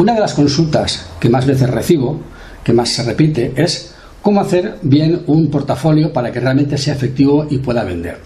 Una 0.00 0.14
de 0.14 0.20
las 0.20 0.32
consultas 0.32 1.08
que 1.20 1.28
más 1.28 1.44
veces 1.44 1.68
recibo, 1.68 2.18
que 2.64 2.72
más 2.72 2.88
se 2.88 3.02
repite, 3.02 3.52
es 3.54 3.92
cómo 4.22 4.40
hacer 4.40 4.78
bien 4.80 5.24
un 5.26 5.50
portafolio 5.50 6.10
para 6.10 6.32
que 6.32 6.40
realmente 6.40 6.78
sea 6.78 6.94
efectivo 6.94 7.46
y 7.50 7.58
pueda 7.58 7.84
vender. 7.84 8.16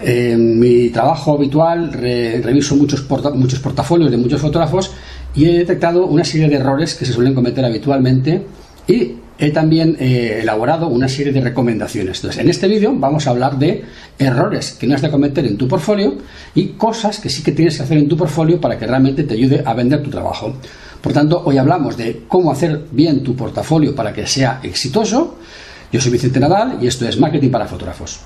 En 0.00 0.56
mi 0.56 0.90
trabajo 0.90 1.34
habitual 1.34 1.92
reviso 1.92 2.76
muchos, 2.76 3.04
muchos 3.34 3.58
portafolios 3.58 4.08
de 4.08 4.18
muchos 4.18 4.40
fotógrafos 4.40 4.92
y 5.34 5.46
he 5.46 5.58
detectado 5.58 6.06
una 6.06 6.22
serie 6.22 6.48
de 6.48 6.54
errores 6.54 6.94
que 6.94 7.04
se 7.04 7.12
suelen 7.12 7.34
cometer 7.34 7.64
habitualmente 7.64 8.46
y 8.86 9.14
he 9.38 9.50
también 9.50 9.96
eh, 10.00 10.40
elaborado 10.42 10.88
una 10.88 11.08
serie 11.08 11.32
de 11.32 11.40
recomendaciones. 11.40 12.18
Entonces, 12.18 12.42
en 12.42 12.50
este 12.50 12.66
vídeo 12.66 12.92
vamos 12.94 13.26
a 13.26 13.30
hablar 13.30 13.58
de 13.58 13.84
errores 14.18 14.72
que 14.72 14.86
no 14.86 14.94
has 14.94 15.02
de 15.02 15.10
cometer 15.10 15.46
en 15.46 15.56
tu 15.56 15.68
portfolio 15.68 16.16
y 16.54 16.70
cosas 16.70 17.20
que 17.20 17.28
sí 17.28 17.42
que 17.42 17.52
tienes 17.52 17.76
que 17.76 17.84
hacer 17.84 17.98
en 17.98 18.08
tu 18.08 18.16
portfolio 18.16 18.60
para 18.60 18.78
que 18.78 18.86
realmente 18.86 19.22
te 19.22 19.34
ayude 19.34 19.62
a 19.64 19.74
vender 19.74 20.02
tu 20.02 20.10
trabajo. 20.10 20.54
Por 21.00 21.12
tanto, 21.12 21.42
hoy 21.44 21.56
hablamos 21.56 21.96
de 21.96 22.24
cómo 22.26 22.50
hacer 22.50 22.86
bien 22.90 23.22
tu 23.22 23.36
portafolio 23.36 23.94
para 23.94 24.12
que 24.12 24.26
sea 24.26 24.60
exitoso. 24.62 25.36
Yo 25.92 26.00
soy 26.00 26.10
Vicente 26.10 26.40
Nadal 26.40 26.78
y 26.82 26.88
esto 26.88 27.06
es 27.06 27.18
Marketing 27.18 27.50
para 27.50 27.66
Fotógrafos. 27.66 28.20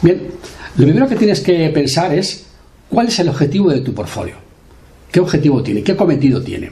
Bien, 0.00 0.28
lo 0.76 0.84
primero 0.84 1.08
que 1.08 1.16
tienes 1.16 1.40
que 1.40 1.68
pensar 1.70 2.14
es 2.14 2.46
cuál 2.88 3.08
es 3.08 3.18
el 3.18 3.28
objetivo 3.28 3.70
de 3.70 3.80
tu 3.80 3.92
portfolio. 3.92 4.36
¿Qué 5.10 5.18
objetivo 5.18 5.60
tiene? 5.62 5.82
¿Qué 5.82 5.96
cometido 5.96 6.40
tiene? 6.40 6.70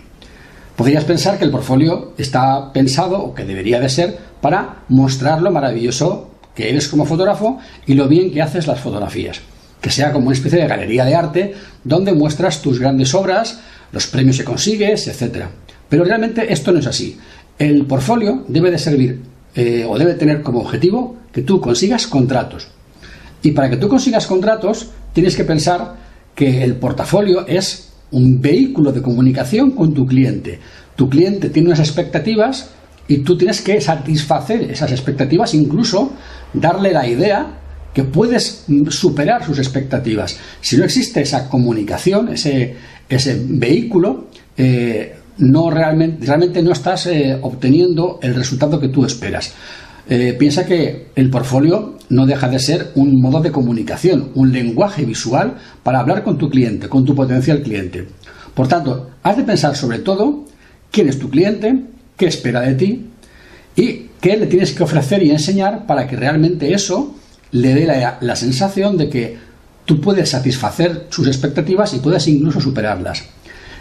Podrías 0.76 1.04
pensar 1.04 1.36
que 1.36 1.44
el 1.44 1.50
portfolio 1.50 2.12
está 2.18 2.72
pensado 2.72 3.18
o 3.18 3.34
que 3.34 3.44
debería 3.44 3.80
de 3.80 3.88
ser 3.88 4.16
para 4.40 4.84
mostrar 4.88 5.42
lo 5.42 5.50
maravilloso 5.50 6.30
que 6.54 6.68
eres 6.68 6.86
como 6.86 7.04
fotógrafo 7.04 7.58
y 7.86 7.94
lo 7.94 8.06
bien 8.06 8.30
que 8.30 8.42
haces 8.42 8.68
las 8.68 8.78
fotografías. 8.78 9.40
Que 9.80 9.90
sea 9.90 10.12
como 10.12 10.26
una 10.26 10.36
especie 10.36 10.60
de 10.60 10.68
galería 10.68 11.04
de 11.04 11.14
arte 11.16 11.54
donde 11.82 12.12
muestras 12.12 12.62
tus 12.62 12.78
grandes 12.78 13.12
obras, 13.12 13.58
los 13.90 14.06
premios 14.06 14.38
que 14.38 14.44
consigues, 14.44 15.08
etc. 15.08 15.46
Pero 15.88 16.04
realmente 16.04 16.52
esto 16.52 16.70
no 16.70 16.78
es 16.78 16.86
así. 16.86 17.18
El 17.58 17.86
portfolio 17.86 18.44
debe 18.46 18.70
de 18.70 18.78
servir 18.78 19.20
eh, 19.56 19.84
o 19.88 19.98
debe 19.98 20.14
tener 20.14 20.42
como 20.42 20.60
objetivo 20.60 21.16
que 21.32 21.42
tú 21.42 21.60
consigas 21.60 22.06
contratos. 22.06 22.75
Y 23.46 23.52
para 23.52 23.70
que 23.70 23.76
tú 23.76 23.88
consigas 23.88 24.26
contratos, 24.26 24.88
tienes 25.12 25.36
que 25.36 25.44
pensar 25.44 25.94
que 26.34 26.64
el 26.64 26.74
portafolio 26.74 27.46
es 27.46 27.92
un 28.10 28.40
vehículo 28.40 28.90
de 28.90 29.00
comunicación 29.00 29.70
con 29.70 29.94
tu 29.94 30.04
cliente. 30.04 30.58
Tu 30.96 31.08
cliente 31.08 31.50
tiene 31.50 31.68
unas 31.68 31.78
expectativas 31.78 32.70
y 33.06 33.18
tú 33.18 33.38
tienes 33.38 33.60
que 33.60 33.80
satisfacer 33.80 34.62
esas 34.68 34.90
expectativas, 34.90 35.54
incluso 35.54 36.10
darle 36.54 36.90
la 36.90 37.06
idea 37.06 37.46
que 37.94 38.02
puedes 38.02 38.64
superar 38.88 39.44
sus 39.46 39.60
expectativas. 39.60 40.40
Si 40.60 40.76
no 40.76 40.82
existe 40.82 41.20
esa 41.20 41.48
comunicación, 41.48 42.30
ese, 42.30 42.74
ese 43.08 43.40
vehículo, 43.46 44.26
eh, 44.56 45.14
no 45.38 45.70
realmente, 45.70 46.26
realmente 46.26 46.64
no 46.64 46.72
estás 46.72 47.06
eh, 47.06 47.38
obteniendo 47.40 48.18
el 48.22 48.34
resultado 48.34 48.80
que 48.80 48.88
tú 48.88 49.04
esperas. 49.04 49.52
Eh, 50.08 50.34
piensa 50.36 50.66
que 50.66 51.10
el 51.14 51.30
portfolio 51.30 51.95
no 52.08 52.26
deja 52.26 52.48
de 52.48 52.58
ser 52.58 52.92
un 52.94 53.20
modo 53.20 53.40
de 53.40 53.50
comunicación, 53.50 54.30
un 54.34 54.52
lenguaje 54.52 55.04
visual 55.04 55.54
para 55.82 56.00
hablar 56.00 56.22
con 56.22 56.38
tu 56.38 56.48
cliente, 56.48 56.88
con 56.88 57.04
tu 57.04 57.14
potencial 57.14 57.62
cliente. 57.62 58.06
Por 58.54 58.68
tanto, 58.68 59.10
has 59.22 59.36
de 59.36 59.44
pensar 59.44 59.76
sobre 59.76 59.98
todo 59.98 60.44
quién 60.90 61.08
es 61.08 61.18
tu 61.18 61.28
cliente, 61.28 61.84
qué 62.16 62.26
espera 62.26 62.60
de 62.60 62.74
ti 62.74 63.06
y 63.74 64.06
qué 64.20 64.36
le 64.36 64.46
tienes 64.46 64.72
que 64.72 64.82
ofrecer 64.82 65.22
y 65.22 65.30
enseñar 65.30 65.86
para 65.86 66.06
que 66.06 66.16
realmente 66.16 66.72
eso 66.72 67.14
le 67.52 67.74
dé 67.74 67.86
la, 67.86 68.18
la 68.20 68.36
sensación 68.36 68.96
de 68.96 69.08
que 69.08 69.36
tú 69.84 70.00
puedes 70.00 70.30
satisfacer 70.30 71.06
sus 71.10 71.26
expectativas 71.26 71.94
y 71.94 71.98
puedes 71.98 72.26
incluso 72.28 72.60
superarlas. 72.60 73.24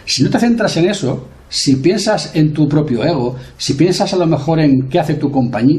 Si 0.04 0.22
no 0.22 0.30
te 0.30 0.38
centras 0.38 0.76
en 0.76 0.88
eso, 0.88 1.28
si 1.48 1.76
piensas 1.76 2.30
en 2.34 2.52
tu 2.52 2.68
propio 2.68 3.04
ego, 3.04 3.36
si 3.56 3.74
piensas 3.74 4.12
a 4.12 4.16
lo 4.16 4.26
mejor 4.26 4.60
en 4.60 4.88
qué 4.88 5.00
hace 5.00 5.14
tu, 5.14 5.30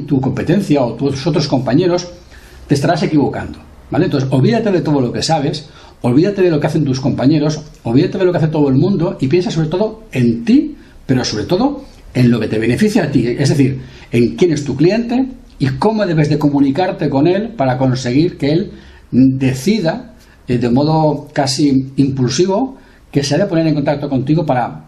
tu 0.06 0.22
competencia 0.22 0.84
o 0.84 0.94
tus 0.96 1.26
otros 1.26 1.48
compañeros, 1.48 2.08
te 2.68 2.76
estarás 2.76 3.04
equivocando. 3.04 3.60
¿vale? 3.90 4.06
Entonces, 4.06 4.30
olvídate 4.32 4.72
de 4.72 4.82
todo 4.82 5.02
lo 5.02 5.12
que 5.12 5.22
sabes, 5.22 5.70
olvídate 6.02 6.42
de 6.42 6.52
lo 6.52 6.60
que 6.60 6.68
hacen 6.68 6.86
tus 6.86 7.00
compañeros, 7.00 7.62
olvídate 7.84 8.18
de 8.18 8.26
lo 8.26 8.32
que 8.32 8.38
hace 8.38 8.48
todo 8.48 8.70
el 8.70 8.76
mundo 8.76 9.18
y 9.20 9.28
piensa 9.28 9.52
sobre 9.52 9.70
todo 9.70 10.04
en 10.12 10.44
ti, 10.46 10.76
pero 11.06 11.24
sobre 11.24 11.46
todo 11.46 11.84
en 12.14 12.32
lo 12.32 12.40
que 12.40 12.48
te 12.48 12.60
beneficia 12.60 13.04
a 13.04 13.12
ti, 13.12 13.28
es 13.28 13.50
decir, 13.50 13.82
en 14.12 14.36
quién 14.36 14.52
es 14.52 14.64
tu 14.64 14.76
cliente 14.76 15.28
y 15.60 15.68
cómo 15.78 16.06
debes 16.06 16.30
de 16.30 16.38
comunicarte 16.38 17.10
con 17.10 17.28
él 17.28 17.50
para 17.50 17.78
conseguir 17.78 18.38
que 18.38 18.52
él 18.52 18.72
decida 19.12 20.14
eh, 20.48 20.58
de 20.58 20.70
modo 20.70 21.28
casi 21.34 21.92
impulsivo 21.96 22.78
que 23.12 23.24
se 23.24 23.36
ha 23.36 23.38
de 23.38 23.46
poner 23.46 23.68
en 23.68 23.76
contacto 23.76 24.10
contigo 24.10 24.46
para 24.46 24.86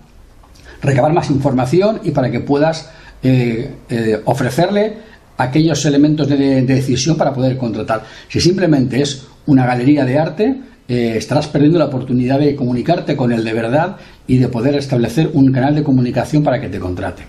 recabar 0.82 1.14
más 1.14 1.30
información 1.30 2.00
y 2.04 2.12
para 2.12 2.32
que 2.32 2.40
puedas 2.40 2.90
eh, 3.24 3.76
eh, 3.90 4.22
ofrecerle 4.26 4.98
aquellos 5.40 5.86
elementos 5.86 6.28
de, 6.28 6.62
decisión 6.64 7.16
para 7.16 7.34
poder 7.34 7.58
contratar. 7.58 8.04
Si 8.28 8.42
simplemente 8.42 9.02
es 9.02 9.26
una 9.46 9.66
galería 9.66 10.04
de 10.04 10.20
arte, 10.20 10.62
eh, 10.88 11.14
estarás 11.16 11.48
perdiendo 11.48 11.80
la 11.80 11.86
oportunidad 11.86 12.40
de 12.40 12.56
comunicarte 12.56 13.16
con 13.16 13.32
él 13.32 13.46
de 13.46 13.54
verdad 13.54 13.96
y 14.28 14.38
de 14.38 14.50
poder 14.50 14.76
establecer 14.76 15.32
un 15.34 15.52
canal 15.54 15.74
de 15.76 15.84
comunicación 15.84 16.44
para 16.44 16.60
que 16.60 16.68
te 16.68 16.78
contrate. 16.78 17.24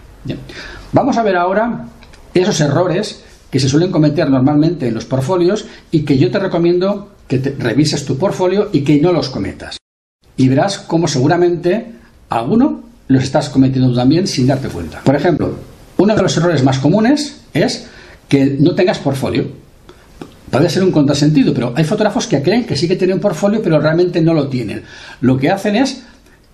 Vamos 0.93 1.16
a 1.16 1.22
ver 1.22 1.37
ahora 1.37 1.87
esos 2.34 2.60
errores 2.60 3.22
que 3.48 3.60
se 3.60 3.69
suelen 3.69 3.93
cometer 3.93 4.28
normalmente 4.28 4.88
en 4.88 4.94
los 4.94 5.04
portfolios 5.04 5.66
y 5.92 6.04
que 6.04 6.19
yo 6.19 6.32
te 6.32 6.41
recomiendo 6.41 7.12
que 7.28 7.38
te 7.38 7.54
revises 7.56 8.04
tu 8.04 8.19
portfolio 8.19 8.71
y 8.72 8.81
que 8.81 9.00
no 9.00 9.12
los 9.12 9.28
cometas. 9.28 9.77
Y 10.37 10.48
verás 10.48 10.78
cómo 10.78 11.06
seguramente 11.06 11.92
alguno 12.28 12.82
los 13.06 13.22
estás 13.22 13.50
cometiendo 13.50 13.94
también 13.94 14.27
sin 14.27 14.48
darte 14.48 14.69
cuenta. 14.69 15.00
Por 15.04 15.15
ejemplo, 15.15 15.54
uno 15.97 16.16
de 16.16 16.22
los 16.22 16.37
errores 16.37 16.65
más 16.65 16.81
comunes 16.81 17.42
es 17.54 17.87
que 18.30 18.56
no 18.58 18.74
tengas 18.74 19.00
portfolio. 19.00 19.44
Puede 20.50 20.70
ser 20.70 20.84
un 20.84 20.92
contrasentido, 20.92 21.52
pero 21.52 21.74
hay 21.76 21.84
fotógrafos 21.84 22.26
que 22.26 22.42
creen 22.42 22.64
que 22.64 22.76
sí 22.76 22.88
que 22.88 22.96
tienen 22.96 23.20
portfolio, 23.20 23.60
pero 23.62 23.78
realmente 23.80 24.20
no 24.22 24.32
lo 24.32 24.48
tienen. 24.48 24.82
Lo 25.20 25.36
que 25.36 25.50
hacen 25.50 25.76
es 25.76 26.04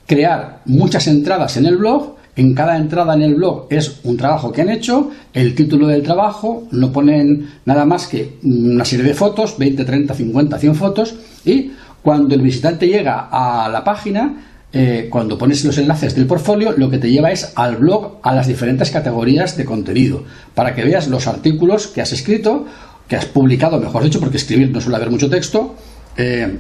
crear 0.07 0.63
muchas 0.65 1.07
entradas 1.07 1.57
en 1.59 1.67
el 1.67 1.77
blog. 1.77 2.17
En 2.35 2.55
cada 2.55 2.77
entrada 2.77 3.15
en 3.15 3.23
el 3.23 3.35
blog 3.35 3.67
es 3.71 4.01
un 4.05 4.17
trabajo 4.17 4.53
que 4.53 4.63
han 4.63 4.71
hecho, 4.71 5.11
el 5.33 5.55
título 5.55 5.87
del 5.87 6.03
trabajo, 6.03 6.67
no 6.71 6.93
ponen 6.93 7.49
nada 7.65 7.85
más 7.87 8.07
que 8.07 8.37
una 8.43 8.85
serie 8.85 9.07
de 9.07 9.15
fotos, 9.15 9.57
20, 9.57 9.85
30, 9.85 10.15
50, 10.15 10.59
100 10.59 10.75
fotos, 10.75 11.15
y 11.47 11.73
cuando 12.03 12.35
el 12.35 12.43
visitante 12.43 12.89
llega 12.89 13.29
a 13.31 13.71
la 13.71 13.83
página, 13.85 14.56
eh, 14.79 15.09
cuando 15.09 15.39
pones 15.39 15.65
los 15.65 15.79
enlaces 15.79 16.15
del 16.15 16.27
portfolio, 16.27 16.75
lo 16.77 16.91
que 16.91 16.99
te 16.99 17.11
lleva 17.11 17.31
es 17.31 17.51
al 17.55 17.77
blog, 17.77 18.19
a 18.23 18.35
las 18.35 18.47
diferentes 18.47 18.91
categorías 18.91 19.57
de 19.57 19.65
contenido, 19.65 20.25
para 20.55 20.75
que 20.75 20.85
veas 20.85 21.09
los 21.09 21.27
artículos 21.27 21.87
que 21.87 22.03
has 22.03 22.13
escrito, 22.13 22.67
que 23.09 23.17
has 23.17 23.25
publicado, 23.25 23.81
mejor 23.81 24.05
dicho, 24.05 24.21
porque 24.21 24.37
escribir 24.37 24.71
no 24.71 24.79
suele 24.79 24.97
haber 24.97 25.11
mucho 25.11 25.31
texto, 25.31 25.77
eh, 26.19 26.59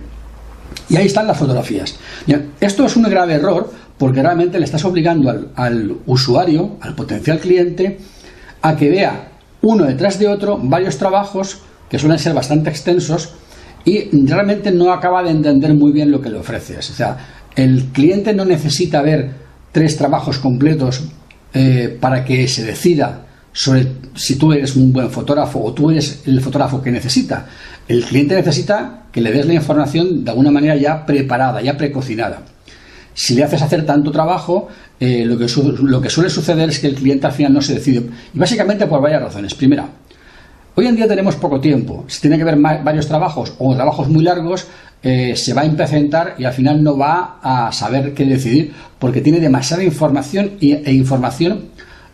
y 0.88 0.96
ahí 0.96 1.04
están 1.04 1.26
las 1.26 1.36
fotografías. 1.36 1.98
esto 2.58 2.86
es 2.86 2.96
un 2.96 3.02
grave 3.02 3.34
error 3.34 3.70
porque 3.98 4.22
realmente 4.22 4.58
le 4.58 4.64
estás 4.64 4.86
obligando 4.86 5.28
al, 5.28 5.48
al 5.54 5.96
usuario, 6.06 6.78
al 6.80 6.94
potencial 6.94 7.38
cliente, 7.38 7.98
a 8.62 8.76
que 8.76 8.88
vea 8.88 9.28
uno 9.60 9.84
detrás 9.84 10.18
de 10.18 10.28
otro 10.28 10.58
varios 10.62 10.96
trabajos 10.96 11.60
que 11.90 11.98
suelen 11.98 12.18
ser 12.18 12.32
bastante 12.32 12.70
extensos 12.70 13.34
y 13.86 14.08
realmente 14.26 14.72
no 14.72 14.92
acaba 14.92 15.22
de 15.22 15.30
entender 15.30 15.72
muy 15.74 15.92
bien 15.92 16.10
lo 16.10 16.20
que 16.20 16.28
le 16.28 16.38
ofreces. 16.38 16.90
O 16.90 16.92
sea, 16.92 17.16
el 17.56 17.86
cliente 17.86 18.34
no 18.34 18.44
necesita 18.44 19.02
ver 19.02 19.30
tres 19.72 19.96
trabajos 19.96 20.38
completos 20.38 21.02
eh, 21.52 21.96
para 22.00 22.24
que 22.24 22.46
se 22.48 22.64
decida 22.64 23.26
sobre 23.52 23.88
si 24.14 24.36
tú 24.36 24.52
eres 24.52 24.76
un 24.76 24.92
buen 24.92 25.10
fotógrafo 25.10 25.62
o 25.64 25.72
tú 25.72 25.90
eres 25.90 26.22
el 26.26 26.40
fotógrafo 26.42 26.82
que 26.82 26.90
necesita. 26.90 27.46
El 27.88 28.04
cliente 28.04 28.34
necesita 28.34 29.04
que 29.10 29.22
le 29.22 29.32
des 29.32 29.46
la 29.46 29.54
información 29.54 30.24
de 30.24 30.30
alguna 30.30 30.50
manera 30.50 30.76
ya 30.76 31.06
preparada, 31.06 31.62
ya 31.62 31.76
precocinada. 31.76 32.42
Si 33.14 33.34
le 33.34 33.44
haces 33.44 33.62
hacer 33.62 33.86
tanto 33.86 34.10
trabajo, 34.10 34.68
eh, 35.00 35.24
lo, 35.24 35.38
que 35.38 35.46
lo 35.82 36.02
que 36.02 36.10
suele 36.10 36.28
suceder 36.28 36.68
es 36.68 36.78
que 36.78 36.88
el 36.88 36.94
cliente 36.94 37.26
al 37.26 37.32
final 37.32 37.54
no 37.54 37.62
se 37.62 37.74
decide. 37.74 38.02
Y 38.34 38.38
básicamente 38.38 38.86
por 38.86 39.00
varias 39.00 39.22
razones. 39.22 39.54
Primera, 39.54 39.88
Hoy 40.78 40.86
en 40.86 40.94
día 40.94 41.08
tenemos 41.08 41.36
poco 41.36 41.58
tiempo. 41.58 42.04
Si 42.06 42.20
tiene 42.20 42.36
que 42.36 42.44
ver 42.44 42.58
varios 42.58 43.08
trabajos 43.08 43.54
o 43.58 43.74
trabajos 43.74 44.10
muy 44.10 44.22
largos, 44.22 44.66
eh, 45.02 45.34
se 45.34 45.54
va 45.54 45.62
a 45.62 45.64
impacientar 45.64 46.34
y 46.36 46.44
al 46.44 46.52
final 46.52 46.84
no 46.84 46.98
va 46.98 47.38
a 47.42 47.72
saber 47.72 48.12
qué 48.12 48.26
decidir 48.26 48.74
porque 48.98 49.22
tiene 49.22 49.40
demasiada 49.40 49.82
información 49.82 50.52
e 50.60 50.92
información 50.92 51.70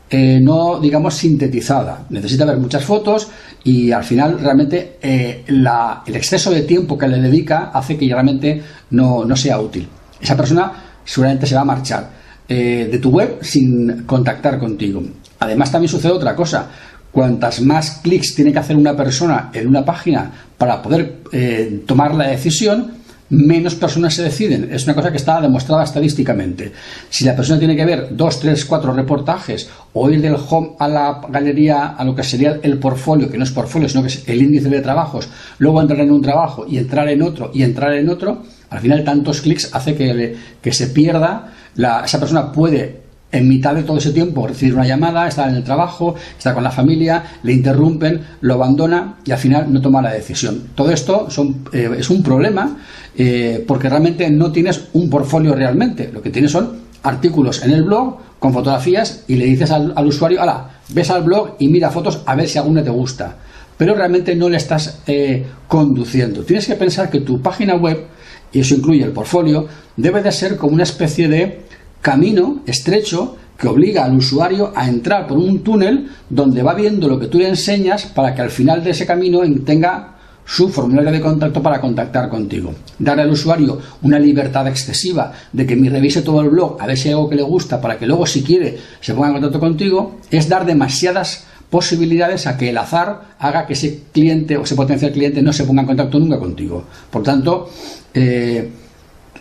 eh, 0.09 0.38
no, 0.41 0.79
digamos, 0.79 1.14
sintetizada. 1.14 2.06
Necesita 2.11 2.44
ver 2.44 2.59
muchas 2.59 2.85
fotos 2.85 3.26
y 3.64 3.91
al 3.91 4.05
final 4.05 4.38
realmente 4.38 4.99
eh, 5.03 5.43
el 5.44 6.15
exceso 6.15 6.53
de 6.53 6.62
tiempo 6.62 6.97
que 6.97 7.08
le 7.08 7.20
dedica 7.20 7.73
hace 7.75 7.97
que 7.97 8.06
realmente 8.06 8.62
no, 8.91 9.25
no 9.25 9.35
sea 9.35 9.58
útil. 9.58 9.88
Esa 10.20 10.37
persona 10.37 10.70
seguramente 11.05 11.47
se 11.49 11.56
va 11.56 11.62
a 11.62 11.65
marchar 11.65 12.23
de 12.47 12.99
tu 13.00 13.08
web 13.08 13.38
sin 13.41 14.03
contactar 14.03 14.58
contigo. 14.58 15.03
Además 15.41 15.73
también 15.73 15.88
sucede 15.88 16.12
otra 16.12 16.37
cosa 16.37 16.69
cuantas 17.12 17.61
más 17.61 18.00
clics 18.03 18.35
tiene 18.35 18.53
que 18.53 18.59
hacer 18.59 18.76
una 18.76 18.97
persona 18.97 19.50
en 19.53 19.69
una 19.69 19.85
página 19.85 20.32
para 20.59 20.81
poder 20.81 21.19
eh, 21.32 21.82
tomar 21.87 22.14
la 22.14 22.29
decisión, 22.29 23.03
menos 23.29 23.75
personas 23.75 24.14
se 24.14 24.23
deciden. 24.23 24.69
Es 24.73 24.85
una 24.85 24.94
cosa 24.94 25.11
que 25.11 25.17
está 25.17 25.41
demostrada 25.41 25.85
estadísticamente. 25.85 26.73
Si 27.09 27.25
la 27.25 27.35
persona 27.35 27.59
tiene 27.59 27.76
que 27.76 27.85
ver 27.85 28.09
dos, 28.14 28.41
tres, 28.41 28.64
cuatro 28.64 28.93
reportajes 28.93 29.69
o 29.93 30.11
ir 30.11 30.20
del 30.20 30.37
home 30.37 30.73
a 30.79 30.88
la 30.88 31.20
galería, 31.29 31.88
a 31.88 32.05
lo 32.05 32.14
que 32.14 32.23
sería 32.23 32.61
el 32.62 32.79
portfolio, 32.79 33.31
que 33.31 33.38
no 33.38 33.44
es 33.44 33.50
portfolio, 33.50 33.88
sino 33.88 34.03
que 34.03 34.08
es 34.08 34.29
el 34.29 34.43
índice 34.43 34.69
de 34.69 34.81
trabajos, 34.81 35.29
luego 35.58 35.81
entrar 35.81 36.00
en 36.00 36.12
un 36.12 36.23
trabajo 36.23 36.67
y 36.69 36.79
entrar 36.79 37.08
en 37.08 37.23
otro 37.23 37.50
y 37.55 37.62
entrar 37.62 37.94
en 37.94 38.08
otro, 38.08 38.43
al 38.70 38.81
final 38.81 39.05
tantos 39.05 39.41
clics 39.41 39.70
hace 39.73 39.94
que, 39.94 40.37
que 40.61 40.73
se 40.73 40.88
pierda. 40.88 41.53
La, 41.76 42.05
esa 42.05 42.19
persona 42.20 42.53
puede 42.53 43.01
en 43.32 43.49
mitad 43.49 43.75
de 43.75 43.82
todo 43.82 43.96
ese 43.96 44.12
tiempo 44.12 44.46
recibir 44.46 44.75
una 44.75 44.87
llamada, 44.87 45.26
estar 45.26 45.49
en 45.49 45.56
el 45.56 45.64
trabajo, 45.64 46.14
estar 46.37 46.55
con 46.55 46.62
la 46.62 46.70
familia, 46.70 47.25
le 47.43 47.55
interrumpen, 47.55 48.20
lo 48.43 48.55
abandona 48.55 49.17
y 49.25 49.32
al 49.32 49.38
final 49.38 49.73
no 49.73 49.81
toma 49.81 50.02
la 50.02 50.12
decisión. 50.12 50.69
Todo 50.75 50.90
esto 50.90 51.26
eh, 51.73 51.90
es 51.99 52.11
un 52.11 52.23
problema 52.23 52.76
eh, 53.17 53.64
porque 53.67 53.88
realmente 53.88 54.31
no 54.31 54.52
tienes 54.52 54.88
un 54.93 55.08
portfolio 55.08 55.55
realmente. 55.55 56.11
Lo 56.12 56.23
que 56.23 56.31
tienes 56.31 56.52
son 56.52 56.82
artículos 57.02 57.62
en 57.64 57.73
el 57.73 57.82
blog 57.82 58.19
con 58.38 58.52
fotografías 58.52 59.25
y 59.26 59.37
le 59.37 59.46
dices 59.46 59.70
al, 59.70 60.06
usuario, 60.06 60.43
ala, 60.43 60.70
ves 60.90 61.11
al 61.11 61.23
blog 61.23 61.56
y 61.58 61.69
mira 61.69 61.90
fotos 61.90 62.23
a 62.26 62.34
ver 62.34 62.49
si 62.49 62.58
alguna 62.58 62.84
te 62.84 62.90
gusta. 62.90 63.37
Pero 63.79 63.94
realmente 63.94 64.37
no 64.37 64.49
le 64.49 64.58
estás 64.58 65.00
eh, 65.06 65.44
conduciendo. 65.67 66.43
Tienes 66.43 66.67
que 66.67 66.75
pensar 66.75 67.11
que 67.11 67.20
tu 67.20 67.40
página 67.40 67.75
web, 67.76 68.06
y 68.52 68.61
eso 68.61 68.75
incluye 68.75 69.02
el 69.02 69.12
portfolio, 69.12 69.67
debe 69.96 70.23
de 70.23 70.31
ser 70.31 70.56
como 70.56 70.75
una 70.75 70.82
especie 70.82 71.29
de 71.29 71.62
camino 72.02 72.60
estrecho 72.66 73.37
que 73.56 73.69
obliga 73.69 74.04
al 74.04 74.16
usuario 74.16 74.72
a 74.75 74.88
entrar 74.88 75.26
por 75.28 75.38
un 75.38 75.60
túnel 75.60 76.10
donde 76.28 76.62
va 76.62 76.75
viendo 76.75 77.08
lo 77.08 77.19
que 77.19 77.28
tú 77.28 77.38
le 77.38 77.49
enseñas 77.49 78.06
para 78.06 78.34
que 78.34 78.43
al 78.43 78.50
final 78.50 78.82
de 78.82 78.90
ese 78.90 79.06
camino 79.06 79.40
tenga 79.64 80.16
su 80.44 80.69
formulario 80.69 81.12
de 81.12 81.20
contacto 81.20 81.62
para 81.62 81.81
contactar 81.81 82.28
contigo. 82.28 82.75
Darle 82.99 83.22
al 83.22 83.31
usuario 83.31 83.78
una 84.02 84.19
libertad 84.19 84.66
excesiva 84.66 85.32
de 85.52 85.64
que 85.64 85.76
me 85.76 85.88
revise 85.88 86.22
todo 86.22 86.40
el 86.40 86.50
blog 86.50 86.76
a 86.81 86.87
ver 86.87 86.99
si 86.99 87.08
hay 87.08 87.14
algo 87.14 87.31
que 87.31 87.37
le 87.37 87.43
gusta 87.43 87.81
para 87.81 87.96
que 87.96 88.06
luego 88.06 88.26
si 88.26 88.43
quiere 88.43 88.76
se 89.00 89.14
ponga 89.14 89.28
en 89.28 89.34
contacto 89.34 89.60
contigo 89.60 90.16
es 90.31 90.48
dar 90.48 90.66
demasiadas 90.66 91.46
posibilidades 91.70 92.48
a 92.48 92.56
que 92.56 92.70
el 92.70 92.78
azar 92.78 93.37
haga 93.38 93.66
que 93.66 93.75
ese 93.75 94.02
cliente 94.12 94.56
o 94.56 94.64
ese 94.64 94.75
potencial 94.75 95.12
cliente 95.12 95.40
no 95.40 95.52
se 95.52 95.64
ponga 95.64 95.82
en 95.82 95.87
contacto 95.87 96.19
nunca 96.19 96.38
contigo. 96.38 96.84
Por 97.10 97.22
tanto, 97.22 97.70
eh, 98.12 98.69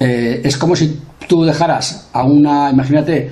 eh, 0.04 0.42
es 0.44 0.58
como 0.58 0.76
si 0.76 1.00
tú 1.28 1.44
dejaras 1.44 2.10
a 2.12 2.24
una, 2.24 2.72
imagínate 2.72 3.30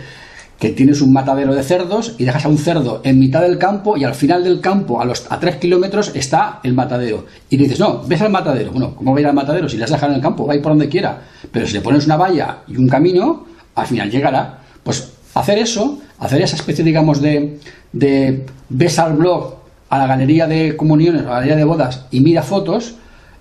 que 0.60 0.70
tienes 0.70 1.02
un 1.02 1.12
matadero 1.12 1.56
de 1.56 1.64
cerdos 1.64 2.14
y 2.20 2.26
dejas 2.26 2.46
a 2.46 2.50
un 2.50 2.60
cerdo 2.60 3.02
en 3.04 3.18
mitad 3.18 3.42
del 3.42 3.58
campo 3.58 3.98
y 3.98 4.04
al 4.04 4.14
final 4.14 4.44
del 4.44 4.62
campo, 4.62 5.02
a 5.02 5.06
los 5.06 5.26
a 5.32 5.40
3 5.40 5.56
kilómetros, 5.56 6.12
está 6.14 6.60
el 6.64 6.76
matadero. 6.76 7.26
Y 7.50 7.58
dices, 7.58 7.80
no, 7.80 8.04
ves 8.06 8.22
al 8.22 8.30
matadero. 8.30 8.72
Bueno, 8.72 8.94
¿cómo 8.96 9.14
va 9.14 9.18
a 9.18 9.22
ir 9.22 9.26
al 9.26 9.34
matadero? 9.34 9.68
Si 9.68 9.78
le 9.78 9.86
has 9.86 9.90
dejado 9.90 10.12
en 10.12 10.18
el 10.18 10.22
campo, 10.22 10.46
va 10.46 10.54
a 10.54 10.58
ir 10.58 10.62
por 10.62 10.74
donde 10.74 10.90
quiera. 10.90 11.20
Pero 11.52 11.66
si 11.66 11.74
le 11.74 11.82
pones 11.82 12.06
una 12.06 12.18
valla 12.18 12.60
y 12.68 12.78
un 12.78 12.88
camino, 12.88 13.46
al 13.74 13.88
final 13.88 14.12
llegará. 14.12 14.60
Pues 14.84 15.12
hacer 15.34 15.58
eso, 15.58 15.98
hacer 16.20 16.40
esa 16.44 16.56
especie, 16.56 16.86
digamos, 16.86 17.20
de, 17.20 17.58
de 17.94 18.46
ves 18.70 19.00
al 19.00 19.14
blog, 19.14 19.56
a 19.90 19.98
la 19.98 20.06
galería 20.06 20.46
de 20.46 20.78
comuniones, 20.78 21.24
a 21.24 21.26
la 21.26 21.32
galería 21.32 21.56
de 21.56 21.64
bodas 21.64 22.06
y 22.12 22.22
mira 22.22 22.44
fotos, 22.44 22.94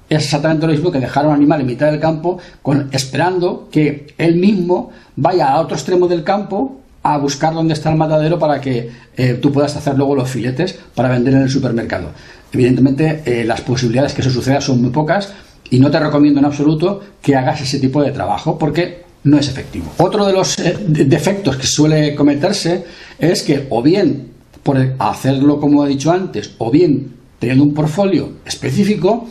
es 0.08 0.25
exactamente 0.25 0.66
lo 0.66 0.72
mismo 0.72 0.90
que 0.90 1.00
dejar 1.00 1.26
un 1.26 1.34
animal 1.34 1.60
en 1.60 1.66
mitad 1.66 1.90
del 1.90 2.00
campo 2.00 2.38
con, 2.62 2.88
esperando 2.93 3.69
que 3.70 4.14
él 4.16 4.37
mismo 4.37 4.90
vaya 5.16 5.49
a 5.49 5.60
otro 5.60 5.76
extremo 5.76 6.08
del 6.08 6.25
campo 6.25 6.81
a 7.02 7.19
buscar 7.19 7.55
dónde 7.55 7.75
está 7.75 7.90
el 7.90 7.96
matadero 7.96 8.38
para 8.38 8.60
que 8.60 8.90
eh, 9.16 9.34
tú 9.34 9.52
puedas 9.52 9.76
hacer 9.76 9.96
luego 9.96 10.14
los 10.14 10.31
filetes 10.31 10.78
para 10.94 11.08
vender 11.08 11.34
en 11.34 11.43
el 11.43 11.50
supermercado. 11.50 12.10
Evidentemente, 12.52 13.22
eh, 13.25 13.44
las 13.44 13.60
posibilidades 13.60 14.14
que 14.14 14.22
eso 14.22 14.31
suceda 14.31 14.60
son 14.60 14.81
muy 14.81 14.90
pocas 14.90 15.32
y 15.70 15.78
no 15.78 15.90
te 15.90 16.00
recomiendo 16.00 16.40
en 16.40 16.46
absoluto 16.46 17.00
que 17.20 17.37
hagas 17.37 17.60
ese 17.60 17.78
tipo 17.78 18.02
de 18.02 18.10
trabajo 18.10 18.58
porque 18.58 19.05
no 19.25 19.38
es 19.38 19.49
efectivo. 19.49 19.93
Otro 19.99 20.26
de 20.26 20.32
los 20.32 20.58
eh, 20.58 20.76
defectos 20.87 21.56
que 21.56 21.66
suele 21.66 22.14
cometerse 22.14 22.84
es 23.19 23.43
que 23.43 23.66
o 23.70 23.82
bien 23.82 24.28
por 24.62 24.94
hacerlo 24.99 25.60
como 25.60 25.87
he 25.87 25.88
dicho 25.88 26.10
antes, 26.10 26.52
o 26.58 26.70
bien 26.70 27.14
teniendo 27.38 27.64
un 27.64 27.75
portfolio 27.75 28.32
específico, 28.44 29.26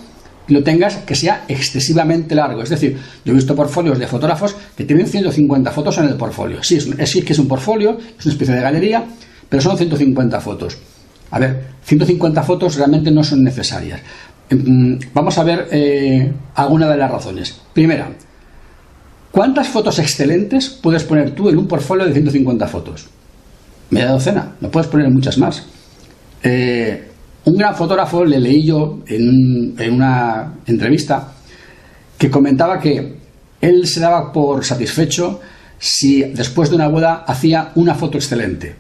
lo 0.48 0.64
tengas 0.64 0.98
que 0.98 1.16
sea 1.16 1.46
excesivamente 1.48 2.36
largo. 2.36 2.62
Es 2.62 2.70
decir, 2.70 2.98
yo 3.24 3.34
he 3.34 3.36
visto 3.36 3.56
portfolios 3.56 4.00
de 4.00 4.08
fotógrafos 4.08 4.56
que 4.76 4.86
tienen 4.86 5.08
150 5.08 5.72
fotos 5.72 5.98
en 5.98 6.06
el 6.06 6.16
portfolio. 6.16 6.64
Sí, 6.64 6.78
es, 6.78 7.14
que 7.26 7.34
es 7.34 7.40
un 7.40 7.48
portfolio, 7.48 7.98
es 8.18 8.26
una 8.26 8.34
especie 8.34 8.56
de 8.56 8.62
galería, 8.62 9.04
pero 9.50 9.62
son 9.62 9.78
150 9.78 10.40
fotos. 10.42 10.78
A 11.32 11.40
ver, 11.40 11.64
150 11.84 12.44
fotos 12.44 12.76
realmente 12.76 13.12
no 13.12 13.24
son 13.24 13.44
necesarias. 13.44 14.00
Em, 14.50 14.98
vamos 15.14 15.38
a 15.38 15.44
ver 15.44 15.68
eh, 15.72 16.32
alguna 16.56 16.90
de 16.90 16.98
las 16.98 17.12
razones. 17.12 17.60
Primera, 17.74 18.10
¿cuántas 19.32 19.68
fotos 19.68 20.00
excelentes 20.00 20.70
puedes 20.70 21.04
poner 21.04 21.32
tú 21.32 21.50
en 21.50 21.58
un 21.58 21.68
portfolio 21.68 22.06
de 22.06 22.14
150 22.14 22.68
fotos? 22.68 23.08
Media 23.90 24.12
docena, 24.12 24.54
no 24.62 24.70
puedes 24.70 24.88
poner 24.90 25.10
muchas 25.10 25.38
más. 25.38 25.64
Eh, 26.44 27.08
un 27.48 27.56
gran 27.56 27.74
fotógrafo 27.76 28.26
le 28.26 28.42
leí 28.42 28.66
yo 28.66 29.00
en, 29.08 29.94
una 29.94 30.56
entrevista 30.66 31.32
que 32.18 32.30
comentaba 32.30 32.78
que 32.78 33.16
él 33.62 33.88
se 33.88 34.02
daba 34.02 34.34
por 34.34 34.66
satisfecho 34.66 35.40
si 35.80 36.24
después 36.24 36.70
de 36.70 36.76
una 36.76 36.90
boda 36.90 37.24
hacía 37.26 37.72
una 37.76 37.96
foto 37.96 38.18
excelente. 38.18 38.76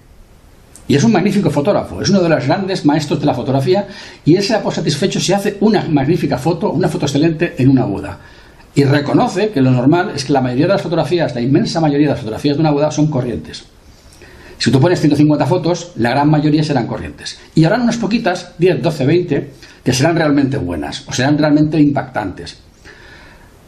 Y 0.85 0.95
es 0.95 1.03
un 1.05 1.13
magnífico 1.13 1.49
fotógrafo, 1.49 2.01
es 2.01 2.09
uno 2.09 2.21
de 2.21 2.27
los 2.27 2.45
grandes 2.45 2.85
maestros 2.85 3.21
de 3.21 3.25
la 3.25 3.33
fotografía 3.33 3.87
y 4.25 4.35
él 4.35 4.43
se 4.43 4.53
da 4.53 4.61
por 4.61 4.73
satisfecho 4.73 5.21
si 5.21 5.31
hace 5.31 5.55
una 5.61 5.87
magnífica 5.87 6.37
foto, 6.37 6.71
una 6.71 6.89
foto 6.89 7.05
excelente 7.05 7.55
en 7.57 7.69
una 7.69 7.85
boda. 7.85 8.19
Y 8.75 8.83
reconoce 8.83 9.49
que 9.49 9.61
lo 9.61 9.71
normal 9.71 10.11
es 10.13 10.25
que 10.25 10.33
la 10.33 10.41
mayoría 10.41 10.67
de 10.67 10.73
las 10.73 10.81
fotografías, 10.81 11.33
la 11.33 11.41
inmensa 11.41 11.79
mayoría 11.79 12.07
de 12.07 12.13
las 12.13 12.19
fotografías 12.19 12.57
de 12.57 12.61
una 12.61 12.71
boda 12.71 12.91
son 12.91 13.07
corrientes. 13.07 13.63
Si 14.57 14.71
tú 14.71 14.79
pones 14.79 14.99
150 14.99 15.45
fotos, 15.45 15.91
la 15.97 16.11
gran 16.11 16.29
mayoría 16.29 16.63
serán 16.63 16.87
corrientes. 16.87 17.39
Y 17.53 17.63
habrán 17.63 17.81
unas 17.81 17.97
poquitas, 17.97 18.53
10, 18.57 18.81
12, 18.81 19.05
20, 19.05 19.51
que 19.83 19.93
serán 19.93 20.15
realmente 20.15 20.57
buenas 20.57 21.03
o 21.07 21.13
serán 21.13 21.37
realmente 21.37 21.79
impactantes. 21.79 22.57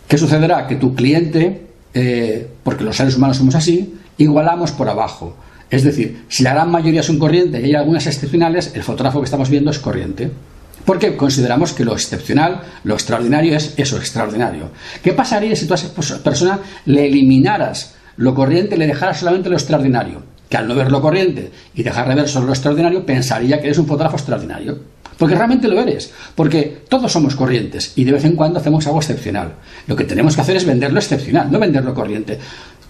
¿Qué 0.08 0.18
sucederá? 0.18 0.66
Que 0.66 0.76
tu 0.76 0.96
cliente, 0.96 1.68
eh, 1.94 2.48
porque 2.64 2.84
los 2.84 2.98
seres 2.98 3.16
humanos 3.16 3.38
somos 3.38 3.56
así, 3.56 3.96
igualamos 4.18 4.72
por 4.72 4.90
abajo. 4.90 5.38
Es 5.70 5.84
decir, 5.84 6.24
si 6.28 6.42
la 6.44 6.54
gran 6.54 6.72
mayoría 6.72 7.04
son 7.04 7.20
corrientes 7.20 7.62
y 7.62 7.66
hay 7.66 7.76
algunas 7.76 8.08
excepcionales, 8.08 8.72
el 8.74 8.84
fotógrafo 8.84 9.20
que 9.20 9.26
estamos 9.26 9.50
viendo 9.50 9.70
es 9.70 9.78
corriente. 9.78 10.32
Porque 10.84 11.16
consideramos 11.16 11.74
que 11.74 11.86
lo 11.86 11.94
excepcional, 11.94 12.62
lo 12.84 12.96
extraordinario 12.96 13.56
es 13.56 13.76
eso, 13.78 13.98
extraordinario. 13.98 14.72
¿Qué 15.04 15.14
pasaría 15.14 15.56
si 15.56 15.68
tú 15.68 15.74
a 15.74 15.76
esa 15.76 16.24
persona 16.24 16.60
le 16.86 17.06
eliminaras 17.06 17.94
lo 18.18 18.34
corriente 18.34 18.76
y 18.76 18.80
le 18.80 18.88
dejaras 18.88 19.20
solamente 19.20 19.50
lo 19.50 19.56
extraordinario? 19.56 20.24
Que 20.50 20.58
al 20.58 20.68
no 20.68 20.76
ver 20.76 20.92
lo 20.92 21.02
corriente 21.02 21.52
y 21.76 21.84
dejar 21.84 22.10
de 22.10 22.16
ver 22.16 22.28
solo 22.28 22.48
lo 22.48 22.54
extraordinario, 22.54 23.06
pensaría 23.06 23.60
que 23.60 23.68
eres 23.68 23.78
un 23.78 23.88
fotógrafo 23.88 24.18
extraordinario. 24.18 24.80
Porque 25.18 25.36
realmente 25.36 25.68
lo 25.68 25.80
eres. 25.80 26.12
Porque 26.34 26.84
todos 26.88 27.12
somos 27.12 27.36
corrientes 27.36 27.94
y 27.96 28.04
de 28.06 28.14
vez 28.14 28.26
en 28.26 28.36
cuando 28.36 28.60
hacemos 28.60 28.88
algo 28.88 29.00
excepcional. 29.00 29.54
Lo 29.86 29.96
que 29.96 30.06
tenemos 30.06 30.36
que 30.36 30.42
hacer 30.42 30.56
es 30.56 30.66
vender 30.66 30.92
lo 30.92 31.00
excepcional, 31.00 31.52
no 31.52 31.60
vender 31.60 31.84
lo 31.84 31.94
corriente. 31.94 32.40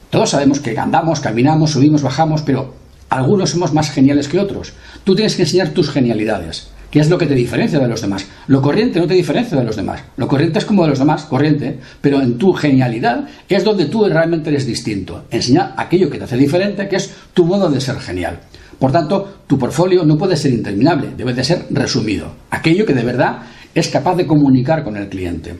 Todos 0.10 0.30
sabemos 0.30 0.60
que 0.60 0.78
andamos, 0.78 1.20
caminamos, 1.20 1.72
subimos, 1.72 2.02
bajamos, 2.02 2.44
pero 2.44 2.74
algunos 3.10 3.50
somos 3.50 3.74
más 3.74 3.92
geniales 3.92 4.28
que 4.28 4.40
otros. 4.40 4.74
Tú 5.04 5.16
tienes 5.16 5.36
que 5.36 5.42
enseñar 5.42 5.70
tus 5.70 5.90
genialidades. 5.90 6.70
¿Qué 6.92 7.00
es 7.00 7.10
lo 7.10 7.20
que 7.20 7.28
te 7.28 7.36
diferencia 7.36 7.80
de 7.80 7.88
los 7.88 8.02
demás? 8.02 8.26
Lo 8.48 8.62
corriente 8.62 9.00
no 9.00 9.06
te 9.06 9.14
diferencia 9.14 9.58
de 9.58 9.64
los 9.64 9.76
demás. 9.76 10.02
Lo 10.18 10.28
corriente 10.28 10.58
es 10.58 10.66
como 10.66 10.84
de 10.84 10.90
los 10.90 11.00
demás, 11.00 11.26
corriente, 11.26 11.80
pero 12.02 12.20
en 12.20 12.40
tu 12.40 12.52
genialidad 12.54 13.28
es 13.48 13.64
donde 13.64 13.86
tú 13.86 14.06
realmente 14.06 14.50
eres 14.50 14.66
distinto. 14.66 15.26
Enseñar 15.30 15.76
aquello 15.78 16.10
que 16.10 16.18
te 16.18 16.24
hace 16.24 16.38
diferente, 16.38 16.88
que 16.88 16.96
es 16.96 17.14
tu 17.34 17.46
modo 17.46 17.70
de 17.70 17.80
ser 17.80 18.00
genial. 18.00 18.40
Por 18.80 18.92
tanto, 18.92 19.42
tu 19.46 19.60
portfolio 19.60 20.04
no 20.04 20.18
puede 20.18 20.36
ser 20.36 20.52
interminable, 20.52 21.10
debe 21.16 21.34
de 21.34 21.44
ser 21.44 21.68
resumido. 21.70 22.34
Aquello 22.50 22.86
que 22.86 22.94
de 22.96 23.04
verdad 23.04 23.44
es 23.76 23.88
capaz 23.90 24.16
de 24.16 24.26
comunicar 24.26 24.84
con 24.84 24.98
el 24.98 25.10
cliente. 25.10 25.56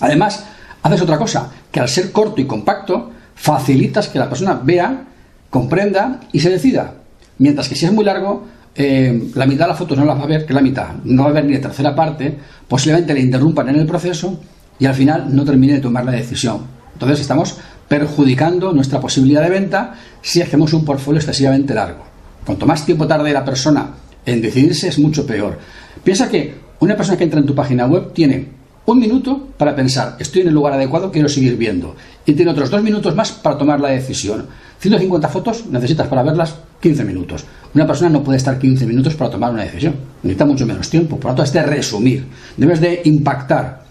Además, 0.00 0.46
haces 0.82 1.02
otra 1.02 1.18
cosa, 1.18 1.50
que 1.70 1.78
al 1.78 1.88
ser 1.88 2.10
corto 2.10 2.40
y 2.40 2.46
compacto, 2.46 3.10
facilitas 3.36 4.08
que 4.08 4.18
la 4.18 4.28
persona 4.28 4.60
vea, 4.64 5.04
comprenda 5.48 6.20
y 6.32 6.40
se 6.40 6.50
decida. 6.50 6.94
Mientras 7.38 7.68
que 7.68 7.74
si 7.74 7.86
es 7.86 7.92
muy 7.92 8.04
largo, 8.04 8.46
eh, 8.82 9.30
la 9.34 9.44
mitad 9.44 9.66
de 9.66 9.68
las 9.68 9.78
fotos 9.78 9.98
no 9.98 10.06
las 10.06 10.18
va 10.18 10.22
a 10.22 10.26
ver, 10.26 10.46
que 10.46 10.54
la 10.54 10.62
mitad, 10.62 10.94
no 11.04 11.24
va 11.24 11.28
a 11.28 11.32
ver 11.32 11.44
ni 11.44 11.52
la 11.52 11.60
tercera 11.60 11.94
parte, 11.94 12.34
posiblemente 12.66 13.12
le 13.12 13.20
interrumpan 13.20 13.68
en 13.68 13.76
el 13.76 13.86
proceso 13.86 14.40
y 14.78 14.86
al 14.86 14.94
final 14.94 15.36
no 15.36 15.44
termine 15.44 15.74
de 15.74 15.80
tomar 15.80 16.06
la 16.06 16.12
decisión. 16.12 16.62
Entonces 16.94 17.20
estamos 17.20 17.58
perjudicando 17.88 18.72
nuestra 18.72 18.98
posibilidad 18.98 19.42
de 19.42 19.50
venta 19.50 19.94
si 20.22 20.40
hacemos 20.40 20.72
un 20.72 20.86
portfolio 20.86 21.18
excesivamente 21.18 21.74
largo. 21.74 22.04
Cuanto 22.46 22.64
más 22.64 22.86
tiempo 22.86 23.06
tarde 23.06 23.34
la 23.34 23.44
persona 23.44 23.90
en 24.24 24.40
decidirse 24.40 24.88
es 24.88 24.98
mucho 24.98 25.26
peor. 25.26 25.58
Piensa 26.02 26.30
que 26.30 26.54
una 26.78 26.96
persona 26.96 27.18
que 27.18 27.24
entra 27.24 27.40
en 27.40 27.46
tu 27.46 27.54
página 27.54 27.84
web 27.84 28.14
tiene 28.14 28.48
un 28.86 28.98
minuto 28.98 29.48
para 29.56 29.76
pensar, 29.76 30.16
estoy 30.18 30.42
en 30.42 30.48
el 30.48 30.54
lugar 30.54 30.72
adecuado, 30.72 31.12
quiero 31.12 31.28
seguir 31.28 31.56
viendo. 31.56 31.94
Y 32.26 32.32
tiene 32.32 32.50
otros 32.50 32.70
dos 32.70 32.82
minutos 32.82 33.14
más 33.14 33.32
para 33.32 33.56
tomar 33.56 33.80
la 33.80 33.90
decisión. 33.90 34.46
150 34.80 35.28
fotos 35.28 35.66
necesitas 35.66 36.08
para 36.08 36.22
verlas 36.22 36.56
15 36.80 37.04
minutos. 37.04 37.44
Una 37.74 37.86
persona 37.86 38.10
no 38.10 38.24
puede 38.24 38.38
estar 38.38 38.58
15 38.58 38.86
minutos 38.86 39.14
para 39.14 39.30
tomar 39.30 39.52
una 39.52 39.62
decisión. 39.62 39.94
Necesita 40.22 40.46
mucho 40.46 40.66
menos 40.66 40.88
tiempo. 40.88 41.16
Por 41.16 41.30
lo 41.30 41.36
tanto, 41.36 41.42
es 41.44 41.52
de 41.52 41.62
resumir. 41.62 42.26
Debes 42.56 42.80
de 42.80 43.02
impactar. 43.04 43.84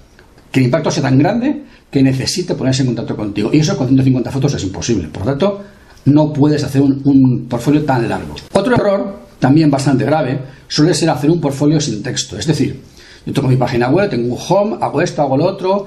Que 0.52 0.60
el 0.60 0.66
impacto 0.66 0.90
sea 0.90 1.04
tan 1.04 1.18
grande 1.18 1.64
que 1.92 2.02
necesite 2.02 2.56
ponerse 2.56 2.82
en 2.82 2.88
contacto 2.88 3.16
contigo. 3.16 3.52
Y 3.54 3.60
eso 3.60 3.78
con 3.78 3.88
150 3.88 4.32
fotos 4.32 4.56
es 4.56 4.64
imposible. 4.64 5.08
Por 5.08 5.24
lo 5.24 5.32
tanto, 5.32 5.62
no 6.06 6.34
puedes 6.34 6.64
hacer 6.64 6.82
un, 6.82 7.02
un 7.06 7.46
portfolio 7.48 7.86
tan 7.86 8.10
largo. 8.10 8.36
Otro 8.54 8.76
error, 8.76 9.20
también 9.40 9.70
bastante 9.70 10.06
grave, 10.06 10.40
suele 10.68 10.94
ser 10.94 11.10
hacer 11.10 11.30
un 11.30 11.40
portfolio 11.40 11.80
sin 11.80 12.02
texto. 12.02 12.38
Es 12.38 12.48
decir, 12.48 12.82
yo 13.26 13.34
tengo 13.34 13.48
mi 13.48 13.56
página 13.56 13.90
web, 13.90 14.10
tengo 14.10 14.34
un 14.34 14.40
home, 14.48 14.78
hago 14.82 15.02
esto, 15.02 15.22
hago 15.22 15.38
lo 15.38 15.46
otro, 15.46 15.86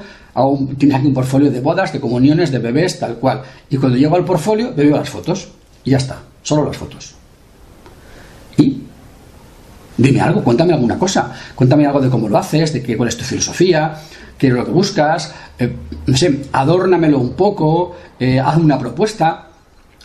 tienes 0.78 0.98
aquí 0.98 1.06
un 1.06 1.14
portfolio 1.14 1.50
de 1.50 1.60
bodas, 1.60 1.92
de 1.92 2.00
comuniones, 2.00 2.50
de 2.50 2.58
bebés, 2.58 2.98
tal 2.98 3.16
cual. 3.16 3.42
Y 3.70 3.76
cuando 3.76 3.98
llego 3.98 4.16
al 4.16 4.24
portfolio, 4.24 4.72
veo 4.74 4.96
las 4.96 5.10
fotos. 5.10 5.48
Y 5.84 5.90
ya 5.90 5.98
está, 5.98 6.22
solo 6.42 6.64
las 6.64 6.76
fotos. 6.76 7.14
¿Y? 8.56 8.82
Dime 9.96 10.20
algo, 10.20 10.42
cuéntame 10.42 10.72
alguna 10.72 10.98
cosa. 10.98 11.32
Cuéntame 11.54 11.86
algo 11.86 12.00
de 12.00 12.08
cómo 12.08 12.28
lo 12.28 12.38
haces, 12.38 12.72
de 12.72 12.82
qué, 12.82 12.96
cuál 12.96 13.08
es 13.08 13.16
tu 13.16 13.24
filosofía, 13.24 13.94
qué 14.38 14.48
es 14.48 14.52
lo 14.52 14.64
que 14.64 14.70
buscas. 14.70 15.34
Eh, 15.58 15.74
no 16.06 16.16
sé, 16.16 16.42
adórnamelo 16.52 17.18
un 17.18 17.34
poco, 17.34 17.96
eh, 18.18 18.40
haz 18.40 18.56
una 18.56 18.78
propuesta. 18.78 19.48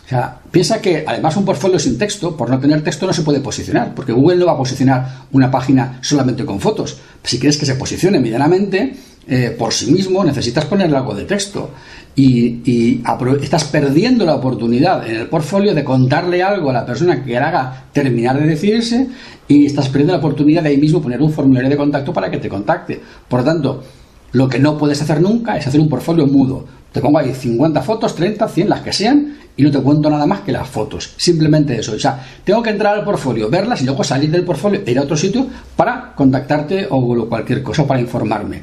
O 0.08 0.10
sea, 0.10 0.38
piensa 0.50 0.80
que 0.80 1.04
además 1.06 1.36
un 1.36 1.44
portfolio 1.44 1.78
sin 1.78 1.98
texto, 1.98 2.34
por 2.34 2.48
no 2.48 2.58
tener 2.58 2.82
texto, 2.82 3.06
no 3.06 3.12
se 3.12 3.20
puede 3.20 3.40
posicionar, 3.40 3.94
porque 3.94 4.10
Google 4.10 4.38
no 4.38 4.46
va 4.46 4.52
a 4.52 4.56
posicionar 4.56 5.26
una 5.32 5.50
página 5.50 5.98
solamente 6.00 6.46
con 6.46 6.60
fotos. 6.60 6.96
Si 7.22 7.38
quieres 7.38 7.58
que 7.58 7.66
se 7.66 7.74
posicione 7.74 8.18
medianamente, 8.18 8.94
eh, 9.28 9.54
por 9.58 9.74
sí 9.74 9.92
mismo 9.92 10.24
necesitas 10.24 10.64
ponerle 10.64 10.96
algo 10.96 11.14
de 11.14 11.26
texto. 11.26 11.72
Y, 12.16 13.02
estás 13.42 13.64
perdiendo 13.64 14.24
la 14.24 14.36
oportunidad 14.36 15.06
en 15.06 15.16
el 15.16 15.28
portfolio 15.28 15.74
de 15.74 15.84
contarle 15.84 16.42
algo 16.42 16.70
a 16.70 16.72
la 16.72 16.86
persona 16.86 17.22
que 17.22 17.36
haga 17.36 17.84
terminar 17.92 18.40
de 18.40 18.46
decidirse 18.46 19.08
y 19.46 19.66
estás 19.66 19.88
perdiendo 19.90 20.14
la 20.14 20.20
oportunidad 20.20 20.62
de 20.62 20.70
ahí 20.70 20.78
mismo 20.78 21.02
poner 21.02 21.20
un 21.20 21.30
formulario 21.30 21.68
de 21.68 21.76
contacto 21.76 22.14
para 22.14 22.30
que 22.30 22.38
te 22.38 22.48
contacte. 22.48 22.98
Por 23.28 23.40
lo 23.40 23.44
tanto, 23.44 23.84
lo 24.32 24.48
que 24.48 24.58
no 24.58 24.78
puedes 24.78 25.00
hacer 25.02 25.20
nunca 25.20 25.58
es 25.58 25.66
hacer 25.66 25.80
un 25.80 25.88
portfolio 25.88 26.26
mudo. 26.26 26.64
Te 26.92 27.00
pongo 27.00 27.18
ahí 27.18 27.34
50 27.34 27.82
fotos, 27.82 28.14
30, 28.14 28.48
100, 28.48 28.68
las 28.68 28.80
que 28.80 28.92
sean, 28.92 29.36
y 29.58 29.64
no 29.64 29.72
te 29.72 29.80
cuento 29.80 30.08
nada 30.08 30.24
más 30.24 30.40
que 30.42 30.52
las 30.52 30.68
fotos. 30.68 31.14
Simplemente 31.16 31.78
eso. 31.78 31.92
O 31.92 31.98
sea, 31.98 32.24
tengo 32.44 32.62
que 32.62 32.70
entrar 32.70 32.96
al 32.96 33.04
portfolio, 33.04 33.50
verlas 33.50 33.82
y 33.82 33.86
luego 33.86 34.04
salir 34.04 34.30
del 34.30 34.44
portfolio 34.44 34.82
ir 34.86 34.98
a 34.98 35.02
otro 35.02 35.16
sitio 35.16 35.46
para 35.74 36.12
contactarte 36.14 36.86
o 36.88 37.28
cualquier 37.28 37.62
cosa, 37.64 37.84
para 37.84 38.00
informarme. 38.00 38.62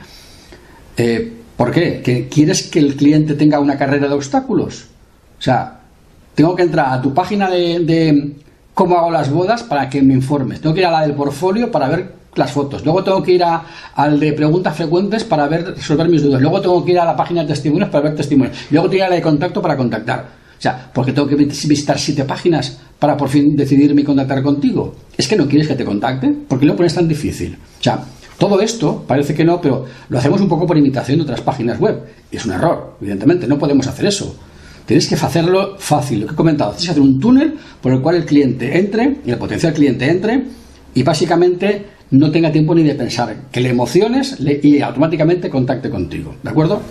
Eh, 0.95 1.33
¿Por 1.57 1.71
qué? 1.71 2.01
¿Que 2.01 2.29
¿Quieres 2.29 2.63
que 2.63 2.79
el 2.79 2.95
cliente 2.95 3.33
tenga 3.33 3.59
una 3.59 3.77
carrera 3.77 4.07
de 4.07 4.13
obstáculos? 4.13 4.85
O 5.37 5.41
sea, 5.41 5.79
tengo 6.33 6.55
que 6.55 6.63
entrar 6.63 6.93
a 6.93 7.01
tu 7.01 7.13
página 7.13 7.49
de, 7.49 7.79
de 7.81 8.31
cómo 8.73 8.97
hago 8.97 9.11
las 9.11 9.29
bodas 9.29 9.63
para 9.63 9.89
que 9.89 10.01
me 10.01 10.13
informes. 10.13 10.61
Tengo 10.61 10.73
que 10.73 10.79
ir 10.79 10.87
a 10.87 10.91
la 10.91 11.01
del 11.01 11.13
portfolio 11.13 11.69
para 11.69 11.89
ver 11.89 12.13
las 12.35 12.53
fotos. 12.53 12.85
Luego 12.85 13.03
tengo 13.03 13.21
que 13.21 13.33
ir 13.33 13.43
a, 13.43 13.65
al 13.95 14.17
de 14.17 14.31
preguntas 14.31 14.73
frecuentes 14.73 15.25
para 15.25 15.47
ver, 15.49 15.75
resolver 15.75 16.07
mis 16.07 16.23
dudas. 16.23 16.41
Luego 16.41 16.61
tengo 16.61 16.85
que 16.85 16.93
ir 16.93 16.99
a 16.99 17.05
la 17.05 17.17
página 17.17 17.41
de 17.41 17.49
testimonios 17.49 17.89
para 17.89 18.05
ver 18.05 18.15
testimonios. 18.15 18.55
Luego 18.71 18.87
tengo 18.87 18.91
que 18.91 18.97
ir 18.97 19.03
a 19.03 19.09
la 19.09 19.15
de 19.15 19.21
contacto 19.21 19.61
para 19.61 19.75
contactar. 19.75 20.44
Sea, 20.65 20.89
porque 20.91 21.12
tengo 21.12 21.27
que 21.27 21.36
visitar 21.36 22.00
siete 22.00 22.24
páginas 22.24 22.79
para 22.98 23.15
por 23.15 23.29
fin 23.29 23.55
decidirme 23.55 24.01
y 24.01 24.03
contactar 24.03 24.41
contigo. 24.41 24.95
¿Es 25.15 25.27
que 25.27 25.36
no 25.36 25.48
quieres 25.48 25.67
que 25.67 25.75
te 25.75 25.86
contacte? 25.86 26.27
¿Por 26.27 26.60
qué 26.60 26.65
lo 26.65 26.75
pones 26.75 26.95
tan 26.95 27.07
difícil? 27.07 27.55
O 27.55 27.84
sea, 27.84 28.03
todo 28.39 28.60
esto 28.60 29.05
parece 29.07 29.36
que 29.36 29.45
no, 29.45 29.62
pero 29.62 29.86
lo 30.10 30.17
hacemos 30.17 30.41
un 30.41 30.50
poco 30.50 30.65
por 30.65 30.75
imitación 30.75 31.19
de 31.19 31.24
otras 31.24 31.41
páginas 31.41 31.79
web. 31.79 32.01
Es 32.31 32.48
un 32.48 32.53
error, 32.53 32.98
evidentemente, 33.00 33.45
no 33.45 33.60
podemos 33.60 33.86
hacer 33.86 34.07
eso. 34.07 34.36
Tienes 34.88 35.07
que 35.07 35.13
hacerlo 35.13 35.75
fácil, 35.77 36.22
lo 36.22 36.25
que 36.25 36.34
he 36.34 36.36
comentado. 36.36 36.72
Tienes 36.72 36.86
que 36.86 36.91
hacer 36.93 37.03
un 37.03 37.19
túnel 37.19 37.53
por 37.79 37.93
el 37.93 38.01
cual 38.01 38.15
el 38.15 38.25
cliente 38.25 38.75
entre, 38.79 39.17
y 39.24 39.29
el 39.29 39.38
potencial 39.38 39.72
cliente 39.72 40.10
entre, 40.10 40.45
y 40.95 41.03
básicamente 41.03 41.86
no 42.10 42.31
tenga 42.31 42.51
tiempo 42.51 42.74
ni 42.74 42.81
de 42.81 42.95
pensar, 42.95 43.36
que 43.51 43.62
le 43.62 43.69
emociones 43.69 44.38
y 44.39 44.81
automáticamente 44.81 45.48
contacte 45.48 45.91
contigo. 45.91 46.34
¿De 46.41 46.50
acuerdo? 46.50 46.81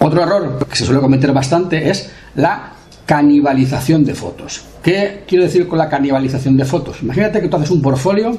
Otro 0.00 0.22
error 0.22 0.66
que 0.66 0.76
se 0.76 0.86
suele 0.86 1.02
cometer 1.02 1.34
bastante 1.34 1.90
es 1.90 2.10
la 2.36 2.72
canibalización 3.06 4.04
de 4.04 4.14
fotos. 4.14 4.64
¿Qué 4.82 5.24
quiero 5.26 5.44
decir 5.44 5.68
con 5.68 5.78
la 5.78 5.88
canibalización 5.88 6.56
de 6.56 6.64
fotos? 6.64 7.02
Imagínate 7.02 7.40
que 7.40 7.48
tú 7.48 7.56
haces 7.56 7.70
un 7.70 7.82
portfolio 7.82 8.36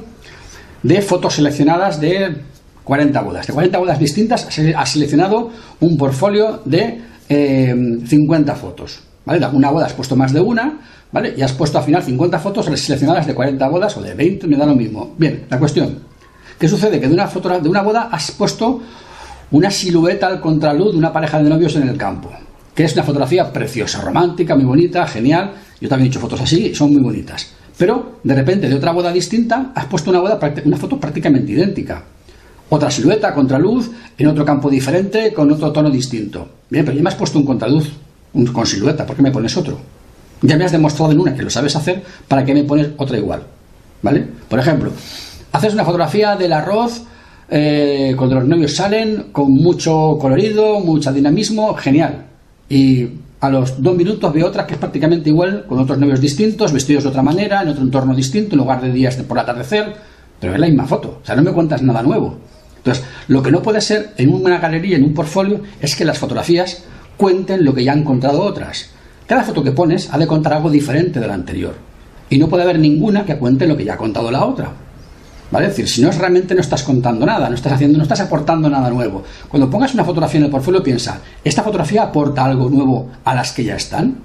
de 0.84 1.02
fotos 1.02 1.36
seleccionadas 1.36 2.00
de 2.00 2.36
40 2.84 3.22
bodas. 3.22 3.48
De 3.48 3.54
40 3.54 3.78
bodas 3.78 4.00
distintas 4.00 4.48
has 4.76 4.90
seleccionado 4.90 5.50
un 5.80 5.98
portfolio 5.98 6.62
de 6.66 7.02
50 7.28 8.52
eh, 8.52 8.56
fotos. 8.56 9.02
¿Vale? 9.26 9.46
Una 9.54 9.72
boda 9.72 9.88
has 9.88 9.94
puesto 9.94 10.16
más 10.16 10.32
de 10.32 10.40
una, 10.40 10.80
¿vale? 11.12 11.34
Y 11.36 11.42
has 11.42 11.52
puesto 11.54 11.80
al 11.80 11.84
final 11.84 12.04
50 12.04 12.38
fotos 12.38 12.66
seleccionadas 12.66 13.26
de 13.26 13.34
40 13.34 13.68
bodas 13.70 13.98
o 13.98 14.02
de 14.04 14.14
20, 14.14 14.46
me 14.46 14.56
da 14.56 14.68
lo 14.68 14.76
mismo. 14.76 15.16
Bien, 15.18 15.46
la 15.50 15.58
cuestión. 15.58 15.98
¿Qué 16.60 16.68
sucede? 16.68 17.00
Que 17.00 17.08
de 17.08 17.14
una, 17.16 17.28
foto, 17.28 17.60
de 17.60 17.68
una 17.68 17.82
boda 17.82 18.10
has 18.12 18.32
puesto 18.32 18.82
una 19.50 19.72
silueta 19.72 20.28
al 20.28 20.40
contraluz 20.40 20.92
de 20.92 21.00
una 21.00 21.12
pareja 21.12 21.42
de 21.42 21.50
novios 21.50 21.76
en 21.76 21.90
el 21.90 21.98
campo, 21.98 22.30
que 22.76 22.84
es 22.84 22.94
una 22.94 23.04
fotografía 23.04 23.52
preciosa, 23.52 24.02
romántica, 24.02 24.56
muy 24.56 24.66
bonita, 24.66 25.08
genial. 25.08 25.54
Yo 25.80 25.88
también 25.88 26.08
he 26.08 26.10
hecho 26.10 26.20
fotos 26.20 26.42
así, 26.42 26.76
son 26.76 26.92
muy 26.92 27.02
bonitas. 27.02 27.48
Pero 27.78 28.20
de 28.24 28.36
repente 28.36 28.70
de 28.70 28.76
otra 28.76 28.92
boda 28.92 29.12
distinta 29.12 29.72
has 29.74 29.86
puesto 29.86 30.12
una, 30.12 30.20
boda, 30.20 30.40
una 30.66 30.78
foto 30.78 31.00
prácticamente 31.00 31.54
idéntica. 31.54 32.04
Otra 32.70 32.92
silueta, 32.92 33.34
contraluz, 33.34 33.92
en 34.18 34.28
otro 34.28 34.44
campo 34.44 34.70
diferente, 34.70 35.34
con 35.34 35.52
otro 35.52 35.72
tono 35.72 35.90
distinto. 35.90 36.48
Bien, 36.70 36.84
pero 36.84 36.98
ya 36.98 37.04
me 37.04 37.10
has 37.10 37.16
puesto 37.16 37.40
un 37.40 37.46
contraluz 37.46 37.92
con 38.52 38.66
silueta, 38.66 39.06
¿por 39.06 39.16
qué 39.16 39.22
me 39.22 39.32
pones 39.32 39.56
otro? 39.56 39.80
Ya 40.42 40.58
me 40.58 40.66
has 40.66 40.72
demostrado 40.72 41.12
en 41.12 41.20
una 41.20 41.34
que 41.34 41.44
lo 41.44 41.50
sabes 41.50 41.76
hacer, 41.76 42.04
¿para 42.28 42.44
qué 42.44 42.54
me 42.54 42.64
pones 42.64 42.90
otra 42.98 43.18
igual? 43.18 43.44
¿Vale? 44.02 44.28
Por 44.50 44.60
ejemplo, 44.60 44.92
haces 45.52 45.74
una 45.74 45.86
fotografía 45.86 46.36
del 46.36 46.52
arroz 46.52 47.04
eh, 47.50 48.14
cuando 48.18 48.36
los 48.36 48.48
novios 48.48 48.76
salen 48.76 49.28
con 49.32 49.52
mucho 49.52 50.18
colorido, 50.20 50.80
mucho 50.82 51.14
dinamismo, 51.14 51.74
genial. 51.76 52.26
Y 52.70 53.10
a 53.40 53.50
los 53.50 53.82
dos 53.82 53.96
minutos 53.96 54.34
veo 54.34 54.48
otra 54.48 54.66
que 54.66 54.74
es 54.74 54.80
prácticamente 54.80 55.30
igual, 55.30 55.66
con 55.68 55.80
otros 55.80 55.98
novios 55.98 56.20
distintos, 56.20 56.72
vestidos 56.72 57.04
de 57.04 57.10
otra 57.10 57.22
manera, 57.22 57.62
en 57.62 57.70
otro 57.70 57.84
entorno 57.84 58.16
distinto, 58.16 58.56
en 58.56 58.60
lugar 58.60 58.82
de 58.82 58.92
días 58.92 59.16
por 59.18 59.38
atardecer, 59.38 59.94
pero 60.40 60.54
es 60.54 60.60
la 60.60 60.68
misma 60.68 60.86
foto. 60.86 61.20
O 61.22 61.26
sea, 61.26 61.36
no 61.36 61.44
me 61.44 61.52
cuentas 61.52 61.82
nada 61.82 62.02
nuevo. 62.02 62.38
Entonces, 62.78 63.04
lo 63.28 63.42
que 63.42 63.52
no 63.52 63.62
puede 63.62 63.82
ser 63.82 64.14
en 64.18 64.34
una 64.34 64.60
galería, 64.60 64.98
en 64.98 65.04
un 65.04 65.14
portfolio, 65.14 65.62
es 65.82 65.96
que 65.96 66.06
las 66.06 66.20
fotografías 66.20 66.84
cuenten 67.18 67.66
lo 67.66 67.74
que 67.74 67.84
ya 67.84 67.94
han 67.94 68.00
encontrado 68.00 68.42
otras. 68.42 68.90
Cada 69.28 69.44
foto 69.44 69.64
que 69.64 69.72
pones 69.72 70.14
ha 70.14 70.18
de 70.18 70.28
contar 70.28 70.54
algo 70.54 70.70
diferente 70.70 71.20
de 71.20 71.28
la 71.28 71.34
anterior. 71.34 71.74
Y 72.30 72.38
no 72.38 72.48
puede 72.48 72.64
haber 72.64 72.80
ninguna 72.80 73.26
que 73.26 73.38
cuente 73.38 73.68
lo 73.68 73.76
que 73.76 73.86
ya 73.86 73.94
ha 73.94 73.98
contado 73.98 74.30
la 74.30 74.46
otra. 74.46 74.72
¿Vale? 75.52 75.68
Es 75.68 75.72
decir, 75.72 75.88
si 75.88 76.02
no 76.02 76.10
es 76.10 76.18
realmente 76.18 76.56
no 76.56 76.62
estás 76.62 76.84
contando 76.84 77.26
nada, 77.26 77.50
no 77.50 77.56
estás 77.56 77.74
haciendo, 77.74 77.98
no 77.98 78.04
estás 78.04 78.20
aportando 78.22 78.70
nada 78.70 78.90
nuevo. 78.90 79.24
Cuando 79.48 79.70
pongas 79.70 79.94
una 79.94 80.04
fotografía 80.04 80.40
en 80.40 80.46
el 80.46 80.52
portfolio, 80.52 80.82
piensa, 80.82 81.22
¿esta 81.44 81.62
fotografía 81.64 82.04
aporta 82.04 82.44
algo 82.44 82.70
nuevo 82.70 83.10
a 83.24 83.36
las 83.36 83.52
que 83.52 83.64
ya 83.64 83.76
están? 83.76 84.16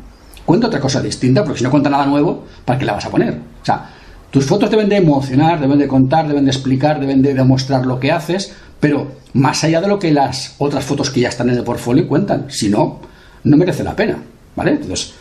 Cuenta 0.47 0.69
otra 0.69 0.81
cosa 0.81 1.01
distinta, 1.03 1.45
porque 1.45 1.59
si 1.59 1.65
no 1.65 1.71
cuenta 1.71 1.91
nada 1.91 2.07
nuevo, 2.07 2.47
¿para 2.65 2.79
qué 2.79 2.85
la 2.85 2.95
vas 2.95 3.05
a 3.05 3.11
poner? 3.11 3.35
O 3.35 3.65
sea, 3.65 3.91
tus 4.31 4.47
fotos 4.47 4.71
deben 4.71 4.89
de 4.89 4.97
emocionar, 4.97 5.61
deben 5.61 5.79
de 5.79 5.87
contar, 5.87 6.27
deben 6.27 6.45
de 6.45 6.51
explicar, 6.51 6.99
deben 7.01 7.21
de 7.21 7.35
demostrar 7.35 7.85
lo 7.85 8.01
que 8.01 8.13
haces, 8.13 8.53
pero 8.79 9.13
más 9.35 9.63
allá 9.65 9.81
de 9.81 9.89
lo 9.89 9.99
que 9.99 10.13
las 10.13 10.55
otras 10.59 10.85
fotos 10.85 11.11
que 11.11 11.21
ya 11.21 11.29
están 11.29 11.51
en 11.51 11.57
el 11.57 11.65
portfolio 11.65 12.09
cuentan. 12.09 12.47
Si 12.49 12.69
no, 12.69 13.01
no 13.45 13.57
merece 13.57 13.85
la 13.85 13.95
pena. 13.95 14.19
¿Vale? 14.57 14.73
Entonces, 14.73 15.13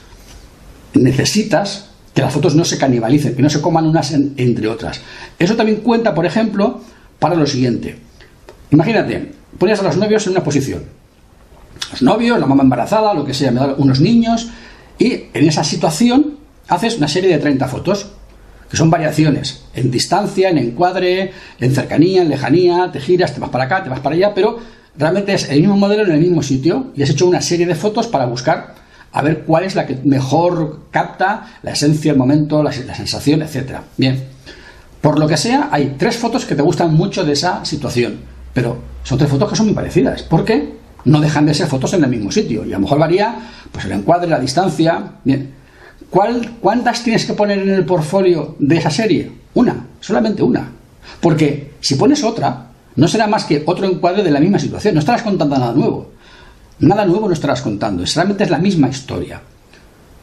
necesitas 0.93 1.88
que 2.19 2.25
las 2.25 2.33
fotos 2.33 2.53
no 2.53 2.65
se 2.65 2.77
canibalicen, 2.77 3.33
que 3.33 3.41
no 3.41 3.49
se 3.49 3.61
coman 3.61 3.87
unas 3.87 4.11
entre 4.11 4.67
otras. 4.67 4.99
Eso 5.39 5.55
también 5.55 5.77
cuenta, 5.77 6.13
por 6.13 6.25
ejemplo, 6.25 6.81
para 7.17 7.33
lo 7.33 7.47
siguiente. 7.47 7.95
Imagínate, 8.71 9.31
pones 9.57 9.79
a 9.79 9.83
los 9.83 9.95
novios 9.95 10.27
en 10.27 10.33
una 10.33 10.43
posición. 10.43 10.83
Los 11.93 12.01
novios, 12.01 12.37
la 12.37 12.45
mamá 12.45 12.63
embarazada, 12.63 13.13
lo 13.13 13.23
que 13.23 13.33
sea, 13.33 13.51
me 13.51 13.61
da 13.61 13.73
unos 13.77 14.01
niños, 14.01 14.49
y 14.97 15.27
en 15.33 15.47
esa 15.47 15.63
situación 15.63 16.35
haces 16.67 16.97
una 16.97 17.07
serie 17.07 17.31
de 17.31 17.37
30 17.37 17.69
fotos, 17.69 18.07
que 18.69 18.75
son 18.75 18.89
variaciones, 18.89 19.63
en 19.73 19.89
distancia, 19.89 20.49
en 20.49 20.57
encuadre, 20.57 21.31
en 21.61 21.73
cercanía, 21.73 22.21
en 22.21 22.27
lejanía, 22.27 22.89
te 22.91 22.99
giras, 22.99 23.33
te 23.33 23.39
vas 23.39 23.49
para 23.49 23.63
acá, 23.63 23.81
te 23.81 23.89
vas 23.89 24.01
para 24.01 24.17
allá, 24.17 24.33
pero 24.35 24.59
realmente 24.97 25.35
es 25.35 25.49
el 25.49 25.61
mismo 25.61 25.77
modelo 25.77 26.03
en 26.03 26.11
el 26.11 26.19
mismo 26.19 26.43
sitio 26.43 26.91
y 26.97 27.01
has 27.01 27.11
hecho 27.11 27.27
una 27.27 27.39
serie 27.39 27.65
de 27.65 27.75
fotos 27.75 28.07
para 28.07 28.25
buscar 28.25 28.75
a 29.11 29.21
ver 29.21 29.43
cuál 29.43 29.63
es 29.63 29.75
la 29.75 29.85
que 29.85 29.97
mejor 30.03 30.81
capta 30.91 31.47
la 31.63 31.71
esencia, 31.71 32.11
el 32.11 32.17
momento, 32.17 32.61
la, 32.63 32.71
sensación, 32.71 33.41
etc. 33.41 33.79
Bien, 33.97 34.23
por 35.01 35.19
lo 35.19 35.27
que 35.27 35.37
sea, 35.37 35.69
hay 35.71 35.95
tres 35.97 36.17
fotos 36.17 36.45
que 36.45 36.55
te 36.55 36.61
gustan 36.61 36.93
mucho 36.93 37.23
de 37.23 37.33
esa 37.33 37.65
situación, 37.65 38.19
pero 38.53 38.77
son 39.03 39.17
tres 39.17 39.29
fotos 39.29 39.49
que 39.49 39.55
son 39.55 39.67
muy 39.67 39.75
parecidas. 39.75 40.23
¿Por 40.23 40.45
qué? 40.45 40.77
No 41.05 41.21
dejan 41.21 41.45
de 41.45 41.53
ser 41.53 41.67
fotos 41.67 41.93
en 41.93 42.03
el 42.03 42.09
mismo 42.09 42.31
sitio 42.31 42.65
y 42.65 42.69
a 42.69 42.75
lo 42.75 42.81
mejor 42.81 42.99
varía 42.99 43.35
pues 43.71 43.85
el 43.85 43.93
encuadre, 43.93 44.27
la 44.27 44.39
distancia. 44.39 45.13
Bien, 45.23 45.59
¿Cuál, 46.09 46.55
¿cuántas 46.59 47.03
tienes 47.03 47.25
que 47.25 47.33
poner 47.33 47.59
en 47.59 47.69
el 47.69 47.85
portfolio 47.85 48.55
de 48.59 48.77
esa 48.77 48.89
serie? 48.89 49.31
Una, 49.53 49.85
solamente 49.99 50.41
una. 50.41 50.69
Porque 51.21 51.73
si 51.81 51.95
pones 51.95 52.23
otra, 52.23 52.65
No 52.95 53.07
será 53.07 53.27
más 53.27 53.45
que 53.45 53.63
otro 53.65 53.85
encuadre 53.85 54.23
de 54.23 54.31
la 54.31 54.41
misma 54.41 54.59
situación. 54.59 54.93
No 54.93 54.99
estarás 54.99 55.21
contando 55.21 55.57
nada 55.57 55.71
nuevo. 55.73 56.11
Nada 56.79 57.05
nuevo 57.05 57.27
no 57.27 57.33
estarás 57.33 57.61
contando. 57.61 58.03
Realmente 58.05 58.43
es 58.43 58.49
la 58.49 58.59
misma 58.59 58.89
historia. 58.89 59.41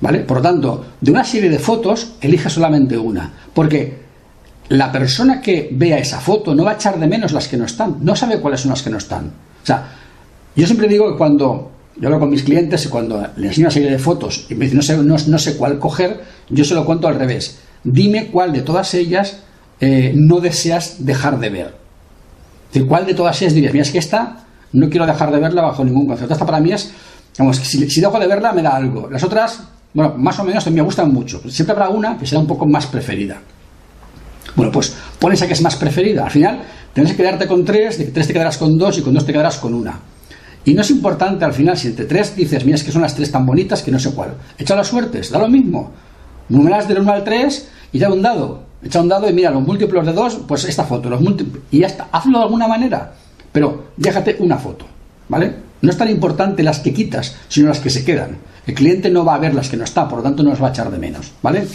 ¿Vale? 0.01 0.21
Por 0.21 0.39
lo 0.39 0.43
tanto, 0.43 0.87
de 1.01 1.11
una 1.11 1.25
serie 1.25 1.51
de 1.51 1.59
fotos, 1.59 2.15
elige 2.21 2.51
solamente 2.51 2.99
una. 2.99 3.33
Porque 3.55 4.07
la 4.69 4.91
persona 4.91 5.41
que 5.41 5.69
vea 5.73 5.99
esa 5.99 6.21
foto 6.21 6.55
no 6.55 6.65
va 6.65 6.73
a 6.73 6.75
echar 6.75 6.99
de 6.99 7.07
menos 7.07 7.33
las 7.33 7.49
que 7.49 7.57
no 7.57 7.65
están. 7.65 7.99
No 8.01 8.17
sabe 8.17 8.41
cuáles 8.41 8.61
son 8.61 8.71
las 8.71 8.83
que 8.83 8.91
no 8.91 8.99
están. 8.99 9.27
O 9.27 9.67
sea, 9.67 9.93
yo 10.55 10.67
siempre 10.67 10.89
digo 10.89 11.11
que 11.11 11.19
cuando 11.19 11.73
yo 11.99 12.09
hablo 12.09 12.21
con 12.21 12.31
mis 12.31 12.43
clientes 12.43 12.85
y 12.85 12.89
cuando 12.89 13.27
les 13.37 13.51
enseño 13.51 13.67
una 13.67 13.71
serie 13.71 13.91
de 13.91 13.99
fotos 13.99 14.47
y 14.51 14.55
me 14.55 14.67
dicen 14.67 14.77
no 14.77 15.19
sé, 15.19 15.29
no, 15.29 15.39
sé 15.39 15.57
cuál 15.57 15.79
coger, 15.79 16.23
yo 16.51 16.65
se 16.65 16.75
lo 16.75 16.85
cuento 16.85 17.09
al 17.09 17.15
revés. 17.15 17.59
Dime 17.85 18.29
cuál 18.29 18.53
de 18.53 18.63
todas 18.63 18.93
ellas 18.95 19.41
eh, 19.81 20.13
no 20.15 20.41
deseas 20.41 21.05
dejar 21.05 21.39
de 21.39 21.51
ver. 21.51 21.75
Decir, 22.73 22.89
cuál 22.89 23.07
de 23.07 23.15
todas 23.15 23.41
ellas 23.41 23.55
dirías, 23.55 23.73
mira, 23.73 23.83
es 23.83 23.91
que 23.91 23.99
esta 23.99 24.46
no 24.77 24.91
quiero 24.91 25.07
dejar 25.07 25.33
de 25.33 25.39
verla 25.39 25.63
bajo 25.63 25.85
ningún 25.85 26.07
concepto. 26.07 26.35
Esta 26.35 26.45
para 26.45 26.61
mí 26.61 26.71
es, 26.71 26.93
vamos, 27.39 27.57
si, 27.57 28.01
dejo 28.01 28.19
de 28.19 28.27
verla 28.27 28.53
me 28.53 28.63
da 28.63 28.77
algo. 28.77 29.09
Las 29.11 29.25
otras, 29.25 29.63
bueno, 29.95 30.15
más 30.19 30.39
o 30.39 30.45
menos 30.45 30.71
me 30.71 30.83
gustan 30.83 31.13
mucho. 31.13 31.41
Siempre 31.49 31.73
habrá 31.73 31.89
una 31.89 32.19
que 32.19 32.27
será 32.27 32.41
un 32.41 32.47
poco 32.47 32.67
más 32.67 32.87
preferida. 32.87 33.39
Bueno, 34.55 34.71
pues 34.71 34.95
pones 35.19 35.41
a 35.43 35.47
que 35.47 35.55
es 35.55 35.63
más 35.63 35.77
preferida. 35.77 36.25
Al 36.25 36.31
final 36.31 36.63
tienes 36.93 37.13
que 37.13 37.17
quedarte 37.17 37.47
con 37.47 37.65
tres, 37.65 37.99
de 37.99 38.05
tres 38.07 38.27
te 38.27 38.35
quedarás 38.35 38.59
con 38.59 38.77
dos 38.77 38.99
y 38.99 39.03
con 39.03 39.15
dos 39.15 39.25
te 39.25 39.33
quedarás 39.33 39.57
con 39.57 39.73
una. 39.73 39.99
Y 40.65 40.75
no 40.75 40.83
es 40.83 40.91
importante 40.91 41.45
al 41.45 41.53
final, 41.53 41.79
si 41.79 41.89
entre 41.89 42.05
tres 42.05 42.37
dices, 42.37 42.65
mira, 42.65 42.77
es 42.77 42.85
que 42.85 42.93
son 42.93 43.03
las 43.03 43.15
tres 43.15 43.31
tan 43.31 43.47
bonitas 43.47 43.83
que 43.83 43.91
no 43.91 43.99
sé 43.99 44.11
cuál. 44.11 44.35
Echa 44.59 44.77
las 44.77 44.89
suertes, 44.89 45.31
da 45.31 45.39
lo 45.39 45.49
mismo. 45.49 45.93
Numeras 46.49 46.87
del 46.87 47.01
1 47.01 47.13
al 47.13 47.25
3 47.25 47.69
y 47.93 47.99
ya 47.99 48.11
un 48.11 48.23
dado. 48.23 48.63
Echa 48.83 49.01
un 49.01 49.09
dado 49.09 49.29
y 49.29 49.33
mira, 49.33 49.51
los 49.51 49.63
múltiplos 49.63 50.05
de 50.05 50.13
2, 50.13 50.41
pues 50.47 50.65
esta 50.65 50.85
foto. 50.85 51.09
Los 51.09 51.21
y 51.71 51.81
ya 51.81 51.87
está. 51.87 52.09
Hazlo 52.13 52.39
de 52.39 52.45
alguna 52.45 52.69
manera. 52.69 53.15
Pero 53.57 53.85
déjate 53.97 54.37
una 54.41 54.59
foto. 54.59 54.85
¿Vale? 55.31 55.51
No 55.81 55.91
es 55.91 55.97
tan 55.97 56.11
importante 56.11 56.63
las 56.63 56.81
que 56.81 56.93
quitas, 56.93 57.37
sino 57.49 57.69
las 57.69 57.81
que 57.81 57.89
se 57.89 58.05
quedan. 58.05 58.37
El 58.67 58.75
cliente 58.75 59.09
no 59.09 59.25
va 59.25 59.35
a 59.35 59.39
ver 59.39 59.55
las 59.55 59.71
que 59.71 59.79
no 59.79 59.85
está, 59.85 60.07
por 60.07 60.19
lo 60.19 60.23
tanto 60.23 60.43
no 60.43 60.51
las 60.51 60.63
va 60.63 60.69
a 60.69 60.71
echar 60.73 60.91
de 60.91 60.99
menos. 60.99 61.33
¿Vale? 61.41 61.67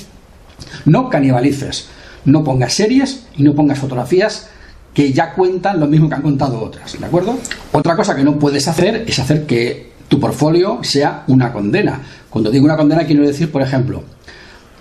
No 0.86 1.10
canibalices. 1.10 1.88
No 2.26 2.44
pongas 2.44 2.74
series 2.74 3.26
y 3.36 3.42
no 3.42 3.56
pongas 3.56 3.80
fotografías 3.80 4.48
que 4.94 5.12
ya 5.12 5.34
cuentan 5.34 5.80
lo 5.80 5.88
mismo 5.88 6.08
que 6.08 6.14
han 6.14 6.22
contado 6.22 6.62
otras, 6.62 7.00
¿de 7.00 7.04
acuerdo? 7.04 7.40
Otra 7.72 7.96
cosa 7.96 8.16
que 8.16 8.24
no 8.24 8.38
puedes 8.38 8.68
hacer 8.68 9.04
es 9.08 9.18
hacer 9.18 9.48
que 9.48 9.94
tu 10.08 10.20
portfolio 10.20 10.84
sea 10.84 11.24
una 11.30 11.52
condena. 11.52 12.00
Cuando 12.30 12.52
digo 12.52 12.66
una 12.66 12.78
condena 12.78 13.06
quiero 13.06 13.26
decir, 13.26 13.52
por 13.52 13.64
ejemplo, 13.64 14.04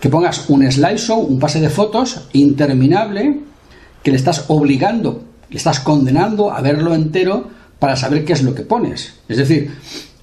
que 0.01 0.11
pongas 0.11 0.51
un 0.51 0.71
slideshow, 0.71 1.19
un 1.19 1.39
pase 1.39 1.63
de 1.63 1.71
fotos 1.71 2.29
interminable, 2.35 3.41
que 4.03 4.11
le 4.11 4.19
estás 4.19 4.45
obligando, 4.49 5.30
le 5.51 5.57
estás 5.57 5.81
condenando 5.81 6.53
a 6.53 6.61
verlo 6.61 6.95
entero 6.95 7.49
para 7.79 7.97
saber 7.97 8.25
qué 8.25 8.35
es 8.35 8.43
lo 8.43 8.55
que 8.55 8.63
pones. 8.63 9.15
Es 9.29 9.39
decir, 9.39 9.71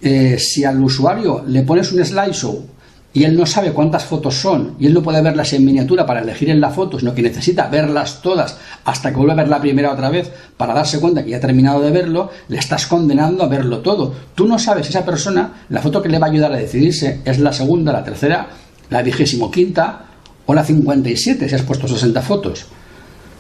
eh, 0.02 0.38
si 0.40 0.64
al 0.64 0.82
usuario 0.82 1.44
le 1.48 1.64
pones 1.64 1.92
un 1.92 2.04
slideshow 2.04 2.66
y 3.14 3.24
él 3.24 3.36
no 3.36 3.48
sabe 3.48 3.72
cuántas 3.72 4.06
fotos 4.06 4.36
son 4.36 4.76
y 4.80 4.86
él 4.86 4.94
no 4.94 5.02
puede 5.02 5.22
verlas 5.22 5.52
en 5.54 5.66
miniatura 5.66 6.06
para 6.06 6.22
elegir 6.22 6.52
en 6.52 6.62
la 6.62 6.70
foto, 6.70 7.00
sino 7.00 7.16
que 7.16 7.24
necesita 7.24 7.68
verlas 7.68 8.22
todas 8.22 8.58
hasta 8.86 9.10
que 9.10 9.18
vuelva 9.18 9.34
a 9.34 9.38
ver 9.38 9.48
la 9.48 9.60
primera 9.60 9.92
otra 9.92 10.10
vez 10.10 10.32
para 10.56 10.74
darse 10.74 11.00
cuenta 11.00 11.24
que 11.24 11.32
ya 11.32 11.38
ha 11.38 11.42
terminado 11.42 11.82
de 11.82 11.92
verlo, 11.92 12.30
le 12.48 12.60
estás 12.60 12.86
condenando 12.86 13.44
a 13.44 13.48
verlo 13.48 13.80
todo. 13.80 14.14
Tú 14.36 14.48
no 14.48 14.60
sabes 14.60 14.88
esa 14.88 15.04
persona, 15.04 15.66
la 15.70 15.82
foto 15.82 16.02
que 16.02 16.10
le 16.10 16.20
va 16.20 16.28
a 16.28 16.30
ayudar 16.30 16.54
a 16.54 16.58
decidirse 16.58 17.22
es 17.26 17.40
la 17.40 17.52
segunda, 17.52 17.92
la 17.92 18.04
tercera, 18.04 18.50
la 18.92 19.02
vigésimo 19.02 19.50
quinta 19.50 20.06
o 20.46 20.54
la 20.54 20.64
57 20.64 21.50
si 21.50 21.56
has 21.56 21.64
puesto 21.64 21.88
60 21.88 22.22
fotos. 22.22 22.68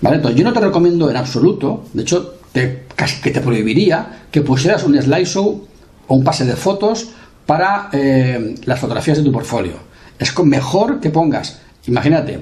¿Vale? 0.01 0.17
Entonces 0.17 0.39
yo 0.39 0.45
no 0.45 0.53
te 0.53 0.59
recomiendo 0.59 1.09
en 1.09 1.17
absoluto, 1.17 1.85
de 1.93 2.01
hecho 2.03 2.35
te, 2.51 2.83
casi 2.95 3.21
que 3.21 3.31
te 3.31 3.41
prohibiría 3.41 4.25
que 4.31 4.41
pusieras 4.41 4.83
un 4.83 4.99
slideshow 4.99 5.67
o 6.07 6.15
un 6.15 6.23
pase 6.23 6.45
de 6.45 6.55
fotos 6.55 7.09
para 7.45 7.89
eh, 7.91 8.55
las 8.65 8.79
fotografías 8.79 9.17
de 9.17 9.23
tu 9.23 9.31
portfolio. 9.31 9.73
Es 10.19 10.37
mejor 10.43 10.99
que 10.99 11.09
pongas, 11.09 11.59
imagínate, 11.87 12.39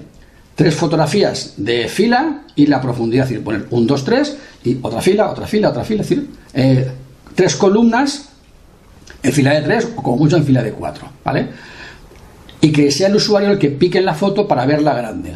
tres 0.56 0.76
fotografías 0.76 1.54
de 1.58 1.88
fila 1.88 2.44
y 2.56 2.68
la 2.68 2.82
profundidad, 2.82 3.26
es 3.26 3.30
decir, 3.30 3.44
poner 3.44 3.68
un, 3.72 3.86
dos, 3.86 4.04
tres 4.04 4.38
y 4.64 4.80
otra 4.82 5.02
fila, 5.02 5.30
otra 5.30 5.46
fila, 5.46 5.70
otra 5.70 5.84
fila, 5.84 6.02
es 6.02 6.10
decir, 6.10 6.30
eh, 6.54 6.92
tres 7.36 7.56
columnas 7.56 8.30
en 9.22 9.32
fila 9.32 9.54
de 9.54 9.62
tres 9.62 9.90
o 9.96 10.02
como 10.02 10.18
mucho 10.18 10.38
en 10.38 10.46
fila 10.46 10.64
de 10.64 10.72
cuatro, 10.72 11.08
¿vale? 11.24 11.50
Y 12.62 12.72
que 12.72 12.90
sea 12.92 13.08
el 13.08 13.16
usuario 13.16 13.52
el 13.52 13.60
que 13.60 13.70
pique 13.70 14.00
en 14.00 14.06
la 14.06 14.14
foto 14.14 14.48
para 14.48 14.66
verla 14.66 14.94
grande. 14.94 15.36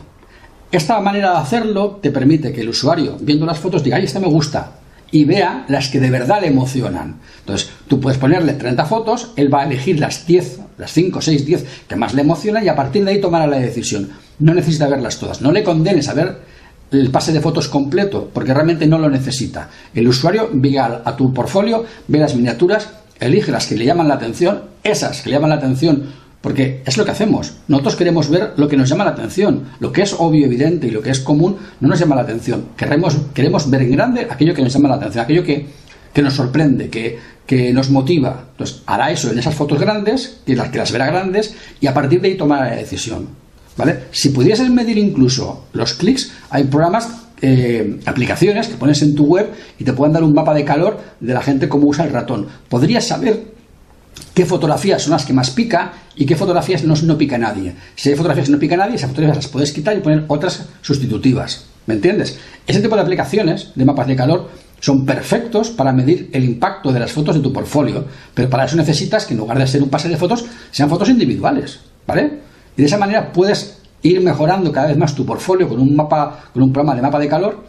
Esta 0.72 1.00
manera 1.02 1.32
de 1.32 1.38
hacerlo 1.38 2.00
te 2.02 2.12
permite 2.12 2.54
que 2.54 2.62
el 2.62 2.70
usuario, 2.70 3.18
viendo 3.20 3.46
las 3.46 3.58
fotos, 3.58 3.84
diga, 3.84 3.98
ay, 3.98 4.04
esta 4.04 4.20
me 4.20 4.28
gusta, 4.28 4.74
y 5.12 5.26
vea 5.26 5.66
las 5.68 5.90
que 5.90 6.00
de 6.00 6.12
verdad 6.12 6.42
le 6.42 6.48
emocionan. 6.48 7.16
Entonces, 7.40 7.70
tú 7.88 8.00
puedes 8.00 8.20
ponerle 8.20 8.54
30 8.54 8.86
fotos, 8.86 9.32
él 9.36 9.54
va 9.54 9.62
a 9.62 9.66
elegir 9.66 10.00
las 10.00 10.26
10, 10.26 10.60
las 10.78 10.92
5, 10.92 11.22
6, 11.22 11.46
10 11.46 11.66
que 11.88 11.96
más 11.96 12.14
le 12.14 12.22
emocionan 12.22 12.64
y 12.64 12.68
a 12.68 12.76
partir 12.76 13.04
de 13.04 13.12
ahí 13.12 13.22
tomará 13.22 13.48
la 13.48 13.58
decisión. 13.58 14.10
No 14.40 14.54
necesita 14.54 14.88
verlas 14.88 15.18
todas. 15.20 15.42
No 15.42 15.52
le 15.52 15.64
condenes 15.64 16.08
a 16.08 16.14
ver 16.14 16.38
el 16.92 17.12
pase 17.12 17.34
de 17.34 17.42
fotos 17.42 17.68
completo, 17.68 18.30
porque 18.34 18.54
realmente 18.54 18.88
no 18.88 18.98
lo 18.98 19.10
necesita. 19.10 19.70
El 19.94 20.08
usuario 20.08 20.50
ve 20.54 20.80
a, 20.80 21.16
tu 21.16 21.34
portfolio, 21.34 21.86
ve 22.08 22.20
las 22.20 22.36
miniaturas, 22.36 22.90
elige 23.20 23.52
las 23.52 23.68
que 23.68 23.76
le 23.76 23.86
llaman 23.86 24.08
la 24.08 24.16
atención, 24.16 24.64
esas 24.84 25.22
que 25.22 25.30
le 25.30 25.36
llaman 25.36 25.52
la 25.52 25.58
atención 25.58 26.29
porque 26.42 26.82
es 26.86 26.98
lo 26.98 27.06
que 27.06 27.12
hacemos. 27.12 27.54
Nosotros 27.68 27.96
queremos 27.96 28.30
ver 28.30 28.54
lo 28.56 28.68
que 28.68 28.78
nos 28.78 28.90
llama 28.90 29.04
la 29.04 29.12
atención. 29.12 29.64
Lo 29.80 29.92
que 29.92 30.04
es 30.04 30.14
obvio, 30.18 30.46
evidente 30.46 30.88
y 30.88 30.92
lo 30.92 31.02
que 31.02 31.10
es 31.10 31.20
común 31.20 31.58
no 31.80 31.88
nos 31.88 32.00
llama 32.00 32.16
la 32.16 32.22
atención. 32.22 32.70
Queremos, 32.78 33.18
queremos 33.34 33.70
ver 33.70 33.82
en 33.82 33.92
grande 33.92 34.28
aquello 34.30 34.54
que 34.54 34.62
nos 34.62 34.74
llama 34.74 34.90
la 34.90 34.96
atención, 34.96 35.24
aquello 35.24 35.44
que, 35.44 35.68
que 36.14 36.22
nos 36.22 36.34
sorprende, 36.34 36.90
que, 36.90 37.20
que, 37.46 37.74
nos 37.74 37.90
motiva. 37.90 38.46
Entonces, 38.52 38.82
hará 38.86 39.12
eso 39.12 39.32
en 39.32 39.40
esas 39.40 39.54
fotos 39.54 39.80
grandes, 39.80 40.38
que 40.46 40.56
las, 40.56 40.70
que 40.70 40.78
las 40.78 40.92
verá 40.92 41.08
grandes, 41.08 41.56
y 41.82 41.88
a 41.88 41.94
partir 41.94 42.22
de 42.22 42.30
ahí 42.30 42.36
tomará 42.36 42.70
la 42.70 42.76
decisión. 42.78 43.28
¿Vale? 43.76 44.06
Si 44.12 44.30
pudieses 44.30 44.70
medir 44.70 44.98
incluso 44.98 45.68
los 45.74 45.94
clics, 45.94 46.32
hay 46.50 46.66
programas 46.66 47.10
eh, 47.42 48.00
aplicaciones 48.06 48.68
que 48.68 48.76
pones 48.76 49.02
en 49.02 49.16
tu 49.16 49.26
web 49.26 49.50
y 49.78 49.86
te 49.86 49.94
pueden 49.94 50.12
dar 50.12 50.24
un 50.24 50.34
mapa 50.34 50.54
de 50.54 50.66
calor 50.66 51.00
de 51.22 51.34
la 51.34 51.42
gente 51.42 51.70
cómo 51.70 51.88
usa 51.88 52.04
el 52.04 52.12
ratón. 52.12 52.48
Podrías 52.68 53.08
saber 53.08 53.49
qué 54.34 54.46
fotografías 54.46 55.02
son 55.02 55.12
las 55.12 55.26
que 55.26 55.34
más 55.34 55.50
pica 55.50 55.94
y 56.16 56.26
qué 56.26 56.36
fotografías 56.36 56.84
no, 56.84 56.96
no 56.96 57.18
pica 57.18 57.38
nadie. 57.38 57.76
Si 57.96 58.10
hay 58.10 58.16
fotografías 58.16 58.48
que 58.48 58.52
no 58.54 58.60
pica 58.60 58.78
nadie, 58.78 58.96
esas 58.96 59.10
fotografías 59.10 59.44
las 59.44 59.52
puedes 59.52 59.72
quitar 59.72 59.98
y 59.98 60.02
poner 60.02 60.26
otras 60.28 60.68
sustitutivas. 60.82 61.66
¿Me 61.86 61.96
entiendes? 61.96 62.38
Ese 62.68 62.82
tipo 62.82 62.96
de 62.96 63.02
aplicaciones 63.02 63.72
de 63.76 63.86
mapas 63.86 64.08
de 64.08 64.16
calor 64.16 64.50
son 64.80 65.06
perfectos 65.06 65.72
para 65.72 65.92
medir 65.92 66.30
el 66.34 66.44
impacto 66.44 66.92
de 66.92 67.00
las 67.00 67.12
fotos 67.12 67.36
de 67.36 67.42
tu 67.42 67.52
portfolio, 67.52 68.06
pero 68.34 68.50
para 68.50 68.66
eso 68.66 68.76
necesitas 68.76 69.26
que 69.26 69.34
en 69.34 69.40
lugar 69.40 69.58
de 69.58 69.68
ser 69.68 69.84
un 69.84 69.90
pase 69.90 70.08
de 70.08 70.18
fotos, 70.18 70.46
sean 70.72 70.90
fotos 70.90 71.10
individuales, 71.10 71.80
¿vale? 72.08 72.40
Y 72.78 72.82
de 72.82 72.88
esa 72.88 72.98
manera 72.98 73.32
puedes 73.32 73.80
ir 74.02 74.22
mejorando 74.22 74.72
cada 74.72 74.88
vez 74.88 74.98
más 74.98 75.16
tu 75.16 75.26
portfolio 75.26 75.68
con 75.68 75.80
un 75.80 75.96
mapa, 75.96 76.46
con 76.54 76.64
un 76.64 76.72
programa 76.72 76.96
de 76.96 77.02
mapa 77.02 77.20
de 77.20 77.28
calor 77.28 77.64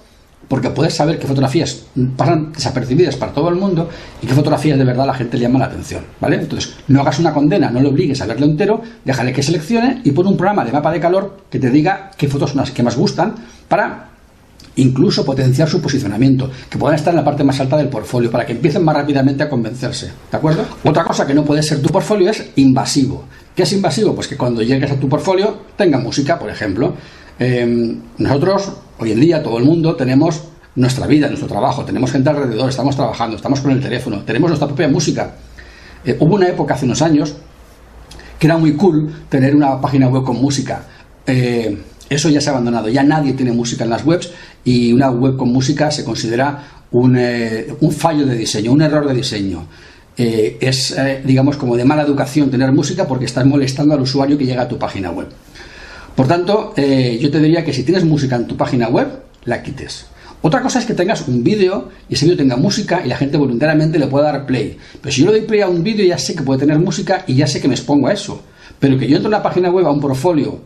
porque 0.51 0.69
puedes 0.71 0.95
saber 0.95 1.17
qué 1.17 1.29
fotografías 1.29 1.85
pasan 2.17 2.51
desapercibidas 2.53 3.15
para 3.15 3.33
todo 3.33 3.51
el 3.51 3.55
mundo 3.55 3.89
y 4.21 4.27
qué 4.27 4.35
fotografías 4.35 4.77
de 4.77 4.85
verdad 4.85 5.07
la 5.07 5.15
gente 5.15 5.37
le 5.37 5.45
llama 5.45 5.61
la 5.61 5.67
atención, 5.67 6.03
¿vale? 6.21 6.41
Entonces, 6.41 6.75
no 6.89 7.03
hagas 7.03 7.21
una 7.21 7.33
condena, 7.33 7.71
no 7.71 7.81
le 7.81 7.87
obligues 7.87 8.21
a 8.21 8.27
verlo 8.27 8.47
entero, 8.47 8.83
déjale 9.05 9.33
que 9.33 9.45
seleccione 9.45 10.01
y 10.03 10.11
pon 10.11 10.27
un 10.27 10.37
programa 10.37 10.65
de 10.65 10.73
mapa 10.73 10.91
de 10.91 10.99
calor 10.99 11.45
que 11.49 11.61
te 11.61 11.71
diga 11.71 12.11
qué 12.17 12.27
fotos 12.27 12.51
son 12.51 12.63
las 12.63 12.73
que 12.73 12.83
más 12.83 12.97
gustan 12.97 13.37
para 13.69 14.09
incluso 14.75 15.25
potenciar 15.25 15.69
su 15.69 15.81
posicionamiento, 15.81 16.51
que 16.69 16.79
puedan 16.79 16.97
estar 16.97 17.13
en 17.13 17.19
la 17.19 17.25
parte 17.25 17.45
más 17.45 17.61
alta 17.61 17.77
del 17.77 17.89
portfolio, 17.89 18.29
para 18.29 18.45
que 18.45 18.53
empiecen 18.53 18.85
más 18.85 18.97
rápidamente 18.97 19.45
a 19.45 19.49
convencerse, 19.49 20.11
¿de 20.33 20.37
acuerdo? 20.37 20.65
Otra 20.83 21.05
cosa 21.05 21.25
que 21.27 21.35
no 21.35 21.45
puede 21.45 21.63
ser 21.63 21.81
tu 21.81 21.91
portfolio 21.91 22.29
es 22.29 22.51
invasivo. 22.57 23.25
¿Qué 23.55 23.63
es 23.63 23.73
invasivo? 23.73 24.15
Pues 24.15 24.27
que 24.27 24.37
cuando 24.37 24.63
llegues 24.63 24.91
a 24.91 24.97
tu 24.97 25.09
portfolio 25.09 25.59
tenga 25.77 25.99
música, 25.99 26.39
por 26.39 26.51
ejemplo. 26.51 26.95
Em, 27.41 27.97
nosotros, 28.19 28.71
hoy 28.99 29.13
en 29.13 29.21
día, 29.21 29.43
todo 29.43 29.57
el 29.57 29.65
mundo 29.65 29.97
tenemos 29.97 30.43
nuestra 30.77 31.07
vida, 31.07 31.27
nuestro 31.29 31.49
trabajo, 31.49 31.87
tenemos 31.87 32.13
gente 32.13 32.29
alrededor, 32.29 32.69
estamos 32.69 32.95
trabajando, 32.95 33.37
estamos 33.37 33.61
con 33.61 33.71
el 33.71 33.81
teléfono, 33.81 34.21
tenemos 34.27 34.51
nuestra 34.51 34.69
propia 34.69 34.89
música. 34.89 35.37
Eh, 36.05 36.19
hubo 36.21 36.35
una 36.35 36.49
época 36.49 36.75
hace 36.75 36.85
unos 36.85 37.01
años 37.01 37.35
que 38.39 38.47
era 38.47 38.59
muy 38.59 38.75
cool 38.75 39.11
tener 39.31 39.57
una 39.57 39.81
página 39.81 40.09
web 40.09 40.23
con 40.23 40.37
música. 40.37 40.83
Eh, 41.27 41.79
eso 42.11 42.29
ya 42.29 42.43
se 42.43 42.51
ha 42.51 42.53
abandonado, 42.53 42.91
ya 42.91 43.03
nadie 43.03 43.33
tiene 43.33 43.53
música 43.53 43.85
en 43.85 43.91
las 43.91 44.05
webs 44.05 44.31
y 44.63 44.93
una 44.93 45.11
web 45.11 45.39
con 45.39 45.51
música 45.51 45.91
se 45.91 46.05
considera 46.05 46.63
un, 46.91 47.17
eh, 47.17 47.69
un 47.81 47.91
fallo 47.91 48.27
de 48.27 48.37
diseño, 48.37 48.71
un 48.71 48.83
error 48.83 49.09
de 49.09 49.15
diseño. 49.15 49.67
es, 50.17 50.95
digamos, 51.25 51.57
como 51.57 51.79
de 51.79 51.85
mala 51.87 52.03
educación 52.03 52.51
tener 52.51 52.71
música 52.73 53.09
porque 53.09 53.25
estás 53.25 53.47
molestando 53.47 53.95
al 53.95 54.03
usuario 54.03 54.37
que 54.37 54.45
llega 54.45 54.63
a 54.63 54.69
tu 54.69 54.77
página 54.77 55.11
web. 55.11 55.29
Por 56.21 56.29
tanto, 56.29 56.75
eh, 56.77 57.19
yo 57.19 57.31
te 57.31 57.41
diría 57.41 57.65
que 57.65 57.73
si 57.73 57.83
tienes 57.83 58.05
música 58.05 58.37
en 58.37 58.47
tu 58.47 58.55
página 58.55 58.91
web, 58.91 59.09
la 59.47 59.63
quites. 59.63 60.05
Otra 60.43 60.61
cosa 60.61 60.79
es 60.79 60.85
que 60.85 60.93
tengas 60.93 61.27
un 61.27 61.43
vídeo 61.43 61.89
y 62.11 62.15
ese 62.15 62.27
vídeo 62.27 62.37
tenga 62.37 62.57
música 62.57 63.01
y 63.03 63.09
la 63.09 63.17
gente 63.17 63.39
voluntariamente 63.39 63.99
le 63.99 64.07
pueda 64.07 64.31
dar 64.31 64.45
play. 64.45 64.77
Pero 65.01 65.15
si 65.15 65.23
yo 65.23 65.33
le 65.33 65.39
doy 65.39 65.49
play 65.49 65.63
a 65.63 65.69
un 65.69 65.83
vídeo 65.83 66.05
ya 66.05 66.19
sé 66.19 66.35
que 66.35 66.43
puede 66.43 66.61
tener 66.61 66.79
música 66.79 67.25
y 67.27 67.37
ya 67.37 67.47
sé 67.47 67.59
que 67.59 67.69
me 67.69 67.75
expongo 67.75 68.09
a 68.09 68.13
eso. 68.13 68.43
Pero 68.79 68.99
que 68.99 69.09
yo 69.09 69.17
entro 69.17 69.29
en 69.29 69.33
la 69.33 69.43
página 69.43 69.71
web 69.71 69.87
a 69.87 69.93
un 69.93 70.01
portfolio 70.03 70.61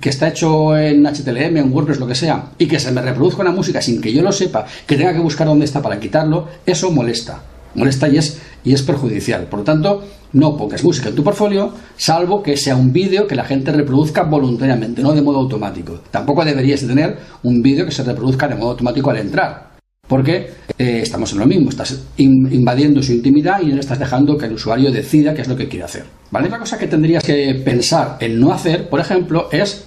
que 0.00 0.08
está 0.08 0.28
hecho 0.28 0.78
en 0.78 1.04
HTML, 1.04 1.56
en 1.56 1.72
WordPress, 1.72 1.98
lo 1.98 2.06
que 2.06 2.14
sea, 2.14 2.50
y 2.56 2.66
que 2.66 2.78
se 2.78 2.92
me 2.92 3.02
reproduzca 3.02 3.42
una 3.42 3.50
música 3.50 3.82
sin 3.82 4.00
que 4.00 4.12
yo 4.12 4.22
lo 4.22 4.30
sepa, 4.30 4.66
que 4.86 4.96
tenga 4.96 5.12
que 5.12 5.18
buscar 5.18 5.48
dónde 5.48 5.64
está 5.64 5.82
para 5.82 5.98
quitarlo, 5.98 6.46
eso 6.64 6.92
molesta. 6.92 7.42
Molesta 7.74 8.08
y 8.08 8.18
es, 8.18 8.38
y 8.64 8.72
es 8.72 8.82
perjudicial. 8.82 9.46
Por 9.46 9.60
lo 9.60 9.64
tanto, 9.64 10.02
no 10.32 10.56
pongas 10.56 10.82
música 10.84 11.08
en 11.08 11.14
tu 11.14 11.22
portfolio, 11.22 11.72
salvo 11.96 12.42
que 12.42 12.56
sea 12.56 12.76
un 12.76 12.92
vídeo 12.92 13.26
que 13.26 13.34
la 13.34 13.44
gente 13.44 13.72
reproduzca 13.72 14.22
voluntariamente, 14.22 15.02
no 15.02 15.12
de 15.12 15.22
modo 15.22 15.40
automático. 15.40 16.00
Tampoco 16.10 16.44
deberías 16.44 16.86
tener 16.86 17.18
un 17.42 17.62
vídeo 17.62 17.84
que 17.84 17.92
se 17.92 18.02
reproduzca 18.02 18.48
de 18.48 18.54
modo 18.54 18.70
automático 18.70 19.10
al 19.10 19.18
entrar, 19.18 19.72
porque 20.08 20.50
eh, 20.78 21.00
estamos 21.02 21.32
en 21.32 21.38
lo 21.40 21.46
mismo, 21.46 21.70
estás 21.70 22.02
invadiendo 22.16 23.02
su 23.02 23.12
intimidad 23.12 23.60
y 23.60 23.66
no 23.66 23.80
estás 23.80 23.98
dejando 23.98 24.36
que 24.38 24.46
el 24.46 24.54
usuario 24.54 24.90
decida 24.90 25.34
qué 25.34 25.42
es 25.42 25.48
lo 25.48 25.56
que 25.56 25.68
quiere 25.68 25.84
hacer. 25.84 26.04
¿vale? 26.30 26.46
Otra 26.46 26.58
cosa 26.58 26.78
que 26.78 26.86
tendrías 26.86 27.22
que 27.22 27.60
pensar 27.64 28.16
en 28.20 28.40
no 28.40 28.52
hacer, 28.52 28.88
por 28.88 29.00
ejemplo, 29.00 29.48
es 29.52 29.84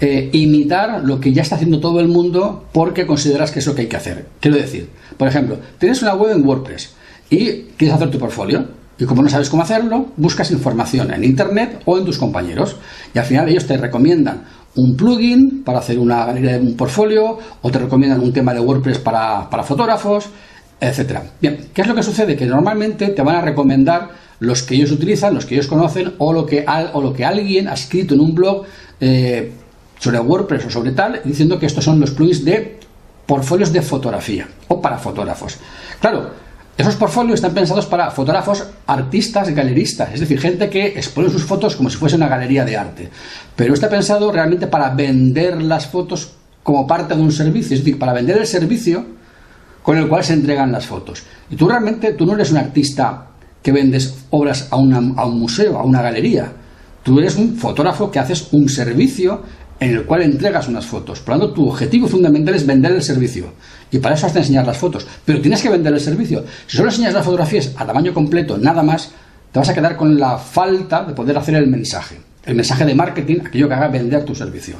eh, 0.00 0.30
imitar 0.32 1.02
lo 1.04 1.18
que 1.18 1.32
ya 1.32 1.42
está 1.42 1.56
haciendo 1.56 1.80
todo 1.80 1.98
el 1.98 2.06
mundo 2.06 2.66
porque 2.72 3.04
consideras 3.04 3.50
que 3.50 3.58
es 3.58 3.66
lo 3.66 3.74
que 3.74 3.82
hay 3.82 3.88
que 3.88 3.96
hacer. 3.96 4.26
Quiero 4.40 4.56
decir, 4.56 4.88
por 5.16 5.26
ejemplo, 5.26 5.58
tienes 5.78 6.02
una 6.02 6.14
web 6.14 6.36
en 6.36 6.46
WordPress 6.46 6.94
y 7.30 7.62
quieres 7.76 7.96
hacer 7.96 8.10
tu 8.10 8.18
portfolio. 8.18 8.64
Y 8.98 9.04
como 9.04 9.22
no 9.22 9.28
sabes 9.28 9.48
cómo 9.48 9.62
hacerlo, 9.62 10.06
buscas 10.16 10.50
información 10.50 11.12
en 11.12 11.22
Internet 11.22 11.82
o 11.84 11.98
en 11.98 12.04
tus 12.04 12.18
compañeros. 12.18 12.76
Y 13.14 13.18
al 13.18 13.24
final 13.24 13.48
ellos 13.48 13.66
te 13.66 13.76
recomiendan 13.76 14.42
un 14.74 14.96
plugin 14.96 15.62
para 15.64 15.78
hacer 15.78 15.98
una 15.98 16.24
galería 16.24 16.52
de 16.52 16.60
un 16.60 16.76
portfolio 16.76 17.38
o 17.62 17.70
te 17.70 17.78
recomiendan 17.78 18.20
un 18.20 18.32
tema 18.32 18.52
de 18.52 18.60
WordPress 18.60 18.98
para, 18.98 19.46
fotógrafos, 19.62 20.28
etcétera. 20.80 21.22
Bien, 21.40 21.68
¿qué 21.72 21.82
es 21.82 21.88
lo 21.88 21.94
que 21.94 22.02
sucede? 22.02 22.36
Que 22.36 22.46
normalmente 22.46 23.08
te 23.08 23.22
van 23.22 23.36
a 23.36 23.40
recomendar 23.40 24.08
los 24.40 24.62
que 24.62 24.74
ellos 24.74 24.90
utilizan, 24.90 25.34
los 25.34 25.46
que 25.46 25.54
ellos 25.54 25.68
conocen 25.68 26.14
o 26.18 26.32
lo 26.32 26.44
que, 26.44 26.64
o 26.92 27.00
lo 27.00 27.12
que 27.12 27.24
alguien 27.24 27.68
ha 27.68 27.74
escrito 27.74 28.14
en 28.14 28.20
un 28.20 28.34
blog 28.34 28.64
eh, 29.00 29.52
sobre 29.98 30.18
WordPress 30.20 30.66
o 30.66 30.70
sobre 30.70 30.92
tal, 30.92 31.20
diciendo 31.24 31.58
que 31.58 31.66
estos 31.66 31.84
son 31.84 32.00
los 32.00 32.10
plugins 32.10 32.44
de 32.44 32.78
portfolios 33.26 33.72
de 33.72 33.82
fotografía 33.82 34.48
o 34.68 34.80
para 34.80 34.98
fotógrafos. 34.98 35.58
Claro, 36.00 36.30
esos 36.78 36.94
portfolios 36.94 37.34
están 37.34 37.54
pensados 37.54 37.86
para 37.86 38.08
fotógrafos, 38.12 38.64
artistas, 38.86 39.50
galeristas, 39.50 40.14
es 40.14 40.20
decir, 40.20 40.40
gente 40.40 40.70
que 40.70 40.86
expone 40.86 41.28
sus 41.28 41.42
fotos 41.42 41.74
como 41.74 41.90
si 41.90 41.96
fuese 41.96 42.14
una 42.14 42.28
galería 42.28 42.64
de 42.64 42.76
arte. 42.76 43.08
Pero 43.56 43.74
está 43.74 43.90
pensado 43.90 44.30
realmente 44.30 44.68
para 44.68 44.90
vender 44.90 45.60
las 45.60 45.88
fotos 45.88 46.34
como 46.62 46.86
parte 46.86 47.16
de 47.16 47.20
un 47.20 47.32
servicio, 47.32 47.74
es 47.74 47.80
decir, 47.80 47.98
para 47.98 48.12
vender 48.12 48.38
el 48.38 48.46
servicio 48.46 49.04
con 49.82 49.98
el 49.98 50.06
cual 50.06 50.22
se 50.22 50.34
entregan 50.34 50.70
las 50.70 50.86
fotos. 50.86 51.24
Y 51.50 51.56
tú 51.56 51.68
realmente, 51.68 52.12
tú 52.12 52.24
no 52.24 52.34
eres 52.34 52.52
un 52.52 52.58
artista 52.58 53.26
que 53.60 53.72
vendes 53.72 54.14
obras 54.30 54.68
a, 54.70 54.76
a 54.76 54.78
un 54.78 55.40
museo, 55.40 55.78
a 55.78 55.82
una 55.82 56.00
galería. 56.00 56.52
Tú 57.02 57.18
eres 57.18 57.34
un 57.34 57.56
fotógrafo 57.56 58.08
que 58.08 58.20
haces 58.20 58.52
un 58.52 58.68
servicio 58.68 59.42
en 59.80 59.90
el 59.90 60.04
cual 60.04 60.22
entregas 60.22 60.68
unas 60.68 60.86
fotos. 60.86 61.20
Por 61.20 61.34
lo 61.34 61.40
tanto, 61.40 61.54
tu 61.54 61.68
objetivo 61.68 62.08
fundamental 62.08 62.54
es 62.54 62.66
vender 62.66 62.92
el 62.92 63.02
servicio. 63.02 63.52
Y 63.90 63.98
para 63.98 64.14
eso 64.14 64.26
has 64.26 64.34
de 64.34 64.40
enseñar 64.40 64.66
las 64.66 64.76
fotos. 64.76 65.06
Pero 65.24 65.40
tienes 65.40 65.62
que 65.62 65.68
vender 65.68 65.92
el 65.92 66.00
servicio. 66.00 66.44
Si 66.66 66.76
solo 66.76 66.90
enseñas 66.90 67.14
las 67.14 67.24
fotografías 67.24 67.72
a 67.76 67.86
tamaño 67.86 68.12
completo, 68.12 68.58
nada 68.58 68.82
más, 68.82 69.12
te 69.52 69.58
vas 69.58 69.68
a 69.68 69.74
quedar 69.74 69.96
con 69.96 70.18
la 70.18 70.38
falta 70.38 71.04
de 71.04 71.14
poder 71.14 71.38
hacer 71.38 71.54
el 71.54 71.66
mensaje. 71.66 72.20
El 72.44 72.54
mensaje 72.54 72.84
de 72.84 72.94
marketing, 72.94 73.40
aquello 73.46 73.68
que 73.68 73.74
haga 73.74 73.88
vender 73.88 74.24
tu 74.24 74.34
servicio. 74.34 74.76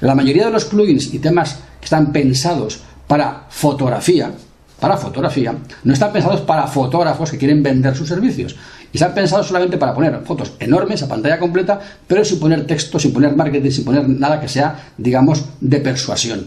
La 0.00 0.14
mayoría 0.14 0.46
de 0.46 0.52
los 0.52 0.64
plugins 0.66 1.12
y 1.12 1.18
temas 1.18 1.58
que 1.80 1.86
están 1.86 2.12
pensados 2.12 2.80
para 3.06 3.46
fotografía, 3.48 4.32
para 4.80 4.96
fotografía, 4.96 5.54
no 5.84 5.92
están 5.92 6.12
pensados 6.12 6.42
para 6.42 6.66
fotógrafos 6.66 7.30
que 7.30 7.38
quieren 7.38 7.62
vender 7.62 7.96
sus 7.96 8.08
servicios. 8.08 8.56
Y 8.92 8.96
están 8.96 9.14
pensados 9.14 9.46
solamente 9.46 9.78
para 9.78 9.94
poner 9.94 10.20
fotos 10.24 10.52
enormes 10.58 11.02
a 11.02 11.08
pantalla 11.08 11.38
completa, 11.38 11.80
pero 12.06 12.24
sin 12.24 12.38
poner 12.38 12.66
texto, 12.66 12.98
sin 12.98 13.12
poner 13.12 13.34
marketing, 13.34 13.70
sin 13.70 13.84
poner 13.84 14.08
nada 14.08 14.40
que 14.40 14.48
sea, 14.48 14.92
digamos, 14.96 15.44
de 15.60 15.80
persuasión. 15.80 16.46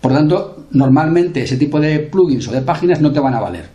Por 0.00 0.12
lo 0.12 0.18
tanto, 0.18 0.66
normalmente 0.70 1.42
ese 1.42 1.56
tipo 1.56 1.80
de 1.80 1.98
plugins 1.98 2.48
o 2.48 2.52
de 2.52 2.60
páginas 2.60 3.00
no 3.00 3.12
te 3.12 3.20
van 3.20 3.34
a 3.34 3.40
valer. 3.40 3.68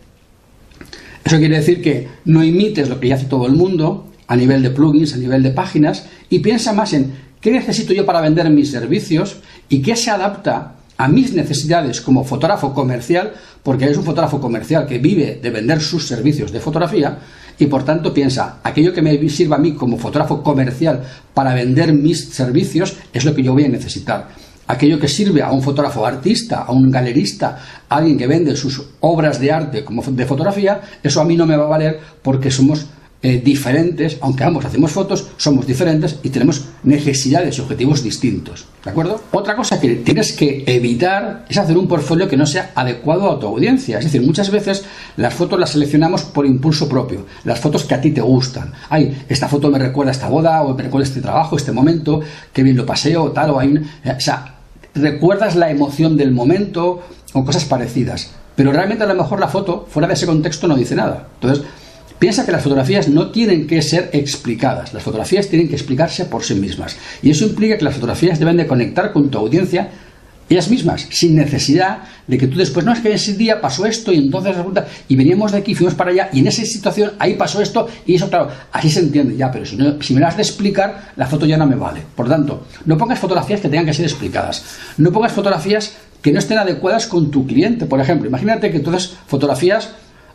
Eso 1.24 1.38
quiere 1.38 1.56
decir 1.56 1.82
que 1.82 2.08
no 2.24 2.42
imites 2.42 2.88
lo 2.88 2.98
que 2.98 3.08
ya 3.08 3.16
hace 3.16 3.26
todo 3.26 3.46
el 3.46 3.52
mundo 3.52 4.08
a 4.26 4.36
nivel 4.36 4.62
de 4.62 4.70
plugins, 4.70 5.14
a 5.14 5.18
nivel 5.18 5.42
de 5.42 5.50
páginas, 5.50 6.06
y 6.30 6.38
piensa 6.38 6.72
más 6.72 6.92
en 6.92 7.12
qué 7.40 7.50
necesito 7.50 7.92
yo 7.92 8.06
para 8.06 8.20
vender 8.20 8.48
mis 8.50 8.70
servicios 8.70 9.36
y 9.68 9.82
qué 9.82 9.96
se 9.96 10.10
adapta 10.10 10.76
a 10.96 11.08
mis 11.08 11.32
necesidades 11.34 12.00
como 12.00 12.24
fotógrafo 12.24 12.74
comercial, 12.74 13.32
porque 13.62 13.90
es 13.90 13.96
un 13.96 14.04
fotógrafo 14.04 14.40
comercial 14.40 14.86
que 14.86 14.98
vive 14.98 15.38
de 15.42 15.50
vender 15.50 15.80
sus 15.80 16.06
servicios 16.06 16.52
de 16.52 16.60
fotografía 16.60 17.18
y 17.58 17.66
por 17.66 17.84
tanto 17.84 18.12
piensa, 18.12 18.58
aquello 18.62 18.92
que 18.92 19.02
me 19.02 19.28
sirva 19.28 19.56
a 19.56 19.58
mí 19.58 19.74
como 19.74 19.98
fotógrafo 19.98 20.42
comercial 20.42 21.02
para 21.34 21.54
vender 21.54 21.92
mis 21.92 22.30
servicios 22.30 22.96
es 23.12 23.24
lo 23.24 23.34
que 23.34 23.42
yo 23.42 23.52
voy 23.52 23.64
a 23.64 23.68
necesitar. 23.68 24.28
Aquello 24.66 24.98
que 24.98 25.08
sirve 25.08 25.42
a 25.42 25.52
un 25.52 25.62
fotógrafo 25.62 26.06
artista, 26.06 26.62
a 26.62 26.72
un 26.72 26.90
galerista, 26.90 27.58
a 27.88 27.96
alguien 27.96 28.16
que 28.16 28.26
vende 28.26 28.56
sus 28.56 28.82
obras 29.00 29.38
de 29.40 29.52
arte 29.52 29.84
como 29.84 30.02
de 30.02 30.26
fotografía, 30.26 30.80
eso 31.02 31.20
a 31.20 31.24
mí 31.24 31.36
no 31.36 31.46
me 31.46 31.56
va 31.56 31.64
a 31.64 31.68
valer 31.68 32.00
porque 32.22 32.50
somos 32.50 32.86
eh, 33.24 33.40
diferentes, 33.42 34.18
aunque 34.20 34.42
ambos 34.42 34.64
hacemos 34.64 34.90
fotos, 34.90 35.28
somos 35.36 35.64
diferentes 35.64 36.18
y 36.24 36.30
tenemos 36.30 36.64
necesidades 36.82 37.56
y 37.56 37.60
objetivos 37.60 38.02
distintos. 38.02 38.66
¿De 38.84 38.90
acuerdo? 38.90 39.20
Otra 39.30 39.54
cosa 39.54 39.80
que 39.80 39.94
tienes 39.96 40.32
que 40.32 40.64
evitar 40.66 41.44
es 41.48 41.56
hacer 41.56 41.78
un 41.78 41.86
portfolio 41.86 42.28
que 42.28 42.36
no 42.36 42.46
sea 42.46 42.72
adecuado 42.74 43.30
a 43.30 43.38
tu 43.38 43.46
audiencia. 43.46 43.98
Es 43.98 44.06
decir, 44.06 44.22
muchas 44.22 44.50
veces 44.50 44.84
las 45.16 45.34
fotos 45.34 45.60
las 45.60 45.70
seleccionamos 45.70 46.22
por 46.22 46.46
impulso 46.46 46.88
propio, 46.88 47.26
las 47.44 47.60
fotos 47.60 47.84
que 47.84 47.94
a 47.94 48.00
ti 48.00 48.10
te 48.10 48.20
gustan. 48.20 48.72
Ay, 48.90 49.24
esta 49.28 49.46
foto 49.46 49.70
me 49.70 49.78
recuerda 49.78 50.10
a 50.10 50.14
esta 50.14 50.28
boda, 50.28 50.62
o 50.62 50.74
me 50.74 50.82
recuerda 50.82 51.06
a 51.06 51.08
este 51.08 51.20
trabajo, 51.20 51.56
este 51.56 51.70
momento, 51.70 52.20
que 52.52 52.64
bien 52.64 52.76
lo 52.76 52.84
paseo, 52.84 53.22
o 53.22 53.30
tal, 53.30 53.50
o 53.50 53.60
hay 53.60 53.76
O 53.76 54.20
sea, 54.20 54.56
recuerdas 54.96 55.54
la 55.54 55.70
emoción 55.70 56.16
del 56.16 56.32
momento 56.32 57.02
o 57.34 57.44
cosas 57.44 57.64
parecidas. 57.66 58.32
Pero 58.56 58.72
realmente 58.72 59.04
a 59.04 59.06
lo 59.06 59.14
mejor 59.14 59.38
la 59.38 59.48
foto, 59.48 59.86
fuera 59.88 60.08
de 60.08 60.14
ese 60.14 60.26
contexto, 60.26 60.66
no 60.66 60.74
dice 60.74 60.94
nada. 60.96 61.28
Entonces, 61.40 61.64
Piensa 62.18 62.46
que 62.46 62.52
las 62.52 62.62
fotografías 62.62 63.08
no 63.08 63.32
tienen 63.32 63.66
que 63.66 63.82
ser 63.82 64.10
explicadas, 64.12 64.94
las 64.94 65.02
fotografías 65.02 65.48
tienen 65.48 65.68
que 65.68 65.74
explicarse 65.74 66.26
por 66.26 66.44
sí 66.44 66.54
mismas. 66.54 66.96
Y 67.20 67.30
eso 67.30 67.46
implica 67.46 67.76
que 67.76 67.84
las 67.84 67.94
fotografías 67.94 68.38
deben 68.38 68.56
de 68.56 68.66
conectar 68.66 69.12
con 69.12 69.28
tu 69.28 69.38
audiencia 69.38 69.90
ellas 70.48 70.68
mismas, 70.68 71.06
sin 71.10 71.34
necesidad 71.34 71.98
de 72.26 72.38
que 72.38 72.46
tú 72.46 72.58
después, 72.58 72.84
no 72.84 72.92
es 72.92 73.00
que 73.00 73.12
ese 73.12 73.34
día 73.34 73.60
pasó 73.60 73.86
esto 73.86 74.12
y 74.12 74.18
entonces 74.18 74.54
resulta, 74.56 74.86
y 75.08 75.16
veníamos 75.16 75.52
de 75.52 75.58
aquí, 75.58 75.74
fuimos 75.74 75.94
para 75.94 76.10
allá, 76.10 76.28
y 76.32 76.40
en 76.40 76.46
esa 76.46 76.64
situación 76.64 77.12
ahí 77.18 77.34
pasó 77.34 77.60
esto, 77.62 77.88
y 78.06 78.14
eso, 78.14 78.28
claro, 78.28 78.48
así 78.70 78.90
se 78.90 79.00
entiende 79.00 79.36
ya, 79.36 79.50
pero 79.50 79.64
si, 79.64 79.76
no, 79.76 80.00
si 80.02 80.14
me 80.14 80.20
las 80.20 80.30
has 80.30 80.36
de 80.36 80.42
explicar, 80.42 81.12
la 81.16 81.26
foto 81.26 81.46
ya 81.46 81.56
no 81.56 81.66
me 81.66 81.76
vale. 81.76 82.02
Por 82.14 82.28
tanto, 82.28 82.66
no 82.84 82.98
pongas 82.98 83.18
fotografías 83.18 83.60
que 83.60 83.68
tengan 83.68 83.86
que 83.86 83.94
ser 83.94 84.04
explicadas, 84.04 84.64
no 84.98 85.10
pongas 85.10 85.32
fotografías 85.32 85.96
que 86.20 86.32
no 86.32 86.38
estén 86.38 86.58
adecuadas 86.58 87.06
con 87.06 87.30
tu 87.30 87.46
cliente, 87.46 87.86
por 87.86 88.00
ejemplo. 88.00 88.28
Imagínate 88.28 88.70
que 88.70 88.76
entonces 88.76 89.14
fotografías 89.26 89.90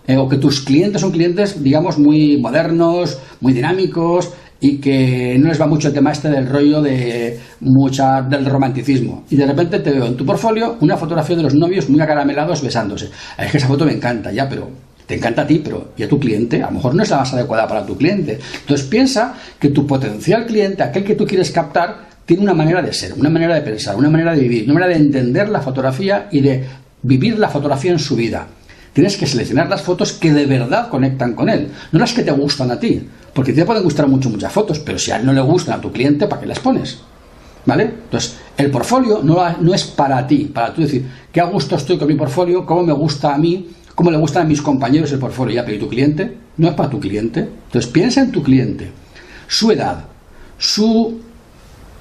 eh, 0.08 0.18
o 0.18 0.28
que 0.28 0.38
tus 0.38 0.62
clientes 0.62 1.02
son 1.02 1.12
clientes, 1.12 1.62
digamos, 1.62 2.00
muy 2.00 2.38
modernos, 2.38 3.20
muy 3.42 3.54
dinámicos 3.54 4.32
y 4.60 4.78
que 4.78 5.38
no 5.38 5.50
les 5.50 5.62
va 5.62 5.68
mucho 5.68 5.90
el 5.90 5.94
tema 5.94 6.12
este 6.12 6.30
del 6.30 6.48
rollo 6.48 6.82
de 6.82 7.40
mucha 7.60 8.22
del 8.22 8.46
romanticismo. 8.46 9.26
Y 9.30 9.36
de 9.36 9.46
repente 9.46 9.80
te 9.80 9.92
veo 9.92 10.06
en 10.06 10.16
tu 10.16 10.26
portfolio 10.26 10.78
una 10.82 10.98
fotografía 10.98 11.36
de 11.36 11.44
los 11.44 11.54
novios 11.54 11.90
muy 11.90 12.00
acaramelados 12.00 12.62
besándose. 12.62 13.10
Es 13.38 13.52
que 13.52 13.58
esa 13.58 13.68
foto 13.68 13.86
me 13.86 13.94
encanta, 13.94 14.32
ya, 14.32 14.48
pero 14.50 14.70
te 15.06 15.16
encanta 15.16 15.44
a 15.44 15.48
ti, 15.48 15.62
pero 15.64 15.92
¿y 15.96 16.04
a 16.04 16.10
tu 16.10 16.20
cliente? 16.20 16.62
A 16.64 16.68
lo 16.68 16.78
mejor 16.78 16.96
no 16.96 17.04
es 17.04 17.10
la 17.10 17.18
más 17.18 17.34
adecuada 17.34 17.68
para 17.68 17.86
tu 17.86 17.98
cliente. 17.98 18.40
Entonces 18.62 18.88
piensa 18.88 19.36
que 19.60 19.70
tu 19.70 19.86
potencial 19.86 20.46
cliente, 20.46 20.84
aquel 20.84 21.04
que 21.04 21.16
tú 21.16 21.26
quieres 21.26 21.52
captar, 21.52 22.08
tiene 22.26 22.44
una 22.44 22.54
manera 22.54 22.82
de 22.82 22.92
ser, 22.92 23.14
una 23.14 23.30
manera 23.30 23.56
de 23.56 23.62
pensar, 23.62 23.96
una 23.96 24.10
manera 24.10 24.34
de 24.34 24.42
vivir, 24.42 24.66
una 24.66 24.74
manera 24.74 24.94
de 24.94 25.00
entender 25.00 25.48
la 25.48 25.62
fotografía 25.62 26.28
y 26.30 26.42
de 26.42 26.66
vivir 27.04 27.40
la 27.40 27.48
fotografía 27.48 27.92
en 27.92 28.00
su 28.00 28.18
vida. 28.18 28.48
Tienes 28.98 29.16
que 29.16 29.28
seleccionar 29.28 29.70
las 29.70 29.84
fotos 29.84 30.14
que 30.14 30.34
de 30.34 30.48
verdad 30.48 30.90
conectan 30.90 31.36
con 31.36 31.50
él, 31.50 31.68
no 31.92 32.00
las 32.00 32.14
que 32.14 32.24
te 32.24 32.32
gustan 32.32 32.72
a 32.72 32.80
ti. 32.80 33.08
Porque 33.32 33.54
te 33.54 33.64
pueden 33.64 33.84
gustar 33.84 34.08
mucho 34.08 34.28
muchas 34.32 34.52
fotos, 34.52 34.80
pero 34.80 34.98
si 34.98 35.12
a 35.12 35.18
él 35.18 35.26
no 35.28 35.34
le 35.34 35.42
gustan 35.42 35.78
a 35.78 35.82
tu 35.82 35.92
cliente, 35.92 36.26
¿para 36.26 36.42
qué 36.42 36.48
las 36.48 36.58
pones? 36.58 36.98
¿Vale? 37.68 37.84
Entonces, 37.84 38.38
el 38.58 38.72
portfolio 38.72 39.22
no, 39.22 39.72
es 39.72 39.84
para 39.84 40.26
ti, 40.26 40.46
para 40.52 40.74
tú 40.74 40.82
decir, 40.82 41.06
qué 41.32 41.40
a 41.40 41.44
gusto 41.44 41.76
estoy 41.76 42.00
con 42.00 42.08
mi 42.08 42.16
portfolio, 42.16 42.66
cómo 42.66 42.82
me 42.82 42.94
gusta 42.94 43.36
a 43.36 43.38
mí, 43.38 43.70
cómo 43.94 44.10
le 44.10 44.18
gustan 44.18 44.48
a 44.48 44.50
mis 44.50 44.64
compañeros 44.64 45.12
el 45.12 45.20
portfolio. 45.20 45.54
Ya, 45.54 45.64
pero 45.64 45.78
¿y 45.78 45.80
tu 45.80 45.90
cliente? 45.90 46.36
No 46.58 46.68
es 46.68 46.74
para 46.74 46.90
tu 46.90 47.00
cliente. 47.00 47.42
Entonces, 47.42 47.92
piensa 47.92 48.22
en 48.22 48.32
tu 48.32 48.42
cliente, 48.42 48.90
su 49.48 49.70
edad, 49.70 50.06
su, 50.58 51.22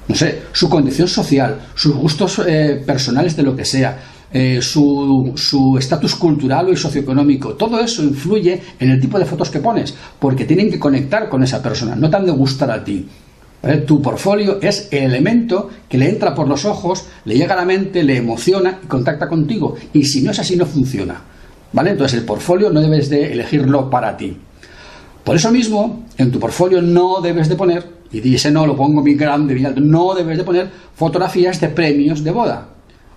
no 0.08 0.14
sé, 0.14 0.44
su 0.50 0.70
condición 0.70 1.08
social, 1.08 1.60
sus 1.74 1.94
gustos 1.94 2.40
eh, 2.46 2.82
personales 2.86 3.36
de 3.36 3.42
lo 3.42 3.54
que 3.54 3.66
sea, 3.66 3.98
eh, 4.38 4.60
su 4.60 5.76
estatus 5.78 6.14
cultural 6.14 6.68
y 6.70 6.76
socioeconómico. 6.76 7.54
Todo 7.54 7.80
eso 7.80 8.02
influye 8.02 8.60
en 8.78 8.90
el 8.90 9.00
tipo 9.00 9.18
de 9.18 9.24
fotos 9.24 9.48
que 9.48 9.60
pones, 9.60 9.94
porque 10.18 10.44
tienen 10.44 10.70
que 10.70 10.78
conectar 10.78 11.30
con 11.30 11.42
esa 11.42 11.62
persona, 11.62 11.96
no 11.96 12.10
te 12.10 12.16
han 12.16 12.26
de 12.26 12.32
gustar 12.32 12.70
a 12.70 12.84
ti. 12.84 13.08
Tu 13.86 14.02
portfolio 14.02 14.60
es 14.60 14.88
el 14.92 15.04
elemento 15.04 15.70
que 15.88 15.96
le 15.96 16.10
entra 16.10 16.34
por 16.34 16.48
los 16.48 16.66
ojos, 16.66 17.06
le 17.24 17.34
llega 17.34 17.54
a 17.54 17.56
la 17.56 17.64
mente, 17.64 18.02
le 18.02 18.18
emociona 18.18 18.78
y 18.84 18.86
contacta 18.86 19.26
contigo. 19.26 19.74
Y 19.94 20.04
si 20.04 20.20
no 20.20 20.32
es 20.32 20.38
así, 20.38 20.54
no 20.54 20.66
funciona. 20.66 21.18
¿Vale? 21.72 21.92
Entonces 21.92 22.18
el 22.18 22.26
portfolio 22.26 22.68
no 22.68 22.82
debes 22.82 23.08
de 23.08 23.32
elegirlo 23.32 23.88
para 23.88 24.18
ti. 24.18 24.36
Por 25.24 25.36
eso 25.36 25.50
mismo, 25.50 26.04
en 26.18 26.30
tu 26.30 26.38
portfolio 26.38 26.82
no 26.82 27.22
debes 27.22 27.48
de 27.48 27.56
poner, 27.56 27.84
y 28.12 28.20
dice 28.20 28.50
no, 28.50 28.66
lo 28.66 28.76
pongo 28.76 29.02
bien 29.02 29.16
grande, 29.16 29.58
no 29.80 30.14
debes 30.14 30.36
de 30.36 30.44
poner 30.44 30.70
fotografías 30.94 31.58
de 31.58 31.70
premios 31.70 32.22
de 32.22 32.30
boda 32.32 32.75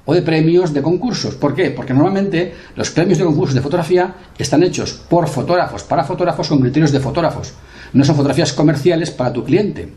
o 0.10 0.14
de 0.16 0.24
premios 0.24 0.74
de 0.74 0.82
concursos. 0.82 1.36
¿Por 1.36 1.54
qué? 1.54 1.70
Porque 1.70 1.94
normalmente 1.94 2.52
los 2.76 2.90
premios 2.90 3.20
de 3.20 3.26
concursos 3.26 3.54
de 3.54 3.62
fotografía 3.62 4.16
están 4.40 4.64
hechos 4.64 4.94
por 5.08 5.28
fotógrafos, 5.28 5.84
para 5.84 6.04
fotógrafos 6.04 6.48
con 6.50 6.60
criterios 6.60 6.92
de 6.92 7.00
fotógrafos. 7.00 7.54
No 7.94 8.04
son 8.04 8.16
fotografías 8.16 8.52
comerciales 8.54 9.12
para 9.12 9.32
tu 9.32 9.44
cliente. 9.44 9.88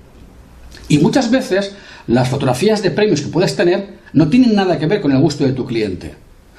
Y 0.89 0.99
muchas 0.99 1.31
veces 1.31 1.75
las 2.09 2.29
fotografías 2.29 2.83
de 2.83 2.91
premios 2.91 3.23
que 3.23 3.29
puedes 3.29 3.57
tener 3.57 4.01
no 4.13 4.29
tienen 4.29 4.55
nada 4.55 4.79
que 4.79 4.87
ver 4.87 5.01
con 5.01 5.13
el 5.13 5.21
gusto 5.23 5.45
de 5.45 5.55
tu 5.55 5.65
cliente. 5.65 6.15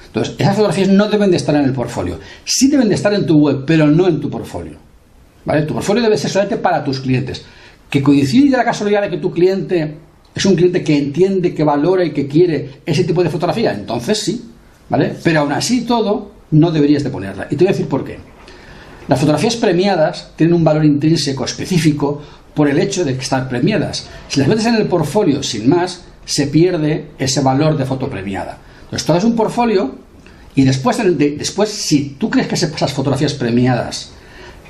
Entonces, 0.08 0.34
esas 0.36 0.56
fotografías 0.56 0.88
no 0.88 1.08
deben 1.08 1.30
de 1.30 1.36
estar 1.36 1.54
en 1.54 1.64
el 1.64 1.72
portfolio. 1.72 2.18
Sí 2.44 2.68
deben 2.68 2.88
de 2.88 2.96
estar 2.96 3.14
en 3.14 3.24
tu 3.24 3.38
web, 3.38 3.62
pero 3.64 3.86
no 3.86 4.08
en 4.08 4.18
tu 4.18 4.28
portfolio. 4.28 4.78
¿Vale? 5.44 5.62
Tu 5.62 5.74
portfolio 5.74 6.02
debe 6.02 6.18
ser 6.18 6.30
solamente 6.30 6.56
para 6.56 6.82
tus 6.82 6.98
clientes. 6.98 7.44
Que 7.88 8.02
coincide 8.02 8.56
la 8.56 8.64
casualidad 8.64 9.02
de 9.02 9.10
que 9.10 9.18
tu 9.18 9.30
cliente 9.30 9.96
es 10.34 10.44
un 10.44 10.56
cliente 10.56 10.82
que 10.82 10.96
entiende, 10.96 11.54
que 11.54 11.64
valora 11.64 12.04
y 12.04 12.12
que 12.12 12.26
quiere 12.26 12.80
ese 12.84 13.04
tipo 13.04 13.22
de 13.22 13.30
fotografía, 13.30 13.72
entonces 13.72 14.18
sí, 14.18 14.50
¿vale? 14.88 15.14
Pero 15.22 15.40
aún 15.40 15.52
así 15.52 15.82
todo, 15.82 16.32
no 16.50 16.70
deberías 16.70 17.04
de 17.04 17.10
ponerla. 17.10 17.46
Y 17.50 17.56
te 17.56 17.64
voy 17.64 17.68
a 17.68 17.72
decir 17.72 17.88
por 17.88 18.04
qué. 18.04 18.18
Las 19.06 19.20
fotografías 19.20 19.56
premiadas 19.56 20.30
tienen 20.36 20.54
un 20.54 20.64
valor 20.64 20.84
intrínseco 20.84 21.44
específico 21.44 22.22
por 22.54 22.68
el 22.68 22.78
hecho 22.78 23.04
de 23.04 23.12
estar 23.12 23.48
premiadas. 23.48 24.08
Si 24.28 24.40
las 24.40 24.48
metes 24.48 24.66
en 24.66 24.76
el 24.76 24.86
portfolio 24.86 25.42
sin 25.42 25.68
más, 25.68 26.04
se 26.24 26.46
pierde 26.46 27.10
ese 27.18 27.40
valor 27.40 27.76
de 27.76 27.84
foto 27.84 28.08
premiada. 28.08 28.58
Entonces, 28.84 29.06
todo 29.06 29.18
es 29.18 29.24
un 29.24 29.36
portfolio 29.36 29.96
y 30.54 30.64
después, 30.64 30.98
después 31.18 31.68
si 31.68 32.16
tú 32.18 32.30
crees 32.30 32.48
que 32.48 32.54
esas 32.54 32.92
fotografías 32.92 33.34
premiadas 33.34 34.12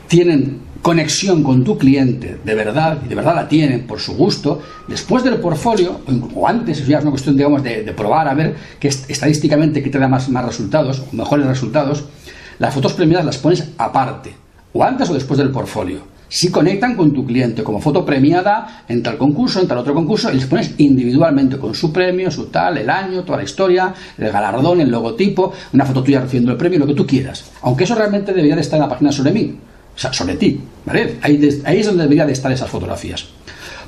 tienen 0.08 0.60
conexión 0.84 1.42
con 1.42 1.64
tu 1.64 1.78
cliente 1.78 2.36
de 2.44 2.54
verdad, 2.54 2.98
y 3.02 3.08
de 3.08 3.14
verdad 3.14 3.34
la 3.34 3.48
tienen 3.48 3.86
por 3.86 4.00
su 4.00 4.14
gusto, 4.16 4.60
después 4.86 5.24
del 5.24 5.36
portfolio, 5.36 6.02
o 6.34 6.46
antes, 6.46 6.86
ya 6.86 6.98
es 6.98 7.04
una 7.04 7.10
cuestión, 7.10 7.38
digamos, 7.38 7.62
de, 7.62 7.90
probar 7.96 8.28
a 8.28 8.34
ver 8.34 8.54
que 8.78 8.88
estadísticamente 8.88 9.82
que 9.82 9.88
te 9.88 9.98
da 9.98 10.08
más, 10.08 10.28
más 10.28 10.44
resultados, 10.44 11.02
o 11.10 11.16
mejores 11.16 11.46
resultados, 11.46 12.04
las 12.58 12.74
fotos 12.74 12.92
premiadas 12.92 13.24
las 13.24 13.38
pones 13.38 13.66
aparte, 13.78 14.34
o 14.74 14.84
antes 14.84 15.08
o 15.08 15.14
después 15.14 15.38
del 15.38 15.48
portfolio. 15.48 16.00
Si 16.28 16.50
conectan 16.50 16.96
con 16.96 17.14
tu 17.14 17.24
cliente 17.24 17.64
como 17.64 17.80
foto 17.80 18.04
premiada 18.04 18.84
en 18.86 19.02
tal 19.02 19.16
concurso, 19.16 19.60
en 19.60 19.68
tal 19.68 19.78
otro 19.78 19.94
concurso, 19.94 20.30
y 20.30 20.34
les 20.34 20.44
pones 20.44 20.74
individualmente 20.76 21.56
con 21.56 21.74
su 21.74 21.94
premio, 21.94 22.30
su 22.30 22.48
tal, 22.48 22.76
el 22.76 22.90
año, 22.90 23.22
toda 23.22 23.38
la 23.38 23.44
historia, 23.44 23.94
el 24.18 24.30
galardón, 24.30 24.82
el 24.82 24.90
logotipo, 24.90 25.54
una 25.72 25.86
foto 25.86 26.02
tuya 26.02 26.20
recibiendo 26.20 26.52
el 26.52 26.58
premio, 26.58 26.80
lo 26.80 26.86
que 26.86 26.94
tú 26.94 27.06
quieras. 27.06 27.52
Aunque 27.62 27.84
eso 27.84 27.94
realmente 27.94 28.34
debería 28.34 28.54
de 28.54 28.60
estar 28.60 28.76
en 28.76 28.82
la 28.82 28.88
página 28.90 29.10
sobre 29.10 29.32
mí 29.32 29.58
sobre 29.96 30.36
ti, 30.36 30.60
¿vale? 30.84 31.18
Ahí, 31.22 31.38
es 31.42 31.86
donde 31.86 32.02
deberían 32.02 32.26
de 32.26 32.32
estar 32.32 32.50
esas 32.52 32.68
fotografías. 32.68 33.26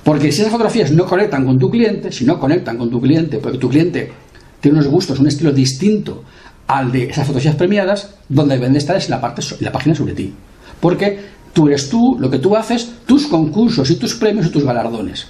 Porque 0.04 0.30
si 0.30 0.40
esas 0.40 0.52
fotografías 0.52 0.92
no 0.92 1.04
conectan 1.04 1.44
con 1.44 1.58
tu 1.58 1.68
cliente, 1.68 2.12
si 2.12 2.24
no 2.24 2.38
conectan 2.38 2.78
con 2.78 2.90
tu 2.90 3.00
cliente, 3.00 3.38
porque 3.38 3.58
tu 3.58 3.68
cliente 3.68 4.12
tiene 4.60 4.78
unos 4.78 4.90
gustos, 4.90 5.18
un 5.18 5.26
estilo 5.26 5.52
distinto 5.52 6.22
al 6.68 6.92
de 6.92 7.04
esas 7.04 7.26
fotografías 7.26 7.56
premiadas, 7.56 8.14
donde 8.28 8.54
deben 8.54 8.72
de 8.72 8.78
estar 8.78 8.96
es 8.96 9.08
la, 9.08 9.20
parte, 9.20 9.42
la 9.60 9.72
página 9.72 9.94
sobre 9.94 10.14
ti. 10.14 10.32
Porque 10.80 11.18
tú 11.52 11.66
eres 11.66 11.88
tú, 11.88 12.16
lo 12.18 12.30
que 12.30 12.38
tú 12.38 12.54
haces, 12.56 12.88
tus 13.06 13.26
concursos 13.26 13.90
y 13.90 13.96
tus 13.96 14.14
premios 14.14 14.46
y 14.46 14.50
tus 14.50 14.64
galardones. 14.64 15.26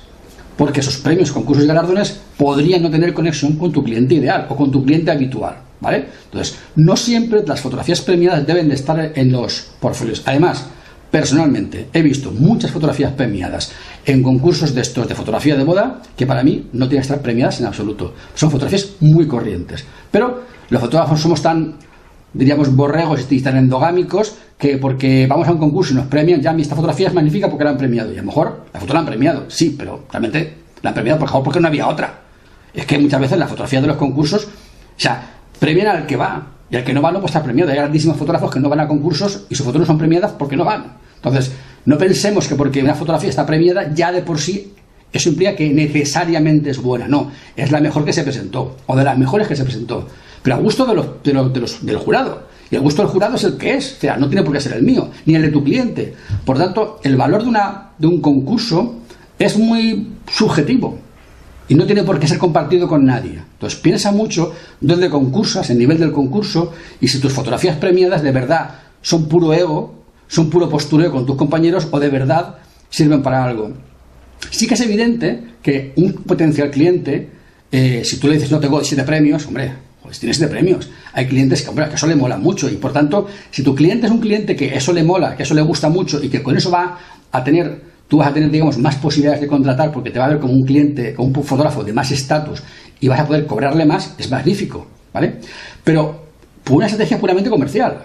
Porque 0.56 0.80
esos 0.80 0.98
premios, 0.98 1.32
concursos 1.32 1.64
y 1.64 1.68
galardones 1.68 2.20
podrían 2.36 2.82
no 2.82 2.90
tener 2.90 3.12
conexión 3.12 3.56
con 3.56 3.72
tu 3.72 3.82
cliente 3.82 4.14
ideal 4.14 4.46
o 4.48 4.56
con 4.56 4.70
tu 4.70 4.82
cliente 4.84 5.10
habitual. 5.10 5.65
¿Vale? 5.80 6.06
Entonces, 6.24 6.58
no 6.76 6.96
siempre 6.96 7.42
las 7.46 7.60
fotografías 7.60 8.00
premiadas 8.00 8.46
deben 8.46 8.68
de 8.68 8.74
estar 8.74 9.12
en 9.14 9.32
los 9.32 9.72
portfolios. 9.78 10.22
Además, 10.24 10.66
personalmente 11.10 11.88
he 11.92 12.02
visto 12.02 12.30
muchas 12.32 12.70
fotografías 12.70 13.12
premiadas 13.12 13.72
en 14.04 14.22
concursos 14.22 14.74
de 14.74 14.80
estos 14.80 15.08
de 15.08 15.14
fotografía 15.14 15.56
de 15.56 15.64
boda 15.64 16.02
que 16.16 16.26
para 16.26 16.42
mí 16.42 16.68
no 16.72 16.88
tienen 16.88 17.02
que 17.02 17.12
estar 17.12 17.20
premiadas 17.20 17.60
en 17.60 17.66
absoluto. 17.66 18.14
Son 18.34 18.50
fotografías 18.50 18.90
muy 19.00 19.26
corrientes. 19.26 19.84
Pero 20.10 20.42
los 20.70 20.80
fotógrafos 20.80 21.20
somos 21.20 21.42
tan, 21.42 21.76
diríamos, 22.32 22.74
borregos 22.74 23.26
y 23.30 23.40
tan 23.40 23.56
endogámicos 23.56 24.36
que 24.58 24.78
porque 24.78 25.26
vamos 25.26 25.46
a 25.48 25.52
un 25.52 25.58
concurso 25.58 25.92
y 25.92 25.96
nos 25.96 26.06
premian, 26.06 26.40
ya 26.40 26.52
esta 26.52 26.74
fotografía 26.74 27.08
es 27.08 27.14
magnífica 27.14 27.48
porque 27.48 27.64
la 27.64 27.70
han 27.70 27.78
premiado. 27.78 28.12
Y 28.12 28.14
a 28.14 28.20
lo 28.20 28.26
mejor 28.26 28.66
la 28.72 28.80
foto 28.80 28.92
la 28.92 29.00
han 29.00 29.06
premiado, 29.06 29.44
sí, 29.48 29.74
pero 29.78 30.04
realmente 30.10 30.54
la 30.82 30.90
han 30.90 30.94
premiado 30.94 31.18
por 31.20 31.28
favor 31.28 31.44
porque 31.44 31.60
no 31.60 31.68
había 31.68 31.88
otra. 31.88 32.20
Es 32.72 32.84
que 32.84 32.98
muchas 32.98 33.20
veces 33.20 33.38
la 33.38 33.46
fotografía 33.46 33.80
de 33.80 33.86
los 33.86 33.96
concursos, 33.96 34.44
o 34.44 34.48
sea, 35.00 35.35
premian 35.66 35.88
al 35.88 36.06
que 36.06 36.16
va. 36.16 36.46
Y 36.70 36.76
al 36.76 36.84
que 36.84 36.92
no 36.92 37.02
va 37.02 37.10
no 37.10 37.18
puede 37.18 37.26
estar 37.26 37.42
premiado. 37.42 37.72
Hay 37.72 37.76
grandísimos 37.76 38.16
fotógrafos 38.16 38.52
que 38.52 38.60
no 38.60 38.68
van 38.68 38.80
a 38.80 38.86
concursos 38.86 39.46
y 39.48 39.56
sus 39.56 39.66
fotos 39.66 39.80
no 39.80 39.86
son 39.86 39.98
premiadas 39.98 40.32
porque 40.32 40.56
no 40.56 40.64
van. 40.64 40.94
Entonces, 41.16 41.52
no 41.84 41.98
pensemos 41.98 42.46
que 42.46 42.54
porque 42.54 42.82
una 42.82 42.94
fotografía 42.94 43.30
está 43.30 43.44
premiada 43.44 43.92
ya 43.92 44.12
de 44.12 44.22
por 44.22 44.38
sí 44.38 44.72
eso 45.12 45.30
implica 45.30 45.56
que 45.56 45.68
necesariamente 45.70 46.70
es 46.70 46.80
buena. 46.80 47.08
No, 47.08 47.32
es 47.56 47.72
la 47.72 47.80
mejor 47.80 48.04
que 48.04 48.12
se 48.12 48.22
presentó 48.22 48.76
o 48.86 48.96
de 48.96 49.02
las 49.02 49.18
mejores 49.18 49.48
que 49.48 49.56
se 49.56 49.64
presentó. 49.64 50.06
Pero 50.42 50.56
a 50.56 50.58
gusto 50.60 50.84
de 50.86 50.94
los, 50.94 51.22
de 51.24 51.60
los, 51.60 51.84
del 51.84 51.96
jurado. 51.96 52.46
Y 52.70 52.76
el 52.76 52.82
gusto 52.82 53.02
del 53.02 53.10
jurado 53.10 53.34
es 53.36 53.44
el 53.44 53.56
que 53.56 53.74
es. 53.74 53.94
O 53.94 54.00
sea, 54.00 54.16
no 54.16 54.28
tiene 54.28 54.44
por 54.44 54.52
qué 54.52 54.60
ser 54.60 54.74
el 54.74 54.82
mío, 54.82 55.08
ni 55.24 55.34
el 55.34 55.42
de 55.42 55.48
tu 55.48 55.64
cliente. 55.64 56.14
Por 56.44 56.58
tanto, 56.58 57.00
el 57.02 57.16
valor 57.16 57.42
de, 57.42 57.48
una, 57.48 57.90
de 57.98 58.06
un 58.06 58.20
concurso 58.20 59.00
es 59.38 59.56
muy 59.58 60.12
subjetivo 60.30 61.05
y 61.68 61.74
no 61.74 61.86
tiene 61.86 62.02
por 62.02 62.18
qué 62.18 62.28
ser 62.28 62.38
compartido 62.38 62.88
con 62.88 63.04
nadie. 63.04 63.40
Entonces 63.52 63.78
piensa 63.78 64.12
mucho 64.12 64.54
dónde 64.80 65.10
concursas, 65.10 65.70
el 65.70 65.78
nivel 65.78 65.98
del 65.98 66.12
concurso 66.12 66.72
y 67.00 67.08
si 67.08 67.18
tus 67.18 67.32
fotografías 67.32 67.76
premiadas 67.76 68.22
de 68.22 68.32
verdad 68.32 68.70
son 69.02 69.28
puro 69.28 69.52
ego, 69.52 70.02
son 70.28 70.50
puro 70.50 70.68
postureo 70.68 71.10
con 71.10 71.26
tus 71.26 71.36
compañeros 71.36 71.88
o 71.90 72.00
de 72.00 72.08
verdad 72.08 72.56
sirven 72.90 73.22
para 73.22 73.44
algo. 73.44 73.72
Sí 74.50 74.66
que 74.66 74.74
es 74.74 74.80
evidente 74.80 75.42
que 75.62 75.92
un 75.96 76.12
potencial 76.12 76.70
cliente, 76.70 77.30
eh, 77.72 78.02
si 78.04 78.18
tú 78.18 78.28
le 78.28 78.34
dices 78.34 78.50
no 78.50 78.60
tengo 78.60 78.82
siete 78.84 79.02
premios, 79.04 79.46
hombre, 79.46 79.72
pues 80.02 80.20
tienes 80.20 80.36
siete 80.36 80.50
premios. 80.50 80.88
Hay 81.12 81.26
clientes 81.26 81.62
que, 81.62 81.68
hombre, 81.68 81.88
que 81.88 81.96
eso 81.96 82.06
le 82.06 82.14
mola 82.14 82.36
mucho 82.36 82.68
y 82.68 82.76
por 82.76 82.92
tanto, 82.92 83.26
si 83.50 83.62
tu 83.62 83.74
cliente 83.74 84.06
es 84.06 84.12
un 84.12 84.20
cliente 84.20 84.54
que 84.54 84.74
eso 84.74 84.92
le 84.92 85.02
mola, 85.02 85.36
que 85.36 85.42
eso 85.42 85.54
le 85.54 85.62
gusta 85.62 85.88
mucho 85.88 86.22
y 86.22 86.28
que 86.28 86.42
con 86.42 86.56
eso 86.56 86.70
va 86.70 86.98
a 87.32 87.44
tener 87.44 87.95
tú 88.08 88.18
vas 88.18 88.28
a 88.28 88.34
tener, 88.34 88.50
digamos, 88.50 88.78
más 88.78 88.96
posibilidades 88.96 89.40
de 89.40 89.46
contratar 89.46 89.92
porque 89.92 90.10
te 90.10 90.18
va 90.18 90.26
a 90.26 90.28
ver 90.28 90.38
como 90.38 90.52
un 90.52 90.64
cliente, 90.64 91.14
como 91.14 91.28
un 91.28 91.34
fotógrafo 91.44 91.82
de 91.82 91.92
más 91.92 92.10
estatus 92.10 92.62
y 93.00 93.08
vas 93.08 93.20
a 93.20 93.26
poder 93.26 93.46
cobrarle 93.46 93.84
más, 93.84 94.14
es 94.18 94.30
magnífico, 94.30 94.86
¿vale? 95.12 95.36
Pero 95.82 96.26
por 96.64 96.76
una 96.76 96.86
estrategia 96.86 97.18
puramente 97.18 97.50
comercial, 97.50 97.98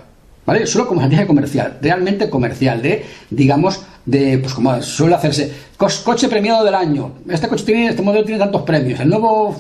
¿vale? 0.46 0.66
Solo 0.66 0.88
como 0.88 1.02
estrategia 1.02 1.28
comercial, 1.28 1.78
realmente 1.82 2.30
comercial, 2.30 2.82
de, 2.82 3.06
digamos, 3.30 3.82
de, 4.06 4.40
pues 4.40 4.54
como 4.54 4.82
suele 4.82 5.16
hacerse, 5.16 5.52
coche 5.78 6.28
premiado 6.28 6.66
del 6.66 6.76
año, 6.76 7.14
este 7.30 7.48
coche 7.48 7.66
tiene, 7.66 7.90
este 7.90 8.02
modelo 8.02 8.26
tiene 8.26 8.40
tantos 8.40 8.64
premios, 8.64 9.00
el 9.00 9.10
nuevo 9.10 9.56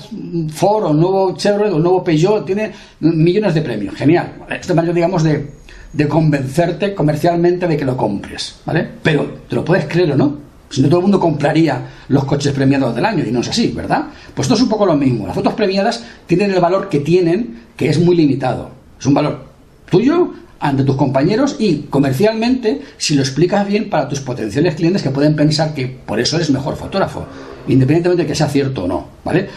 Ford 0.49 0.85
o 0.85 0.91
el 0.91 0.99
nuevo 0.99 1.35
Chevrolet 1.37 1.73
o 1.73 1.77
el 1.77 1.83
nuevo 1.83 2.03
Peugeot 2.03 2.45
tiene 2.45 2.71
millones 2.99 3.53
de 3.53 3.61
premios, 3.61 3.95
genial, 3.95 4.33
esto 4.49 4.73
es 4.73 4.95
digamos, 4.95 5.23
de 5.23 5.60
de 5.93 6.07
convencerte 6.07 6.93
comercialmente 6.93 7.67
de 7.67 7.77
que 7.77 7.85
lo 7.85 7.97
compres, 7.97 8.55
¿vale? 8.65 8.87
Pero 9.03 9.39
te 9.47 9.55
lo 9.55 9.65
puedes 9.65 9.85
creer 9.85 10.13
o 10.13 10.17
no. 10.17 10.37
Si 10.69 10.81
no, 10.81 10.87
todo 10.87 10.99
el 10.99 11.03
mundo 11.03 11.19
compraría 11.19 11.85
los 12.07 12.23
coches 12.23 12.53
premiados 12.53 12.95
del 12.95 13.05
año 13.05 13.25
y 13.25 13.31
no 13.31 13.41
es 13.41 13.49
así, 13.49 13.73
¿verdad? 13.75 14.05
Pues 14.33 14.45
esto 14.45 14.55
es 14.55 14.61
un 14.61 14.69
poco 14.69 14.85
lo 14.85 14.95
mismo. 14.95 15.27
Las 15.27 15.35
fotos 15.35 15.53
premiadas 15.53 16.03
tienen 16.27 16.51
el 16.51 16.61
valor 16.61 16.87
que 16.87 17.01
tienen, 17.01 17.63
que 17.75 17.89
es 17.89 17.99
muy 17.99 18.15
limitado. 18.15 18.71
Es 18.97 19.05
un 19.05 19.13
valor 19.13 19.45
tuyo 19.89 20.31
ante 20.61 20.83
tus 20.83 20.95
compañeros 20.95 21.57
y 21.59 21.87
comercialmente, 21.89 22.81
si 22.97 23.15
lo 23.15 23.21
explicas 23.21 23.67
bien 23.67 23.89
para 23.89 24.07
tus 24.07 24.21
potenciales 24.21 24.75
clientes 24.75 25.01
que 25.01 25.09
pueden 25.09 25.35
pensar 25.35 25.73
que 25.73 25.87
por 25.87 26.19
eso 26.19 26.37
eres 26.37 26.51
mejor 26.51 26.77
fotógrafo, 26.77 27.25
independientemente 27.67 28.23
de 28.23 28.27
que 28.27 28.35
sea 28.35 28.47
cierto 28.47 28.85
o 28.85 28.87
no, 28.87 29.07
¿vale? 29.25 29.49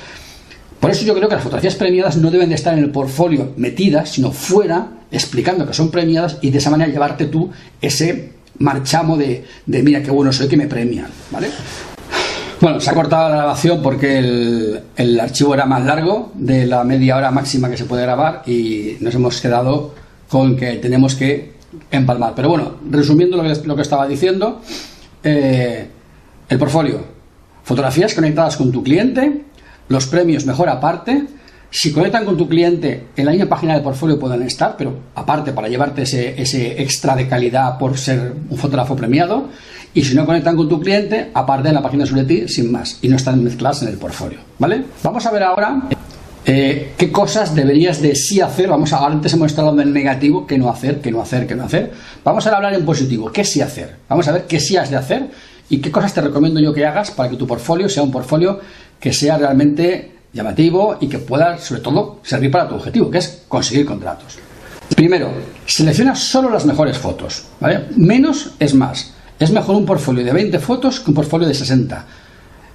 Por 0.84 0.90
eso 0.90 1.06
yo 1.06 1.14
creo 1.14 1.30
que 1.30 1.34
las 1.36 1.42
fotografías 1.42 1.76
premiadas 1.76 2.18
no 2.18 2.30
deben 2.30 2.50
de 2.50 2.56
estar 2.56 2.76
en 2.76 2.84
el 2.84 2.90
portfolio 2.90 3.54
metidas, 3.56 4.10
sino 4.10 4.32
fuera, 4.32 4.88
explicando 5.10 5.66
que 5.66 5.72
son 5.72 5.90
premiadas 5.90 6.36
y 6.42 6.50
de 6.50 6.58
esa 6.58 6.68
manera 6.68 6.92
llevarte 6.92 7.24
tú 7.24 7.50
ese 7.80 8.32
marchamo 8.58 9.16
de, 9.16 9.46
mira 9.64 10.02
qué 10.02 10.10
bueno 10.10 10.30
soy 10.30 10.46
que 10.46 10.58
me 10.58 10.66
premian, 10.66 11.06
¿vale? 11.30 11.48
Bueno, 12.60 12.80
se 12.80 12.90
ha 12.90 12.92
cortado 12.92 13.30
la 13.30 13.36
grabación 13.36 13.80
porque 13.82 14.18
el, 14.94 15.20
archivo 15.20 15.54
era 15.54 15.64
más 15.64 15.86
largo 15.86 16.32
de 16.34 16.66
la 16.66 16.84
media 16.84 17.16
hora 17.16 17.30
máxima 17.30 17.70
que 17.70 17.78
se 17.78 17.86
puede 17.86 18.02
grabar 18.02 18.42
y 18.44 18.98
nos 19.00 19.14
hemos 19.14 19.40
quedado 19.40 19.94
con 20.28 20.54
que 20.54 20.74
tenemos 20.74 21.14
que 21.14 21.54
empalmar. 21.92 22.34
Pero 22.36 22.50
bueno, 22.50 22.74
resumiendo 22.90 23.38
lo 23.38 23.42
que, 23.42 23.66
lo 23.66 23.80
estaba 23.80 24.06
diciendo, 24.06 24.60
eh, 25.22 25.88
el 26.46 26.58
portfolio, 26.58 27.00
fotografías 27.62 28.12
conectadas 28.12 28.58
con 28.58 28.70
tu 28.70 28.82
cliente, 28.82 29.44
los 29.88 30.06
premios 30.06 30.46
mejor 30.46 30.68
aparte. 30.68 31.26
Si 31.70 31.92
conectan 31.92 32.24
con 32.24 32.36
tu 32.36 32.48
cliente, 32.48 33.08
en 33.16 33.24
la 33.24 33.32
misma 33.32 33.48
página 33.48 33.74
del 33.74 33.82
portfolio 33.82 34.18
pueden 34.18 34.42
estar, 34.42 34.76
pero 34.76 34.96
aparte 35.16 35.52
para 35.52 35.68
llevarte 35.68 36.02
ese, 36.02 36.40
ese 36.40 36.80
extra 36.80 37.16
de 37.16 37.26
calidad 37.26 37.78
por 37.78 37.98
ser 37.98 38.32
un 38.48 38.56
fotógrafo 38.56 38.94
premiado. 38.94 39.48
Y 39.92 40.04
si 40.04 40.14
no 40.14 40.24
conectan 40.26 40.56
con 40.56 40.68
tu 40.68 40.80
cliente, 40.80 41.30
aparte 41.34 41.68
en 41.68 41.74
la 41.74 41.82
página 41.82 42.06
sobre 42.06 42.24
ti, 42.24 42.48
sin 42.48 42.70
más. 42.70 42.98
Y 43.02 43.08
no 43.08 43.16
están 43.16 43.42
mezcladas 43.42 43.82
en 43.82 43.88
el 43.88 43.96
portfolio. 43.96 44.38
¿Vale? 44.58 44.84
Vamos 45.02 45.24
a 45.26 45.30
ver 45.30 45.42
ahora 45.42 45.82
eh, 46.46 46.92
qué 46.98 47.10
cosas 47.10 47.54
deberías 47.54 48.02
de 48.02 48.14
sí 48.14 48.40
hacer. 48.40 48.68
Vamos 48.68 48.92
a, 48.92 49.04
antes 49.04 49.32
hemos 49.32 49.46
estado 49.46 49.80
en 49.80 49.92
negativo, 49.92 50.46
qué 50.46 50.58
no 50.58 50.68
hacer, 50.68 51.00
qué 51.00 51.10
no 51.10 51.22
hacer, 51.22 51.46
qué 51.46 51.54
no 51.54 51.64
hacer. 51.64 51.92
Vamos 52.22 52.46
a 52.46 52.54
hablar 52.54 52.74
en 52.74 52.84
positivo, 52.84 53.32
qué 53.32 53.44
sí 53.44 53.60
hacer. 53.60 53.96
Vamos 54.08 54.28
a 54.28 54.32
ver 54.32 54.44
qué 54.46 54.60
sí 54.60 54.76
has 54.76 54.90
de 54.90 54.96
hacer 54.96 55.30
y 55.70 55.78
qué 55.78 55.90
cosas 55.90 56.12
te 56.12 56.20
recomiendo 56.20 56.60
yo 56.60 56.74
que 56.74 56.84
hagas 56.84 57.10
para 57.10 57.30
que 57.30 57.36
tu 57.36 57.46
portfolio 57.46 57.88
sea 57.88 58.02
un 58.02 58.10
portfolio 58.10 58.60
que 59.04 59.12
sea 59.12 59.36
realmente 59.36 60.12
llamativo 60.32 60.96
y 60.98 61.08
que 61.08 61.18
pueda, 61.18 61.58
sobre 61.58 61.82
todo, 61.82 62.20
servir 62.22 62.50
para 62.50 62.66
tu 62.66 62.76
objetivo, 62.76 63.10
que 63.10 63.18
es 63.18 63.42
conseguir 63.46 63.84
contratos. 63.84 64.38
Primero, 64.96 65.30
selecciona 65.66 66.14
solo 66.14 66.48
las 66.48 66.64
mejores 66.64 66.96
fotos. 66.96 67.44
Menos 67.96 68.52
es 68.58 68.72
más. 68.72 69.12
Es 69.38 69.50
mejor 69.50 69.76
un 69.76 69.84
portfolio 69.84 70.24
de 70.24 70.32
20 70.32 70.58
fotos 70.58 71.00
que 71.00 71.10
un 71.10 71.16
portfolio 71.16 71.46
de 71.46 71.52
60. 71.52 72.02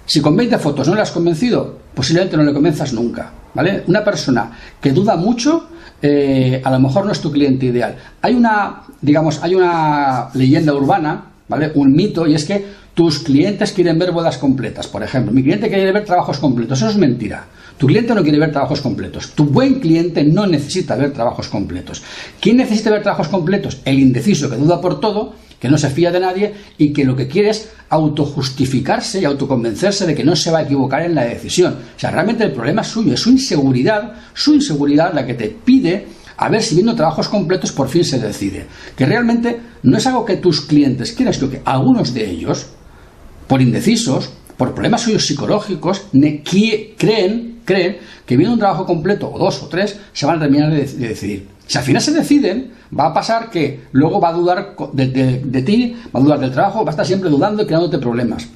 Si 0.06 0.22
con 0.22 0.38
20 0.38 0.60
fotos 0.60 0.88
no 0.88 0.94
le 0.94 1.02
has 1.02 1.10
convencido, 1.10 1.80
posiblemente 1.96 2.38
no 2.38 2.44
le 2.44 2.54
convenzas 2.54 2.94
nunca. 2.94 3.32
¿vale? 3.56 3.84
Una 3.88 4.04
persona 4.04 4.52
que 4.80 4.92
duda 4.92 5.16
mucho, 5.16 5.68
eh, 6.00 6.62
a 6.64 6.70
lo 6.70 6.80
mejor 6.80 7.08
no 7.08 7.12
es 7.12 7.22
tu 7.22 7.32
cliente 7.32 7.66
ideal. 7.66 7.96
Hay 8.22 8.36
una, 8.36 8.84
digamos, 9.02 9.42
hay 9.42 9.56
una 9.56 10.30
leyenda 10.36 10.76
urbana, 10.76 11.26
¿vale? 11.48 11.72
Un 11.74 11.92
mito, 11.92 12.28
y 12.28 12.36
es 12.36 12.46
que 12.46 12.68
tus 12.94 13.20
clientes 13.20 13.72
quieren 13.72 13.98
ver 13.98 14.12
bodas 14.12 14.38
completas, 14.38 14.88
por 14.88 15.04
ejemplo. 15.04 15.32
Mi 15.32 15.44
cliente 15.44 15.70
quiere 15.70 15.92
ver 15.92 16.06
trabajos 16.06 16.38
completos. 16.40 16.80
Eso 16.80 16.90
es 16.90 16.98
mentira. 16.98 17.46
Tu 17.78 17.88
cliente 17.88 18.14
no 18.14 18.24
quiere 18.24 18.40
ver 18.40 18.52
trabajos 18.52 18.82
completos. 18.82 19.32
Tu 19.36 19.46
buen 19.46 19.80
cliente 19.80 20.24
no 20.24 20.46
necesita 20.46 20.96
ver 20.96 21.14
trabajos 21.14 21.48
completos. 21.48 22.04
¿Quién 22.42 22.58
necesita 22.58 22.92
ver 22.92 23.02
trabajos 23.02 23.30
completos? 23.30 23.80
El 23.86 24.00
indeciso 24.00 24.50
que 24.50 24.58
duda 24.58 24.82
por 24.82 25.00
todo 25.00 25.34
que 25.60 25.70
no 25.70 25.78
se 25.78 25.90
fía 25.90 26.12
de 26.12 26.20
nadie 26.20 26.54
y 26.78 26.94
que 26.94 27.04
lo 27.04 27.16
que 27.16 27.28
quiere 27.28 27.50
es 27.50 27.70
autojustificarse 27.90 29.20
y 29.20 29.26
autoconvencerse 29.26 30.06
de 30.08 30.16
que 30.16 30.24
no 30.24 30.36
se 30.36 30.52
va 30.52 30.60
a 30.60 30.64
equivocar 30.64 31.02
en 31.02 31.16
la 31.16 31.26
decisión. 31.26 31.74
O 31.74 32.00
sea, 32.00 32.12
realmente 32.12 32.46
el 32.46 32.54
problema 32.54 32.82
es 32.82 32.88
suyo, 32.88 33.14
es 33.14 33.20
su 33.20 33.30
inseguridad, 33.30 34.14
su 34.34 34.56
inseguridad 34.56 35.14
la 35.14 35.26
que 35.26 35.34
te 35.34 35.50
pide 35.50 36.08
a 36.38 36.48
ver 36.48 36.64
si 36.64 36.76
viendo 36.76 36.96
trabajos 36.96 37.28
completos 37.28 37.74
por 37.74 37.90
fin 37.90 38.06
se 38.06 38.20
decide. 38.20 38.66
Que 38.96 39.06
realmente 39.06 39.60
no 39.84 39.98
es 39.98 40.08
algo 40.08 40.24
que 40.24 40.38
tus 40.38 40.62
clientes 40.62 41.12
quieran, 41.12 41.34
sino 41.34 41.50
que 41.50 41.62
algunos 41.66 42.14
de 42.14 42.30
ellos, 42.30 42.68
por 43.50 43.62
indecisos, 43.62 44.30
por 44.58 44.74
problemas 44.74 45.02
suyos 45.02 45.26
psicológicos, 45.26 46.04
creen, 46.12 47.60
creen 47.66 47.98
que 48.26 48.38
viendo 48.38 48.54
un 48.54 48.60
trabajo 48.60 48.86
completo, 48.86 49.30
o 49.34 49.40
dos 49.40 49.64
o 49.64 49.68
tres, 49.68 50.00
se 50.14 50.26
van 50.28 50.38
a 50.38 50.42
terminar 50.42 50.70
de 50.70 50.86
decidir. 50.86 51.48
Si 51.66 51.78
al 51.78 51.84
final 51.84 52.02
se 52.02 52.12
deciden, 52.12 52.72
va 52.98 53.08
a 53.08 53.14
pasar 53.14 53.50
que 53.50 53.82
luego 53.92 54.22
va 54.22 54.30
a 54.30 54.34
dudar 54.34 54.76
de, 54.94 55.62
ti, 55.64 55.96
va 56.16 56.20
a 56.20 56.24
dudar 56.24 56.40
del 56.40 56.52
trabajo, 56.52 56.86
va 56.86 56.92
a 56.92 56.94
estar 56.94 57.06
siempre 57.06 57.30
dudando 57.30 57.64
y 57.64 57.66
creándote 57.66 57.98
problemas. 57.98 58.48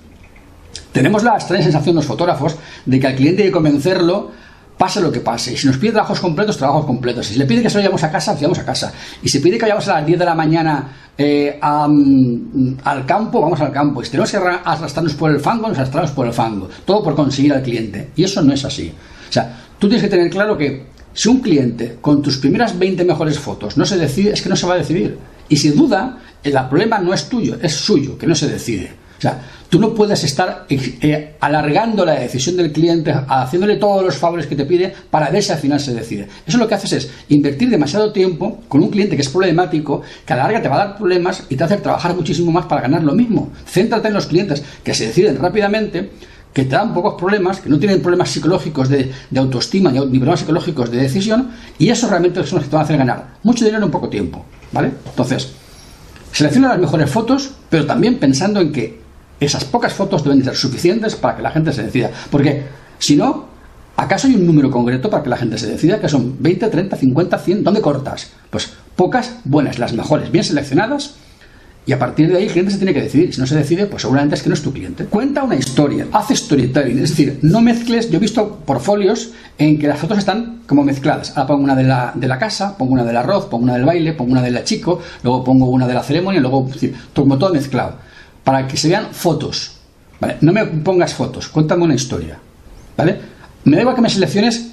Tenemos 0.91 1.23
la 1.23 1.35
extraña 1.35 1.63
sensación 1.63 1.95
los 1.95 2.05
fotógrafos 2.05 2.55
de 2.85 2.99
que 2.99 3.07
al 3.07 3.15
cliente 3.15 3.41
hay 3.41 3.49
que 3.49 3.53
convencerlo 3.53 4.31
pase 4.77 5.01
lo 5.01 5.11
que 5.11 5.19
pase. 5.19 5.55
Si 5.55 5.67
nos 5.67 5.77
pide 5.77 5.91
trabajos 5.91 6.19
completos, 6.19 6.57
trabajos 6.57 6.85
completos. 6.85 7.27
Si 7.27 7.37
le 7.37 7.45
pide 7.45 7.61
que 7.61 7.69
se 7.69 7.77
vayamos 7.77 8.03
a 8.03 8.11
casa, 8.11 8.33
vayamos 8.33 8.59
a 8.59 8.65
casa. 8.65 8.93
Y 9.21 9.29
si 9.29 9.39
pide 9.39 9.57
que 9.57 9.63
vayamos 9.63 9.87
a 9.87 9.99
las 9.99 10.05
10 10.05 10.19
de 10.19 10.25
la 10.25 10.35
mañana 10.35 10.87
eh, 11.17 11.59
mm, 11.61 12.73
al 12.83 13.05
campo, 13.05 13.41
vamos 13.41 13.59
al 13.61 13.71
campo. 13.71 14.01
Y 14.01 14.05
si 14.05 14.11
tenemos 14.11 14.31
que 14.31 14.37
arrastrarnos 14.37 15.13
por 15.13 15.31
el 15.31 15.39
fango, 15.39 15.67
nos 15.67 15.77
arrastramos 15.77 16.11
por 16.11 16.27
el 16.27 16.33
fango. 16.33 16.69
Todo 16.85 17.03
por 17.03 17.15
conseguir 17.15 17.53
al 17.53 17.61
cliente. 17.61 18.11
Y 18.15 18.23
eso 18.23 18.41
no 18.41 18.53
es 18.53 18.65
así. 18.65 18.93
O 19.29 19.31
sea, 19.31 19.57
tú 19.79 19.87
tienes 19.87 20.03
que 20.03 20.09
tener 20.09 20.29
claro 20.29 20.57
que 20.57 20.87
si 21.13 21.29
un 21.29 21.39
cliente 21.39 21.97
con 22.01 22.21
tus 22.21 22.37
primeras 22.37 22.77
20 22.77 23.05
mejores 23.05 23.37
fotos 23.39 23.77
no 23.77 23.85
se 23.85 23.97
decide, 23.97 24.33
es 24.33 24.41
que 24.41 24.49
no 24.49 24.55
se 24.55 24.65
va 24.65 24.73
a 24.73 24.77
decidir. 24.77 25.17
Y 25.47 25.57
sin 25.57 25.75
duda, 25.75 26.17
el 26.43 26.53
problema 26.69 26.99
no 26.99 27.13
es 27.13 27.29
tuyo, 27.29 27.57
es 27.61 27.73
suyo, 27.73 28.17
que 28.17 28.25
no 28.25 28.33
se 28.33 28.49
decide. 28.49 29.02
Sea, 29.23 29.41
tú 29.69 29.79
no 29.79 29.93
puedes 29.93 30.21
estar 30.25 30.65
eh, 30.67 30.97
eh, 30.99 31.35
alargando 31.39 32.05
la 32.05 32.15
decisión 32.15 32.57
del 32.57 32.73
cliente, 32.73 33.15
haciéndole 33.29 33.77
todos 33.77 34.03
los 34.03 34.17
favores 34.17 34.47
que 34.47 34.55
te 34.57 34.65
pide 34.65 34.93
para 35.09 35.29
ver 35.29 35.41
si 35.41 35.53
al 35.53 35.59
final 35.59 35.79
se 35.79 35.93
decide. 35.93 36.27
Eso 36.45 36.57
lo 36.57 36.67
que 36.67 36.75
haces 36.75 36.91
es 36.91 37.09
invertir 37.29 37.69
demasiado 37.69 38.11
tiempo 38.11 38.63
con 38.67 38.83
un 38.83 38.89
cliente 38.89 39.15
que 39.15 39.21
es 39.21 39.29
problemático, 39.29 40.01
que 40.25 40.33
a 40.33 40.35
la 40.35 40.43
larga 40.43 40.61
te 40.61 40.67
va 40.67 40.75
a 40.75 40.85
dar 40.87 40.97
problemas 40.97 41.43
y 41.47 41.55
te 41.55 41.63
hace 41.63 41.77
trabajar 41.77 42.13
muchísimo 42.13 42.51
más 42.51 42.65
para 42.65 42.81
ganar 42.81 43.01
lo 43.01 43.13
mismo. 43.13 43.49
Céntrate 43.65 44.09
en 44.09 44.13
los 44.13 44.25
clientes 44.25 44.61
que 44.83 44.93
se 44.93 45.07
deciden 45.07 45.37
rápidamente 45.37 46.09
que 46.51 46.65
te 46.65 46.75
dan 46.75 46.93
pocos 46.93 47.13
problemas, 47.13 47.61
que 47.61 47.69
no 47.69 47.79
tienen 47.79 48.01
problemas 48.01 48.29
psicológicos 48.29 48.89
de, 48.89 49.09
autoestima 49.37 49.89
ni, 49.89 49.99
problemas 50.01 50.41
psicológicos 50.41 50.91
de 50.91 50.97
decisión, 50.97 51.51
y 51.79 51.87
eso 51.87 52.09
realmente 52.09 52.45
son 52.45 52.57
los 52.57 52.65
que 52.65 52.69
te 52.71 52.75
van 52.75 52.81
a 52.81 52.83
hacer 52.83 52.97
ganar 52.97 53.27
mucho 53.41 53.63
dinero 53.63 53.85
en 53.85 53.89
poco 53.89 54.09
tiempo, 54.09 54.43
¿vale? 54.73 54.91
Entonces, 55.05 55.53
selecciona 56.33 56.67
las 56.67 56.79
mejores 56.79 57.09
fotos, 57.09 57.51
pero 57.69 57.85
también 57.85 58.19
pensando 58.19 58.59
en 58.59 58.73
que 58.73 59.02
esas 59.39 59.65
pocas 59.65 59.93
fotos 59.93 60.23
deben 60.23 60.43
ser 60.43 60.55
suficientes 60.55 61.15
para 61.15 61.35
que 61.35 61.41
la 61.41 61.51
gente 61.51 61.73
se 61.73 61.83
decida, 61.83 62.11
porque 62.29 62.63
si 62.99 63.15
no, 63.15 63.45
¿acaso 63.97 64.27
hay 64.27 64.35
un 64.35 64.45
número 64.45 64.71
concreto 64.71 65.09
para 65.09 65.23
que 65.23 65.29
la 65.29 65.37
gente 65.37 65.57
se 65.57 65.67
decida? 65.67 65.99
Que 65.99 66.09
son 66.09 66.37
20, 66.39 66.67
30, 66.67 66.95
50, 66.95 67.37
100, 67.37 67.63
¿dónde 67.63 67.81
cortas? 67.81 68.31
Pues 68.49 68.71
pocas, 68.95 69.37
buenas, 69.43 69.79
las 69.79 69.93
mejores, 69.93 70.31
bien 70.31 70.43
seleccionadas, 70.43 71.15
y 71.85 71.91
a 71.91 71.99
partir 71.99 72.29
de 72.29 72.37
ahí 72.37 72.43
el 72.45 72.51
cliente 72.51 72.71
se 72.71 72.77
tiene 72.77 72.93
que 72.93 73.01
decidir. 73.01 73.33
Si 73.33 73.41
no 73.41 73.47
se 73.47 73.55
decide, 73.55 73.87
pues 73.87 74.03
seguramente 74.03 74.35
es 74.35 74.43
que 74.43 74.49
no 74.49 74.55
es 74.55 74.61
tu 74.61 74.71
cliente. 74.71 75.05
Cuenta 75.05 75.43
una 75.43 75.55
historia, 75.55 76.07
hace 76.13 76.35
storytelling. 76.35 76.99
Es 76.99 77.09
decir, 77.09 77.39
no 77.41 77.61
mezcles. 77.61 78.09
Yo 78.09 78.17
he 78.17 78.21
visto 78.21 78.59
portfolios 78.65 79.31
en 79.57 79.77
que 79.77 79.87
las 79.87 79.99
fotos 79.99 80.17
están 80.17 80.61
como 80.65 80.83
mezcladas. 80.83 81.31
Ahora 81.35 81.47
pongo 81.47 81.63
una 81.63 81.75
de 81.75 81.83
la, 81.83 82.13
de 82.15 82.27
la 82.27 82.39
casa, 82.39 82.77
pongo 82.77 82.93
una 82.93 83.03
del 83.03 83.17
arroz, 83.17 83.47
pongo 83.47 83.65
una 83.65 83.73
del 83.73 83.83
baile, 83.83 84.13
pongo 84.13 84.31
una 84.31 84.41
de 84.41 84.51
la 84.51 84.63
chico, 84.63 85.01
luego 85.23 85.43
pongo 85.43 85.65
una 85.65 85.85
de 85.85 85.93
la 85.93 86.03
ceremonia, 86.03 86.39
luego, 86.39 86.65
es 86.67 86.73
decir, 86.73 86.95
todo 87.11 87.53
mezclado. 87.53 87.97
Para 88.43 88.67
que 88.67 88.77
se 88.77 88.89
vean 88.89 89.07
fotos. 89.11 89.77
¿Vale? 90.19 90.37
No 90.41 90.53
me 90.53 90.65
pongas 90.65 91.13
fotos, 91.13 91.47
cuéntame 91.47 91.83
una 91.83 91.95
historia. 91.95 92.39
¿Vale? 92.97 93.19
Me 93.65 93.75
da 93.75 93.81
igual 93.81 93.95
que 93.95 94.01
me 94.01 94.09
selecciones 94.09 94.71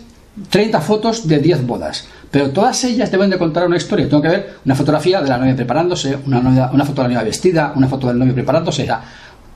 30 0.48 0.80
fotos 0.80 1.26
de 1.26 1.38
10 1.38 1.66
bodas. 1.66 2.06
Pero 2.30 2.50
todas 2.50 2.82
ellas 2.84 3.10
deben 3.10 3.30
de 3.30 3.38
contar 3.38 3.66
una 3.66 3.76
historia. 3.76 4.08
Tengo 4.08 4.22
que 4.22 4.28
ver 4.28 4.56
una 4.64 4.74
fotografía 4.74 5.20
de 5.20 5.28
la 5.28 5.38
novia 5.38 5.56
preparándose, 5.56 6.16
una, 6.26 6.70
una 6.72 6.84
foto 6.84 7.02
de 7.02 7.08
la 7.08 7.14
novia 7.14 7.24
vestida, 7.24 7.72
una 7.74 7.88
foto 7.88 8.06
del 8.06 8.18
novio 8.18 8.34
preparándose. 8.34 8.82
O 8.82 8.86
sea, 8.86 9.02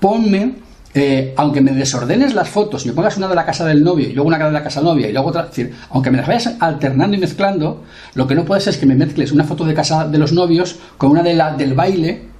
ponme, 0.00 0.55
eh, 0.92 1.35
aunque 1.37 1.61
me 1.61 1.72
desordenes 1.72 2.35
las 2.35 2.48
fotos, 2.48 2.85
y 2.85 2.88
me 2.88 2.94
pongas 2.94 3.16
una 3.16 3.29
de 3.29 3.35
la 3.35 3.44
casa 3.44 3.64
del 3.64 3.83
novio 3.83 4.09
y 4.09 4.12
luego 4.12 4.29
una 4.29 4.38
de 4.38 4.53
la 4.53 4.62
casa 4.62 4.81
novia 4.81 5.09
y 5.09 5.12
luego 5.12 5.29
otra, 5.29 5.42
es 5.42 5.48
decir, 5.48 5.74
aunque 5.90 6.11
me 6.11 6.18
las 6.18 6.27
vayas 6.27 6.55
alternando 6.61 7.16
y 7.16 7.20
mezclando, 7.20 7.85
lo 8.14 8.27
que 8.27 8.35
no 8.35 8.44
puedes 8.44 8.66
es 8.66 8.77
que 8.77 8.87
me 8.87 8.94
mezcles 8.94 9.33
una 9.33 9.44
foto 9.44 9.64
de 9.64 9.74
casa 9.74 10.07
de 10.07 10.18
los 10.18 10.33
novios 10.33 10.77
con 10.98 11.11
una 11.11 11.22
de 11.22 11.35
la 11.35 11.57
del 11.57 11.74
baile 11.74 12.33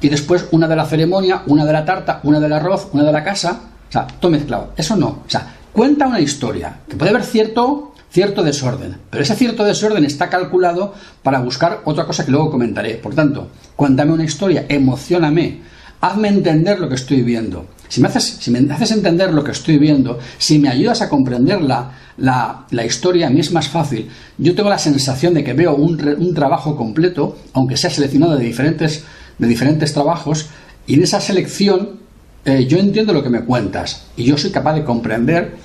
y 0.00 0.08
después 0.08 0.46
una 0.50 0.66
de 0.66 0.76
la 0.76 0.86
ceremonia, 0.86 1.42
una 1.46 1.64
de 1.64 1.72
la 1.72 1.84
tarta, 1.84 2.20
una 2.22 2.40
del 2.40 2.52
arroz, 2.52 2.88
una 2.92 3.04
de 3.04 3.12
la 3.12 3.24
casa. 3.24 3.60
O 3.88 3.92
sea, 3.92 4.06
todo 4.06 4.30
mezclado. 4.30 4.72
Eso 4.76 4.96
no. 4.96 5.08
O 5.08 5.24
sea, 5.28 5.54
cuenta 5.72 6.06
una 6.06 6.20
historia 6.20 6.80
que 6.88 6.96
puede 6.96 7.10
haber 7.10 7.24
cierto 7.24 7.90
cierto 8.10 8.42
desorden. 8.42 8.96
Pero 9.08 9.22
ese 9.22 9.36
cierto 9.36 9.64
desorden 9.64 10.04
está 10.04 10.28
calculado 10.28 10.94
para 11.22 11.40
buscar 11.40 11.80
otra 11.84 12.04
cosa 12.06 12.24
que 12.24 12.32
luego 12.32 12.50
comentaré. 12.50 12.94
Por 12.94 13.14
tanto, 13.14 13.48
cuéntame 13.76 14.12
una 14.12 14.24
historia, 14.24 14.66
emocioname, 14.68 15.60
hazme 16.00 16.28
entender 16.28 16.80
lo 16.80 16.88
que 16.88 16.96
estoy 16.96 17.22
viendo. 17.22 17.66
Si 17.88 18.00
me 18.00 18.08
haces, 18.08 18.38
si 18.40 18.50
me 18.50 18.72
haces 18.72 18.92
entender 18.92 19.32
lo 19.32 19.42
que 19.42 19.50
estoy 19.50 19.78
viendo, 19.78 20.18
si 20.38 20.58
me 20.58 20.68
ayudas 20.68 21.02
a 21.02 21.08
comprender 21.08 21.60
la, 21.60 21.92
la, 22.18 22.84
historia, 22.84 23.26
a 23.26 23.30
mí 23.30 23.40
es 23.40 23.52
más 23.52 23.68
fácil. 23.68 24.08
Yo 24.38 24.54
tengo 24.54 24.70
la 24.70 24.78
sensación 24.78 25.34
de 25.34 25.42
que 25.42 25.54
veo 25.54 25.74
un, 25.74 26.00
un 26.18 26.34
trabajo 26.34 26.76
completo, 26.76 27.36
aunque 27.52 27.76
sea 27.76 27.90
seleccionado 27.90 28.36
de 28.36 28.44
diferentes, 28.44 29.04
de 29.40 29.48
diferentes 29.48 29.92
trabajos, 29.92 30.50
y 30.86 30.94
en 30.94 31.02
esa 31.02 31.20
selección 31.20 32.00
eh, 32.44 32.66
yo 32.66 32.78
entiendo 32.78 33.12
lo 33.12 33.22
que 33.22 33.28
me 33.28 33.42
cuentas 33.42 34.06
y 34.16 34.24
yo 34.24 34.38
soy 34.38 34.50
capaz 34.50 34.74
de 34.74 34.84
comprender 34.84 35.56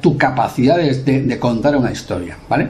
tu 0.00 0.16
capacidad 0.16 0.76
de, 0.76 1.38
contar 1.38 1.76
una 1.76 1.90
historia, 1.90 2.38
¿vale? 2.48 2.68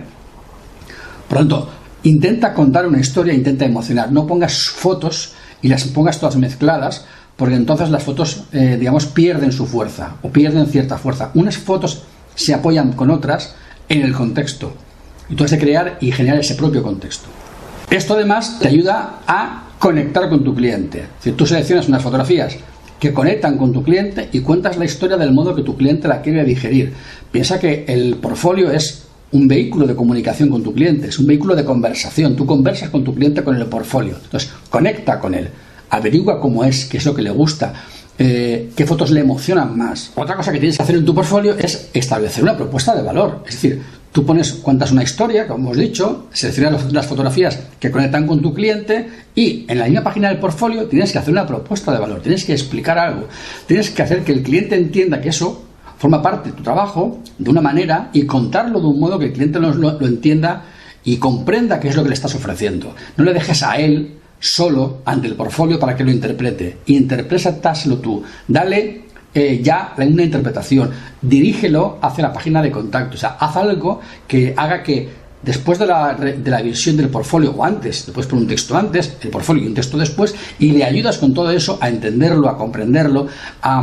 Pronto, 1.28 1.68
intenta 2.02 2.54
contar 2.54 2.86
una 2.86 2.98
historia, 2.98 3.34
intenta 3.34 3.66
emocionar. 3.66 4.10
No 4.10 4.26
pongas 4.26 4.68
fotos 4.70 5.34
y 5.60 5.68
las 5.68 5.84
pongas 5.84 6.18
todas 6.18 6.36
mezcladas, 6.36 7.04
porque 7.36 7.56
entonces 7.56 7.90
las 7.90 8.02
fotos, 8.02 8.44
eh, 8.52 8.78
digamos, 8.78 9.06
pierden 9.06 9.52
su 9.52 9.66
fuerza 9.66 10.16
o 10.22 10.30
pierden 10.30 10.66
cierta 10.66 10.96
fuerza. 10.96 11.30
Unas 11.34 11.58
fotos 11.58 12.04
se 12.34 12.54
apoyan 12.54 12.92
con 12.92 13.10
otras 13.10 13.54
en 13.88 14.02
el 14.02 14.14
contexto. 14.14 14.72
De 15.28 15.58
crear 15.58 15.98
y 16.00 16.12
generar 16.12 16.40
ese 16.40 16.54
propio 16.54 16.82
contexto. 16.82 17.26
Esto 17.90 18.14
además 18.14 18.58
te 18.60 18.68
ayuda 18.68 19.20
a 19.26 19.64
conectar 19.84 20.30
con 20.30 20.42
tu 20.42 20.54
cliente. 20.54 21.04
Si 21.20 21.32
tú 21.32 21.44
seleccionas 21.44 21.88
unas 21.88 22.02
fotografías 22.02 22.56
que 22.98 23.12
conectan 23.12 23.58
con 23.58 23.70
tu 23.70 23.82
cliente 23.82 24.30
y 24.32 24.40
cuentas 24.40 24.78
la 24.78 24.86
historia 24.86 25.18
del 25.18 25.30
modo 25.34 25.54
que 25.54 25.60
tu 25.60 25.76
cliente 25.76 26.08
la 26.08 26.22
quiere 26.22 26.42
digerir. 26.42 26.94
Piensa 27.30 27.60
que 27.60 27.84
el 27.86 28.14
portfolio 28.14 28.70
es 28.70 29.04
un 29.32 29.46
vehículo 29.46 29.86
de 29.86 29.94
comunicación 29.94 30.48
con 30.48 30.62
tu 30.62 30.72
cliente, 30.72 31.08
es 31.08 31.18
un 31.18 31.26
vehículo 31.26 31.54
de 31.54 31.66
conversación. 31.66 32.34
Tú 32.34 32.46
conversas 32.46 32.88
con 32.88 33.04
tu 33.04 33.14
cliente 33.14 33.44
con 33.44 33.56
el 33.56 33.66
portfolio. 33.66 34.16
Entonces, 34.24 34.50
conecta 34.70 35.20
con 35.20 35.34
él, 35.34 35.50
averigua 35.90 36.40
cómo 36.40 36.64
es, 36.64 36.86
qué 36.86 36.96
es 36.96 37.04
lo 37.04 37.14
que 37.14 37.20
le 37.20 37.30
gusta, 37.30 37.74
eh, 38.18 38.70
qué 38.74 38.86
fotos 38.86 39.10
le 39.10 39.20
emocionan 39.20 39.76
más. 39.76 40.12
Otra 40.14 40.34
cosa 40.34 40.50
que 40.50 40.60
tienes 40.60 40.78
que 40.78 40.82
hacer 40.82 40.96
en 40.96 41.04
tu 41.04 41.14
portfolio 41.14 41.58
es 41.58 41.90
establecer 41.92 42.42
una 42.42 42.56
propuesta 42.56 42.96
de 42.96 43.02
valor. 43.02 43.44
Es 43.46 43.56
decir, 43.56 43.82
Tú 44.14 44.24
pones, 44.24 44.52
cuentas 44.52 44.92
una 44.92 45.02
historia, 45.02 45.48
como 45.48 45.64
hemos 45.64 45.76
dicho, 45.76 46.28
seleccionas 46.32 46.92
las 46.92 47.04
fotografías 47.04 47.58
que 47.80 47.90
conectan 47.90 48.28
con 48.28 48.40
tu 48.40 48.54
cliente 48.54 49.08
y 49.34 49.64
en 49.66 49.76
la 49.76 49.86
misma 49.86 50.04
página 50.04 50.28
del 50.28 50.38
portfolio 50.38 50.86
tienes 50.86 51.10
que 51.10 51.18
hacer 51.18 51.32
una 51.32 51.44
propuesta 51.44 51.90
de 51.90 51.98
valor, 51.98 52.20
tienes 52.20 52.44
que 52.44 52.52
explicar 52.52 52.96
algo, 52.96 53.26
tienes 53.66 53.90
que 53.90 54.02
hacer 54.04 54.22
que 54.22 54.30
el 54.30 54.44
cliente 54.44 54.76
entienda 54.76 55.20
que 55.20 55.30
eso 55.30 55.64
forma 55.98 56.22
parte 56.22 56.50
de 56.50 56.56
tu 56.56 56.62
trabajo 56.62 57.22
de 57.36 57.50
una 57.50 57.60
manera 57.60 58.10
y 58.12 58.24
contarlo 58.24 58.78
de 58.78 58.86
un 58.86 59.00
modo 59.00 59.18
que 59.18 59.24
el 59.24 59.32
cliente 59.32 59.58
lo, 59.58 60.00
entienda 60.00 60.62
y 61.02 61.16
comprenda 61.16 61.80
qué 61.80 61.88
es 61.88 61.96
lo 61.96 62.04
que 62.04 62.10
le 62.10 62.14
estás 62.14 62.36
ofreciendo. 62.36 62.94
No 63.16 63.24
le 63.24 63.34
dejes 63.34 63.64
a 63.64 63.78
él 63.78 64.18
solo 64.38 64.98
ante 65.06 65.26
el 65.26 65.34
portfolio 65.34 65.80
para 65.80 65.96
que 65.96 66.04
lo 66.04 66.12
interprete. 66.12 66.78
Interprétaselo 66.86 67.96
tú. 67.96 68.22
Dale 68.46 69.06
eh, 69.34 69.60
ya 69.62 69.94
una 69.96 70.22
interpretación. 70.22 70.90
Dirígelo 71.20 71.98
hacia 72.00 72.22
la 72.22 72.32
página 72.32 72.62
de 72.62 72.70
contacto. 72.70 73.16
O 73.16 73.18
sea, 73.18 73.36
haz 73.40 73.56
algo 73.56 74.00
que 74.28 74.54
haga 74.56 74.82
que 74.82 75.24
después 75.42 75.78
de 75.78 75.86
la, 75.86 76.14
de 76.14 76.50
la 76.50 76.62
visión 76.62 76.96
del 76.96 77.08
portfolio 77.08 77.52
o 77.52 77.64
antes, 77.64 78.06
después 78.06 78.26
por 78.26 78.38
un 78.38 78.46
texto 78.46 78.76
antes, 78.76 79.16
el 79.20 79.30
portfolio 79.30 79.64
y 79.64 79.66
un 79.66 79.74
texto 79.74 79.98
después, 79.98 80.34
y 80.58 80.72
le 80.72 80.84
ayudas 80.84 81.18
con 81.18 81.34
todo 81.34 81.50
eso 81.50 81.78
a 81.80 81.88
entenderlo, 81.88 82.48
a 82.48 82.56
comprenderlo, 82.56 83.26
a, 83.60 83.82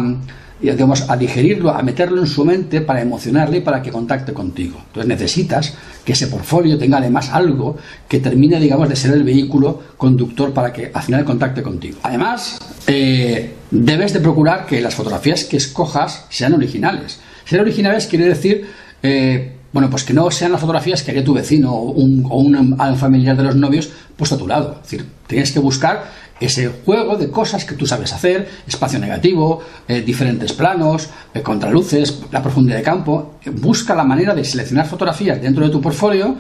digamos, 0.62 1.10
a 1.10 1.18
digerirlo, 1.18 1.72
a 1.72 1.82
meterlo 1.82 2.22
en 2.22 2.28
su 2.28 2.46
mente 2.46 2.82
para 2.82 3.02
emocionarle 3.02 3.58
y 3.58 3.62
para 3.62 3.82
que 3.82 3.92
contacte 3.92 4.34
contigo. 4.34 4.80
Entonces 4.88 5.08
necesitas 5.08 5.74
que 6.06 6.14
ese 6.14 6.28
portfolio 6.28 6.78
tenga 6.78 6.98
además 6.98 7.30
algo 7.30 7.78
que 8.08 8.20
termine, 8.20 8.60
digamos, 8.60 8.88
de 8.88 8.96
ser 8.96 9.14
el 9.14 9.24
vehículo 9.24 9.82
conductor 9.98 10.54
para 10.54 10.72
que 10.72 10.92
al 10.94 11.02
final 11.02 11.26
contacte 11.26 11.62
contigo. 11.62 12.00
Además, 12.04 12.60
eh, 12.88 13.54
debes 13.72 14.14
de 14.14 14.20
procurar 14.20 14.66
que 14.66 14.82
las 14.82 14.96
fotografías 14.96 15.46
que 15.46 15.58
escojas 15.58 16.26
sean 16.30 16.54
originales. 16.54 17.20
Ser 17.46 17.62
originales 17.62 18.08
quiere 18.08 18.26
decir... 18.26 18.68
Eh, 19.04 19.56
bueno, 19.74 19.90
pues 19.90 20.04
que 20.04 20.14
no 20.14 20.30
sean 20.32 20.52
las 20.52 20.60
fotografías 20.60 21.02
que 21.02 21.12
haría 21.12 21.24
tu 21.24 21.34
vecino 21.34 21.74
o 21.74 21.92
un, 21.92 22.78
familiar 22.98 23.38
de 23.38 23.44
los 23.44 23.56
novios 23.56 23.90
puesto 24.18 24.36
a 24.36 24.38
tu 24.38 24.48
lado. 24.48 24.80
Es 24.84 24.92
decir, 24.92 25.06
tienes 25.28 25.52
que 25.52 25.60
buscar 25.60 26.12
ese 26.42 26.70
juego 26.84 27.16
de 27.16 27.30
cosas 27.30 27.64
que 27.64 27.76
tú 27.76 27.86
sabes 27.86 28.12
hacer, 28.12 28.50
espacio 28.68 29.00
negativo, 29.00 29.62
eh, 29.88 30.02
diferentes 30.02 30.52
planos, 30.54 31.10
eh, 31.34 31.42
contraluces, 31.42 32.20
la 32.32 32.42
profundidad 32.42 32.78
de 32.78 32.84
campo. 32.84 33.36
busca 33.54 33.96
la 33.96 34.04
manera 34.04 34.36
de 34.36 34.44
seleccionar 34.44 34.88
fotografías 34.88 35.42
dentro 35.42 35.64
de 35.66 35.72
tu 35.72 35.80
portfolio 35.80 36.36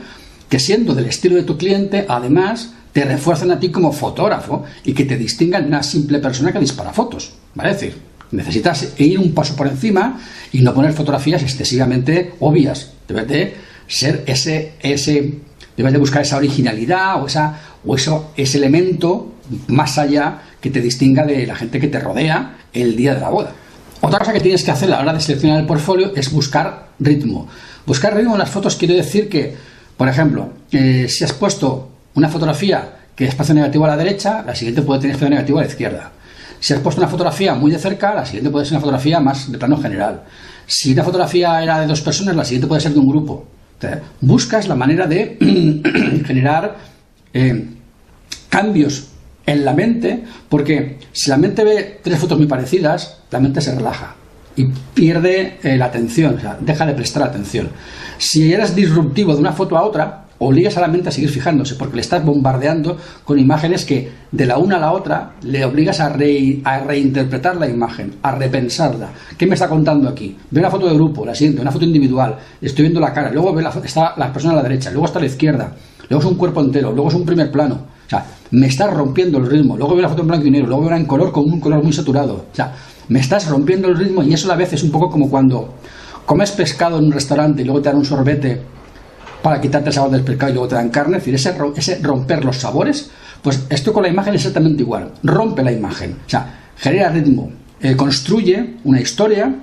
que 0.49 0.59
siendo 0.59 0.93
del 0.93 1.05
estilo 1.05 1.37
de 1.37 1.43
tu 1.43 1.57
cliente, 1.57 2.05
además, 2.09 2.73
te 2.91 3.05
refuercen 3.05 3.51
a 3.51 3.59
ti 3.59 3.69
como 3.69 3.93
fotógrafo 3.93 4.65
y 4.83 4.91
que 4.93 5.05
te 5.05 5.15
distingan 5.17 5.61
de 5.61 5.69
una 5.69 5.81
simple 5.81 6.19
persona 6.19 6.51
que 6.51 6.59
dispara 6.59 6.91
fotos. 6.91 7.31
¿Vale? 7.55 7.71
Es 7.71 7.79
decir, 7.79 7.97
necesitas 8.31 8.93
ir 8.97 9.17
un 9.17 9.33
paso 9.33 9.55
por 9.55 9.67
encima 9.67 10.19
y 10.51 10.61
no 10.61 10.73
poner 10.73 10.91
fotografías 10.91 11.41
excesivamente 11.41 12.33
obvias 12.39 12.91
Debes 13.07 13.27
de 13.27 13.53
ser 13.87 14.23
ese, 14.25 14.73
ese, 14.81 15.39
debes 15.75 15.93
de 15.93 15.99
buscar 15.99 16.21
esa 16.21 16.37
originalidad 16.37 17.21
o, 17.21 17.27
esa, 17.27 17.59
o 17.85 17.95
eso, 17.95 18.31
ese 18.37 18.57
elemento 18.57 19.33
más 19.67 19.97
allá 19.97 20.41
que 20.59 20.69
te 20.69 20.81
distinga 20.81 21.25
de 21.25 21.45
la 21.45 21.55
gente 21.55 21.79
que 21.79 21.87
te 21.87 21.99
rodea 21.99 22.57
el 22.73 22.95
día 22.95 23.15
de 23.15 23.21
la 23.21 23.29
boda. 23.29 23.53
Otra 24.01 24.19
cosa 24.19 24.33
que 24.33 24.39
tienes 24.39 24.63
que 24.63 24.71
hacer 24.71 24.89
a 24.89 24.97
la 24.97 25.01
hora 25.01 25.13
de 25.13 25.19
seleccionar 25.19 25.59
el 25.59 25.65
portfolio 25.65 26.11
es 26.15 26.31
buscar 26.31 26.89
ritmo. 26.99 27.47
Buscar 27.85 28.15
ritmo 28.15 28.33
en 28.33 28.39
las 28.39 28.49
fotos 28.49 28.75
quiere 28.75 28.95
decir 28.95 29.29
que, 29.29 29.55
por 29.95 30.07
ejemplo, 30.07 30.53
eh, 30.71 31.07
si 31.07 31.23
has 31.23 31.33
puesto 31.33 31.89
una 32.15 32.29
fotografía 32.29 32.97
que 33.15 33.25
es 33.25 33.31
espacio 33.31 33.53
negativo 33.53 33.85
a 33.85 33.89
la 33.89 33.97
derecha, 33.97 34.43
la 34.45 34.55
siguiente 34.55 34.81
puede 34.81 35.01
tener 35.01 35.15
espacio 35.15 35.29
negativo 35.29 35.59
a 35.59 35.61
la 35.61 35.67
izquierda. 35.67 36.11
Si 36.59 36.73
has 36.73 36.79
puesto 36.79 37.01
una 37.01 37.09
fotografía 37.09 37.53
muy 37.53 37.71
de 37.71 37.79
cerca, 37.79 38.13
la 38.13 38.25
siguiente 38.25 38.49
puede 38.49 38.65
ser 38.65 38.73
una 38.73 38.81
fotografía 38.81 39.19
más 39.19 39.51
de 39.51 39.57
plano 39.57 39.77
general. 39.77 40.23
Si 40.65 40.93
una 40.93 41.03
fotografía 41.03 41.61
era 41.61 41.79
de 41.79 41.87
dos 41.87 42.01
personas, 42.01 42.35
la 42.35 42.45
siguiente 42.45 42.67
puede 42.67 42.81
ser 42.81 42.93
de 42.93 42.99
un 42.99 43.07
grupo. 43.07 43.45
buscas 44.21 44.67
la 44.67 44.75
manera 44.75 45.05
de 45.05 45.37
generar 46.25 46.77
eh, 47.33 47.65
cambios 48.49 49.10
en 49.45 49.65
la 49.65 49.73
mente, 49.73 50.23
porque 50.49 50.99
si 51.11 51.29
la 51.29 51.37
mente 51.37 51.63
ve 51.63 51.99
tres 52.01 52.19
fotos 52.19 52.37
muy 52.37 52.47
parecidas, 52.47 53.19
la 53.31 53.39
mente 53.39 53.61
se 53.61 53.75
relaja 53.75 54.15
y 54.55 54.65
pierde 54.93 55.57
eh, 55.63 55.77
la 55.77 55.85
atención, 55.85 56.35
o 56.35 56.39
sea, 56.39 56.57
deja 56.59 56.85
de 56.85 56.93
prestar 56.93 57.23
atención. 57.23 57.69
Si 58.17 58.53
eres 58.53 58.75
disruptivo 58.75 59.33
de 59.33 59.39
una 59.39 59.53
foto 59.53 59.77
a 59.77 59.83
otra, 59.83 60.25
obligas 60.39 60.75
a 60.77 60.81
la 60.81 60.87
mente 60.87 61.09
a 61.09 61.11
seguir 61.11 61.29
fijándose, 61.29 61.75
porque 61.75 61.95
le 61.95 62.01
estás 62.01 62.25
bombardeando 62.25 62.97
con 63.23 63.37
imágenes 63.37 63.85
que 63.85 64.11
de 64.31 64.45
la 64.45 64.57
una 64.57 64.77
a 64.77 64.79
la 64.79 64.91
otra 64.91 65.33
le 65.43 65.63
obligas 65.63 65.99
a, 65.99 66.09
reinterpretar 66.09 67.57
la 67.57 67.69
imagen, 67.69 68.15
a 68.23 68.31
repensarla. 68.31 69.09
¿Qué 69.37 69.45
me 69.45 69.53
está 69.53 69.69
contando 69.69 70.09
aquí? 70.09 70.35
Ve 70.49 70.59
una 70.59 70.71
foto 70.71 70.87
de 70.87 70.95
grupo, 70.95 71.25
la 71.25 71.35
siguiente, 71.35 71.61
una 71.61 71.71
foto 71.71 71.85
individual, 71.85 72.37
estoy 72.59 72.83
viendo 72.83 72.99
la 72.99 73.13
cara, 73.13 73.31
luego 73.31 73.53
ve 73.53 73.61
la, 73.61 73.69
está 73.83 74.15
la 74.17 74.33
persona 74.33 74.53
a 74.53 74.57
la 74.57 74.63
derecha, 74.63 74.89
luego 74.89 75.05
está 75.05 75.19
a 75.19 75.21
la 75.21 75.27
izquierda, 75.27 75.75
luego 76.09 76.25
es 76.25 76.31
un 76.31 76.37
cuerpo 76.37 76.61
entero, 76.61 76.91
luego 76.91 77.09
es 77.09 77.15
un 77.15 77.25
primer 77.25 77.51
plano. 77.51 78.00
Sea, 78.11 78.25
me 78.51 78.67
estás 78.67 78.93
rompiendo 78.93 79.37
el 79.37 79.49
ritmo. 79.49 79.77
Luego 79.77 79.95
veo 79.95 80.01
la 80.01 80.09
foto 80.09 80.21
en 80.21 80.27
blanco 80.27 80.45
y 80.45 80.51
negro, 80.51 80.67
luego 80.67 80.83
veo 80.85 80.97
en 80.97 81.05
color 81.05 81.31
con 81.31 81.45
un 81.45 81.61
color 81.61 81.81
muy 81.81 81.93
saturado. 81.93 82.45
O 82.51 82.55
sea, 82.55 82.73
me 83.07 83.21
estás 83.21 83.47
rompiendo 83.47 83.87
el 83.87 83.97
ritmo 83.97 84.21
y 84.21 84.33
eso 84.33 84.47
a 84.47 84.49
la 84.49 84.55
vez 84.57 84.73
es 84.73 84.83
un 84.83 84.91
poco 84.91 85.09
como 85.09 85.29
cuando 85.29 85.75
comes 86.25 86.51
pescado 86.51 86.99
en 86.99 87.05
un 87.05 87.13
restaurante 87.13 87.61
y 87.61 87.65
luego 87.65 87.81
te 87.81 87.87
dan 87.87 87.97
un 87.97 88.03
sorbete 88.03 88.61
para 89.41 89.61
quitarte 89.61 89.89
el 89.89 89.95
sabor 89.95 90.11
del 90.11 90.23
pescado 90.23 90.51
y 90.51 90.55
luego 90.55 90.67
te 90.67 90.75
dan 90.75 90.89
carne, 90.89 91.17
es 91.17 91.25
decir, 91.25 91.53
ese, 91.77 91.99
romper 92.01 92.43
los 92.43 92.57
sabores, 92.57 93.09
pues 93.41 93.65
esto 93.69 93.93
con 93.93 94.03
la 94.03 94.09
imagen 94.09 94.35
es 94.35 94.41
exactamente 94.41 94.83
igual, 94.83 95.11
rompe 95.23 95.63
la 95.63 95.71
imagen, 95.71 96.17
o 96.25 96.29
sea, 96.29 96.73
genera 96.77 97.09
ritmo, 97.09 97.49
eh, 97.81 97.95
construye 97.95 98.75
una 98.83 99.01
historia, 99.01 99.55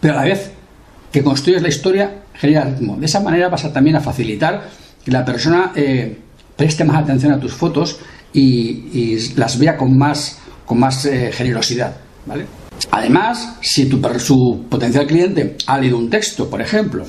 pero 0.00 0.14
a 0.14 0.16
la 0.18 0.24
vez 0.24 0.50
que 1.10 1.22
construyes 1.22 1.62
la 1.62 1.68
historia, 1.68 2.22
genera 2.34 2.64
ritmo. 2.64 2.96
De 2.96 3.06
esa 3.06 3.20
manera 3.20 3.48
vas 3.48 3.64
a 3.64 3.72
también 3.72 3.96
a 3.96 4.00
facilitar 4.00 4.64
que 5.02 5.10
la 5.10 5.24
persona 5.24 5.72
eh, 5.76 6.18
preste 6.56 6.84
más 6.84 6.96
atención 7.02 7.32
a 7.32 7.40
tus 7.40 7.52
fotos 7.52 7.98
y, 8.32 9.16
las 9.36 9.58
vea 9.58 9.76
con 9.76 9.96
más, 9.96 10.38
con 10.66 10.78
más 10.78 11.04
eh, 11.06 11.30
generosidad, 11.32 11.96
¿vale? 12.26 12.46
Además, 12.90 13.56
si 13.60 13.86
tu, 13.86 14.00
su 14.18 14.64
potencial 14.68 15.06
cliente 15.06 15.56
ha 15.66 15.78
leído 15.78 15.96
un 15.98 16.10
texto, 16.10 16.50
por 16.50 16.60
ejemplo, 16.60 17.04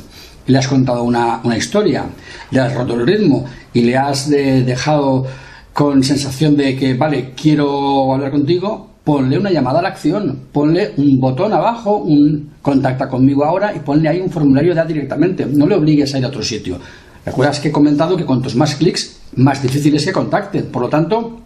le 0.48 0.58
has 0.58 0.68
contado 0.68 1.04
una, 1.04 1.42
historia, 1.58 2.06
le 2.52 2.60
has 2.60 2.74
roto 2.74 2.94
el 2.94 3.06
ritmo 3.06 3.46
y 3.74 3.82
le 3.82 3.98
has 3.98 4.30
dejado 4.30 5.26
con 5.74 6.04
sensación 6.04 6.56
de 6.56 6.76
que, 6.76 6.94
vale, 6.94 7.34
quiero 7.36 8.14
hablar 8.14 8.32
contigo, 8.32 8.92
ponle 9.04 9.38
una 9.38 9.52
llamada 9.52 9.80
a 9.80 9.82
la 9.82 9.90
acción, 9.90 10.40
ponle 10.52 10.94
un 10.98 11.20
botón 11.20 11.52
abajo, 11.52 11.98
un 11.98 12.52
contacta 12.62 13.08
conmigo 13.08 13.44
ahora 13.44 13.74
y 13.76 13.80
ponle 13.80 14.10
ahí 14.10 14.22
un 14.22 14.30
formulario 14.30 14.74
ya 14.74 14.86
directamente. 14.86 15.46
No 15.46 15.68
le 15.68 15.76
obligues 15.76 16.14
a 16.14 16.20
ir 16.20 16.26
a 16.26 16.30
otro 16.30 16.44
sitio. 16.44 16.80
Recuerdas 17.26 17.60
que 17.60 17.70
he 17.70 17.72
comentado 17.72 18.16
que 18.16 18.26
cuantos 18.26 18.56
más 18.56 18.76
clics, 18.76 19.20
más 19.36 19.62
difícil 19.62 19.96
es 19.96 20.06
que 20.06 20.14
contacten. 20.14 20.68
Por 20.68 20.84
lo 20.84 20.90
tanto, 20.90 21.40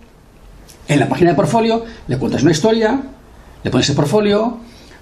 en 0.88 1.00
la 1.00 1.08
página 1.08 1.32
de 1.32 1.36
portfolio 1.36 1.86
le 2.08 2.18
cuentas 2.18 2.44
una 2.44 2.52
historia, 2.52 3.02
le 3.64 3.72
pones 3.72 3.90
el 3.90 3.96
portfolio, 3.96 4.58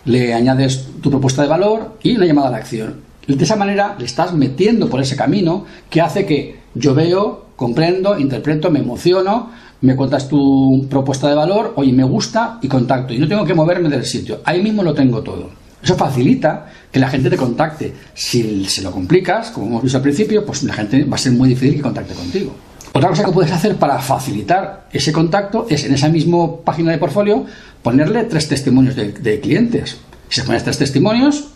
le 0.05 0.34
añades 0.34 0.88
tu 1.01 1.09
propuesta 1.09 1.41
de 1.41 1.47
valor 1.47 1.97
y 2.03 2.15
una 2.15 2.25
llamada 2.25 2.49
a 2.49 2.51
la 2.51 2.57
acción. 2.57 3.01
De 3.28 3.43
esa 3.43 3.55
manera 3.55 3.95
le 3.99 4.05
estás 4.05 4.34
metiendo 4.34 4.88
por 4.88 5.01
ese 5.01 5.15
camino 5.15 5.65
que 5.89 5.99
hace 5.99 6.25
que 6.25 6.59
yo 6.75 6.93
veo, 6.93 7.47
comprendo, 7.55 8.17
interpreto, 8.17 8.69
me 8.69 8.80
emociono, 8.80 9.49
me 9.82 9.95
cuentas 9.95 10.30
tu 10.30 10.88
propuesta 10.89 11.28
de 11.28 11.36
valor, 11.36 11.73
oye, 11.75 11.91
me 11.91 12.03
gusta 12.03 12.59
y 12.61 12.67
contacto. 12.67 13.13
Y 13.13 13.19
no 13.19 13.28
tengo 13.28 13.43
que 13.43 13.53
moverme 13.53 13.89
del 13.89 14.05
sitio. 14.05 14.41
Ahí 14.45 14.61
mismo 14.61 14.84
lo 14.84 14.93
tengo 14.93 15.21
todo. 15.21 15.49
Eso 15.82 15.95
facilita 15.95 16.67
que 16.91 16.99
la 16.99 17.09
gente 17.09 17.30
te 17.30 17.38
contacte. 17.38 17.93
Si 18.13 18.65
se 18.65 18.82
lo 18.82 18.91
complicas, 18.91 19.51
como 19.51 19.67
hemos 19.67 19.84
visto 19.84 19.97
al 19.97 20.03
principio, 20.03 20.45
pues 20.45 20.63
la 20.63 20.73
gente 20.73 21.03
va 21.03 21.15
a 21.15 21.19
ser 21.19 21.34
muy 21.34 21.49
difícil 21.49 21.75
que 21.75 21.82
contacte 21.82 22.13
contigo. 22.13 22.55
Otra 22.93 23.09
cosa 23.09 23.25
que 23.25 23.32
puedes 23.32 23.51
hacer 23.51 23.75
para 23.75 23.99
facilitar 23.99 24.88
ese 24.91 25.11
contacto 25.11 25.67
es 25.69 25.84
en 25.84 25.93
esa 25.93 26.09
misma 26.09 26.61
página 26.61 26.91
de 26.91 26.97
portfolio 26.97 27.45
ponerle 27.84 28.23
tres 28.23 28.47
testimonios 28.47 28.95
de, 28.95 29.39
clientes. 29.39 29.97
Si 30.30 30.41
pones 30.41 30.63
tres 30.63 30.80
testimonios, 30.80 31.49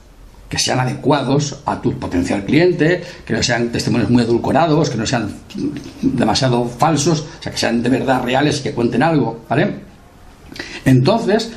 que 0.48 0.60
sean 0.60 0.80
adecuados 0.80 1.62
a 1.66 1.82
tu 1.82 1.98
potencial 1.98 2.46
cliente, 2.46 3.02
que 3.26 3.34
no 3.34 3.42
sean 3.42 3.70
testimonios 3.70 4.10
muy 4.10 4.24
edulcorados, 4.24 4.90
que 4.90 4.98
no 4.98 5.06
sean 5.06 5.34
demasiado 6.02 6.66
falsos, 6.66 7.22
o 7.22 7.44
sea, 7.44 7.52
que 7.52 7.58
sean 7.58 7.82
de 7.82 7.90
verdad 7.90 8.22
reales, 8.22 8.60
que 8.60 8.74
cuenten 8.74 9.02
algo, 9.02 9.44
¿vale? 9.50 9.76
Entonces, 10.86 11.52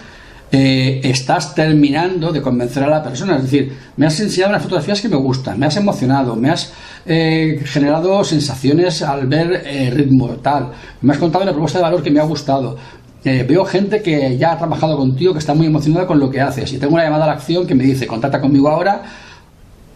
eh, 0.53 1.01
estás 1.03 1.55
terminando 1.55 2.32
de 2.32 2.40
convencer 2.40 2.82
a 2.82 2.88
la 2.88 3.03
persona, 3.03 3.36
es 3.36 3.42
decir, 3.42 3.76
me 3.97 4.07
has 4.07 4.18
enseñado 4.20 4.51
unas 4.51 4.62
fotografías 4.62 5.01
que 5.01 5.09
me 5.09 5.16
gustan, 5.16 5.59
me 5.59 5.66
has 5.66 5.76
emocionado, 5.76 6.36
me 6.36 6.51
has 6.51 6.72
eh, 7.07 7.61
generado 7.64 8.22
sensaciones 8.22 9.03
al 9.03 9.26
ver 9.26 9.62
eh, 9.64 9.90
ritmo 9.90 10.28
tal, 10.42 10.70
me 11.03 11.12
has 11.12 11.18
contado 11.18 11.42
una 11.42 11.53
propuesta 11.53 11.78
de 11.78 11.84
valor 11.84 12.03
que 12.03 12.11
me 12.11 12.20
ha 12.20 12.24
gustado, 12.24 12.76
eh, 13.24 13.42
veo 13.49 13.64
gente 13.64 14.03
que 14.03 14.36
ya 14.36 14.53
ha 14.53 14.59
trabajado 14.59 14.99
contigo, 14.99 15.32
que 15.32 15.38
está 15.38 15.55
muy 15.55 15.66
emocionada 15.66 16.07
con 16.07 16.20
lo 16.20 16.30
que 16.30 16.42
haces. 16.42 16.70
Y 16.74 16.78
tengo 16.78 16.95
una 16.95 17.05
llamada 17.05 17.24
a 17.24 17.28
la 17.28 17.32
acción 17.32 17.66
que 17.66 17.74
me 17.74 17.82
dice, 17.84 18.07
contacta 18.07 18.40
conmigo 18.40 18.68
ahora. 18.68 19.03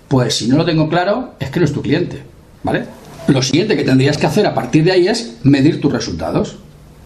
Pues 0.09 0.39
si 0.39 0.49
no 0.49 0.57
lo 0.57 0.65
tengo 0.65 0.89
claro, 0.89 1.35
es 1.39 1.51
que 1.51 1.61
no 1.61 1.67
es 1.67 1.73
tu 1.73 1.83
cliente. 1.83 2.23
¿Vale? 2.63 2.87
Lo 3.27 3.43
siguiente 3.43 3.77
que 3.77 3.85
tendrías 3.85 4.17
que 4.17 4.27
hacer 4.27 4.47
a 4.47 4.55
partir 4.55 4.83
de 4.83 4.93
ahí 4.93 5.09
es 5.09 5.37
medir 5.43 5.79
tus 5.79 5.93
resultados. 5.93 6.57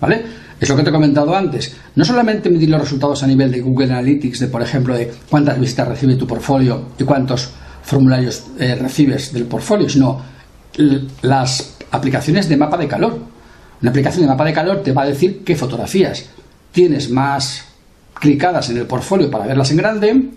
¿Vale? 0.01 0.23
Es 0.63 0.69
lo 0.69 0.77
que 0.77 0.85
te 0.85 0.91
he 0.91 0.93
comentado 0.93 1.35
antes. 1.35 1.75
No 1.97 2.05
solamente 2.05 2.49
medir 2.49 2.71
los 2.71 2.83
resultados 2.83 3.21
a 3.25 3.27
nivel 3.27 3.51
de 3.51 3.61
Google 3.61 3.87
Analytics, 3.87 4.39
de 4.39 4.47
por 4.47 4.63
ejemplo, 4.63 4.95
de 4.95 5.11
cuántas 5.29 5.59
visitas 5.59 5.89
recibe 5.89 6.15
tu 6.15 6.25
portfolio 6.25 6.91
y 6.97 7.03
cuántos 7.03 7.51
formularios 7.83 8.45
eh, 8.61 8.77
recibes 8.77 9.33
del 9.33 9.47
portfolio, 9.47 9.89
sino 9.89 10.23
las 11.23 11.79
aplicaciones 11.91 12.49
de 12.49 12.57
mapa 12.57 12.77
de 12.77 12.87
calor. 12.87 13.19
Una 13.81 13.91
aplicación 13.91 14.23
de 14.23 14.29
mapa 14.29 14.45
de 14.45 14.53
calor 14.53 14.85
te 14.85 14.93
va 14.93 15.03
a 15.03 15.07
decir 15.07 15.43
qué 15.45 15.57
fotografías 15.57 16.27
tienes 16.71 17.11
más 17.11 17.65
clicadas 18.21 18.71
en 18.71 18.77
el 18.77 18.87
portfolio 18.87 19.29
para 19.29 19.49
verlas 19.49 19.73
en 19.73 19.79
grande, 19.79 20.31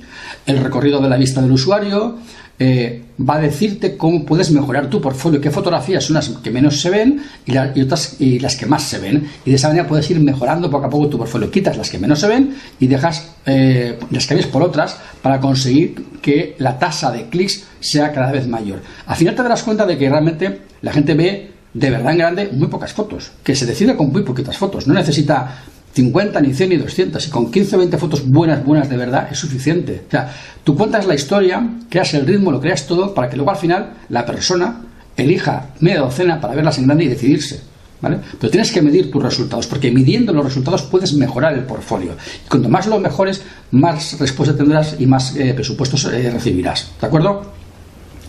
el 0.48 0.58
recorrido 0.58 1.00
de 1.02 1.08
la 1.08 1.18
vista 1.18 1.40
del 1.40 1.52
usuario, 1.52 2.18
eh, 2.58 3.04
va 3.20 3.36
a 3.36 3.42
decirte 3.42 3.98
cómo 3.98 4.26
puedes 4.26 4.52
mejorar 4.52 4.90
tu 4.90 5.02
portfolio, 5.02 5.42
qué 5.42 5.52
fotografías 5.52 6.06
son 6.06 6.16
las 6.16 6.30
que 6.30 6.52
menos 6.52 6.80
se 6.80 6.90
ven 6.90 7.22
y, 7.46 7.82
otras 7.82 8.16
y 8.20 8.40
las 8.40 8.56
que 8.56 8.66
más 8.66 8.84
se 8.84 9.00
ven. 9.00 9.28
Y 9.46 9.50
de 9.50 9.56
esa 9.56 9.68
manera 9.68 9.88
puedes 9.88 10.10
ir 10.10 10.20
mejorando 10.20 10.70
poco 10.70 10.86
a 10.86 10.90
poco 10.90 11.10
tu 11.10 11.18
portfolio. 11.18 11.52
Quitas 11.52 11.78
las 11.78 11.90
que 11.90 11.98
menos 11.98 12.20
se 12.20 12.28
ven 12.28 12.56
y 12.80 12.88
dejas 12.88 13.32
eh, 13.46 14.00
las 14.10 14.26
que 14.28 14.36
ves 14.36 14.48
por 14.48 14.64
otras 14.64 14.98
para 15.22 15.40
conseguir 15.40 15.96
que 16.22 16.56
la 16.60 16.80
tasa 16.80 17.12
de 17.12 17.30
clics 17.30 17.64
sea 17.80 18.12
cada 18.12 18.32
vez 18.32 18.48
mayor. 18.48 18.82
Al 19.06 19.16
final 19.16 19.36
te 19.36 19.44
darás 19.44 19.64
cuenta 19.64 19.86
de 19.86 19.98
que 19.98 20.10
realmente 20.10 20.62
la 20.82 20.94
gente 20.94 21.14
ve 21.14 21.52
de 21.74 21.90
verdad 21.90 22.14
en 22.14 22.18
grande 22.18 22.50
muy 22.54 22.70
pocas 22.70 22.94
fotos, 22.94 23.32
que 23.44 23.54
se 23.54 23.66
decide 23.66 23.98
con 23.98 24.12
muy 24.12 24.24
poquitas 24.24 24.58
fotos. 24.58 24.88
No 24.88 24.94
necesita 24.94 25.66
50, 25.96 26.42
ni 26.42 26.54
100, 26.54 26.70
ni 26.70 26.78
200. 26.78 27.26
Y 27.26 27.30
con 27.30 27.52
15 27.52 27.76
o 27.76 27.80
20 27.80 27.98
fotos 27.98 28.30
buenas, 28.30 28.64
buenas 28.66 28.90
de 28.90 28.98
verdad, 28.98 29.30
es 29.32 29.40
suficiente. 29.40 30.04
O 30.08 30.12
sea, 30.12 30.30
tú 30.64 30.76
cuentas 30.76 31.08
la 31.08 31.16
historia, 31.16 31.66
creas 31.90 32.14
el 32.14 32.28
ritmo, 32.28 32.52
lo 32.52 32.60
creas 32.60 32.86
todo, 32.86 33.14
para 33.14 33.30
que 33.30 33.38
luego 33.38 33.52
al 33.52 33.58
final 33.58 33.94
la 34.10 34.26
persona 34.26 34.82
elija 35.16 35.70
media 35.80 36.02
docena 36.02 36.42
para 36.42 36.54
verlas 36.54 36.78
en 36.78 36.86
grande 36.86 37.06
y 37.06 37.08
decidirse. 37.08 37.62
¿Vale? 38.02 38.18
Pero 38.40 38.52
tienes 38.52 38.72
que 38.74 38.82
medir 38.82 39.10
tus 39.10 39.24
resultados, 39.24 39.68
porque 39.68 39.90
midiendo 39.90 40.34
los 40.34 40.44
resultados 40.44 40.84
puedes 40.84 41.14
mejorar 41.14 41.54
el 41.54 41.64
portfolio. 41.64 42.12
Y 42.46 42.50
cuanto 42.50 42.68
más 42.68 42.86
lo 42.88 43.00
mejores, 43.00 43.42
más 43.72 44.20
respuesta 44.20 44.56
tendrás 44.56 44.98
y 45.00 45.08
más 45.08 45.36
eh, 45.38 45.54
presupuestos 45.54 46.06
eh, 46.14 46.30
recibirás. 46.30 46.92
¿De 47.00 47.08
acuerdo? 47.08 47.54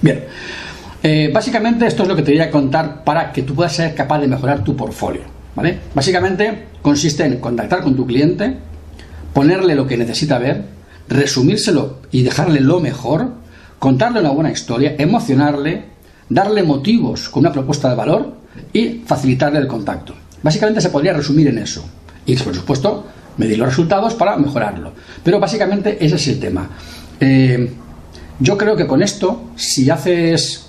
Bien. 0.00 0.24
Eh, 1.02 1.30
básicamente 1.34 1.84
esto 1.84 2.04
es 2.04 2.08
lo 2.08 2.14
que 2.14 2.22
te 2.22 2.30
voy 2.30 2.40
a 2.40 2.50
contar 2.50 3.02
para 3.02 3.32
que 3.32 3.42
tú 3.42 3.54
puedas 3.56 3.74
ser 3.74 3.92
capaz 3.94 4.20
de 4.20 4.28
mejorar 4.28 4.62
tu 4.62 4.76
portfolio. 4.76 5.22
Básicamente 5.94 6.66
consiste 6.86 7.24
en 7.24 7.40
contactar 7.40 7.82
con 7.82 7.96
tu 7.96 8.06
cliente, 8.06 8.58
ponerle 9.34 9.74
lo 9.74 9.88
que 9.88 9.96
necesita 9.96 10.38
ver, 10.38 10.66
resumírselo 11.08 11.98
y 12.12 12.22
dejarle 12.22 12.60
lo 12.60 12.78
mejor, 12.78 13.32
contarle 13.80 14.20
una 14.20 14.30
buena 14.30 14.52
historia, 14.52 14.94
emocionarle, 14.96 15.86
darle 16.28 16.62
motivos 16.62 17.28
con 17.28 17.40
una 17.40 17.50
propuesta 17.50 17.88
de 17.88 17.96
valor 17.96 18.34
y 18.72 19.02
facilitarle 19.04 19.58
el 19.58 19.66
contacto. 19.66 20.14
Básicamente 20.44 20.80
se 20.80 20.90
podría 20.90 21.12
resumir 21.12 21.48
en 21.48 21.58
eso. 21.58 21.84
Y 22.24 22.36
por 22.36 22.54
supuesto, 22.54 23.04
medir 23.36 23.58
los 23.58 23.70
resultados 23.70 24.14
para 24.14 24.36
mejorarlo. 24.36 24.92
Pero 25.24 25.40
básicamente 25.40 25.98
ese 26.00 26.14
es 26.14 26.28
el 26.28 26.38
tema. 26.38 26.70
Eh, 27.18 27.68
yo 28.38 28.56
creo 28.56 28.76
que 28.76 28.86
con 28.86 29.02
esto, 29.02 29.50
si 29.56 29.90
haces 29.90 30.68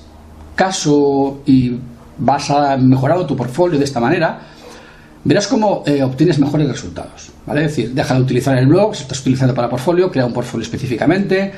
caso 0.55 1.43
y 1.45 1.77
vas 2.17 2.49
a 2.49 2.75
mejorar 2.75 3.27
tu 3.27 3.35
portfolio 3.35 3.77
de 3.77 3.85
esta 3.85 3.99
manera, 3.99 4.47
verás 5.27 5.47
cómo 5.47 5.83
eh, 5.85 6.01
obtienes 6.03 6.39
mejores 6.39 6.67
resultados. 6.69 7.31
¿vale? 7.45 7.65
Es 7.65 7.75
decir, 7.75 7.93
deja 7.93 8.15
de 8.15 8.21
utilizar 8.21 8.57
el 8.57 8.65
blog, 8.65 8.95
si 8.95 9.03
estás 9.03 9.19
utilizando 9.19 9.53
para 9.53 9.69
portfolio, 9.69 10.09
crea 10.09 10.25
un 10.25 10.31
portfolio 10.31 10.63
específicamente 10.63 11.51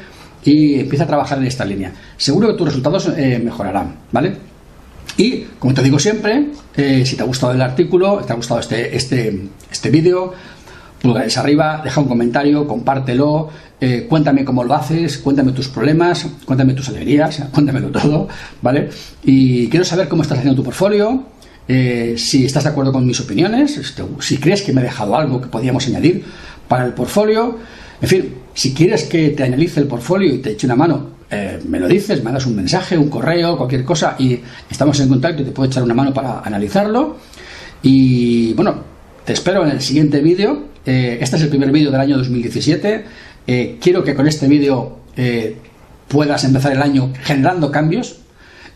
y 0.44 0.80
empieza 0.80 1.04
a 1.04 1.08
trabajar 1.08 1.38
en 1.38 1.46
esta 1.46 1.66
línea. 1.66 1.94
Seguro 2.18 2.48
que 2.48 2.54
tus 2.56 2.68
resultados 2.68 3.12
eh, 3.16 3.40
mejorarán. 3.44 3.96
¿vale? 4.12 4.36
Y, 5.18 5.46
como 5.60 5.76
te 5.76 5.84
digo 5.84 6.00
siempre, 6.00 6.48
eh, 6.76 7.06
si 7.06 7.16
te 7.16 7.22
ha 7.22 7.26
gustado 7.26 7.54
el 7.54 7.62
artículo, 7.62 8.18
te 8.26 8.34
ha 8.34 8.36
gustado 8.36 8.60
este, 8.60 8.96
este, 8.96 9.50
este 9.72 9.90
vídeo, 9.92 10.34
pulgares 11.00 11.38
arriba, 11.38 11.82
deja 11.84 12.02
un 12.02 12.08
comentario, 12.08 12.68
compártelo, 12.68 13.50
cuéntame 14.10 14.44
cómo 14.44 14.66
lo 14.66 14.74
haces, 14.74 15.20
cuéntame 15.20 15.54
tus 15.54 15.70
problemas, 15.70 16.28
cuéntame 16.44 16.74
tus 16.74 16.90
alegrías, 16.90 17.42
cuéntamelo 17.54 17.88
todo, 17.90 18.28
¿vale? 18.62 18.90
Y 19.24 19.70
quiero 19.70 19.86
saber 19.86 20.10
cómo 20.10 20.24
estás 20.24 20.40
haciendo 20.40 20.58
tu 20.58 20.66
portfolio, 20.66 21.24
eh, 21.72 22.16
si 22.18 22.46
estás 22.46 22.64
de 22.64 22.72
acuerdo 22.72 22.92
con 22.92 23.06
mis 23.06 23.20
opiniones, 23.20 23.80
si 24.22 24.38
crees 24.38 24.64
que 24.64 24.74
me 24.74 24.82
he 24.82 24.86
dejado 24.86 25.16
algo 25.16 25.40
que 25.40 25.50
podíamos 25.50 25.86
añadir 25.86 26.26
para 26.68 26.84
el 26.84 26.94
portfolio. 26.94 27.60
En 28.02 28.08
fin, 28.08 28.34
si 28.56 28.74
quieres 28.74 29.04
que 29.04 29.30
te 29.30 29.44
analice 29.44 29.80
el 29.80 29.86
portfolio 29.86 30.34
y 30.34 30.40
te 30.40 30.54
eche 30.54 30.66
una 30.66 30.76
mano, 30.76 31.10
eh, 31.30 31.60
me 31.68 31.80
lo 31.80 31.88
dices, 31.88 32.24
me 32.24 32.32
das 32.32 32.48
un 32.48 32.56
mensaje, 32.56 32.98
un 32.98 33.08
correo, 33.08 33.56
cualquier 33.56 33.84
cosa 33.86 34.16
y 34.18 34.40
estamos 34.68 35.00
en 35.00 35.10
contacto 35.10 35.44
y 35.44 35.46
te 35.46 35.52
puedo 35.52 35.70
echar 35.70 35.84
una 35.84 35.94
mano 35.94 36.12
para 36.12 36.40
analizarlo. 36.40 37.18
Y 37.84 38.52
bueno, 38.54 38.84
te 39.24 39.34
espero 39.34 39.64
en 39.64 39.70
el 39.70 39.82
siguiente 39.82 40.22
vídeo. 40.22 40.70
Eh, 40.84 41.20
este 41.22 41.36
es 41.36 41.44
el 41.44 41.50
primer 41.50 41.72
vídeo 41.72 41.92
del 41.92 42.02
año 42.02 42.18
2017. 42.18 43.06
quiero 43.80 44.04
que 44.04 44.16
con 44.16 44.28
este 44.28 44.48
vídeo 44.48 45.02
puedas 46.08 46.44
empezar 46.46 46.72
el 46.72 46.82
año 46.82 47.14
generando 47.22 47.72
cambios 47.72 48.22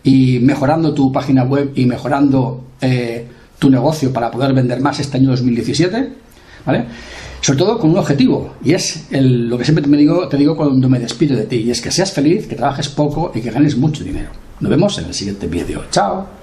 y 0.04 0.40
mejorando 0.40 0.94
tu 0.94 1.12
página 1.12 1.44
web 1.44 1.72
y 1.76 1.86
mejorando 1.88 2.66
eh, 2.84 3.28
tu 3.58 3.70
negocio 3.70 4.12
para 4.12 4.30
poder 4.30 4.54
vender 4.54 4.82
más 4.82 5.00
este 5.00 5.18
año 5.18 5.30
2017, 5.30 6.10
¿vale? 6.66 6.86
Sobre 7.42 7.60
todo 7.60 7.80
con 7.80 7.90
un 7.92 7.98
objetivo, 7.98 8.56
y 8.64 8.74
es 8.74 9.08
lo 9.12 9.58
que 9.58 9.64
siempre 9.64 9.84
te 9.84 9.98
digo, 9.98 10.28
te 10.28 10.38
digo 10.38 10.56
cuando 10.56 10.90
me 10.90 11.00
despido 11.00 11.36
de 11.36 11.46
ti, 11.46 11.58
y 11.58 11.72
es 11.72 11.82
que 11.82 11.92
seas 11.92 12.12
feliz, 12.12 12.48
que 12.48 12.56
trabajes 12.56 12.90
poco 12.90 13.32
y 13.34 13.42
que 13.42 13.52
ganes 13.52 13.78
mucho 13.78 14.04
dinero. 14.04 14.30
Nos 14.60 14.70
vemos 14.70 14.98
en 14.98 15.06
el 15.06 15.14
siguiente 15.14 15.48
vídeo. 15.48 15.84
¡Chao! 15.92 16.43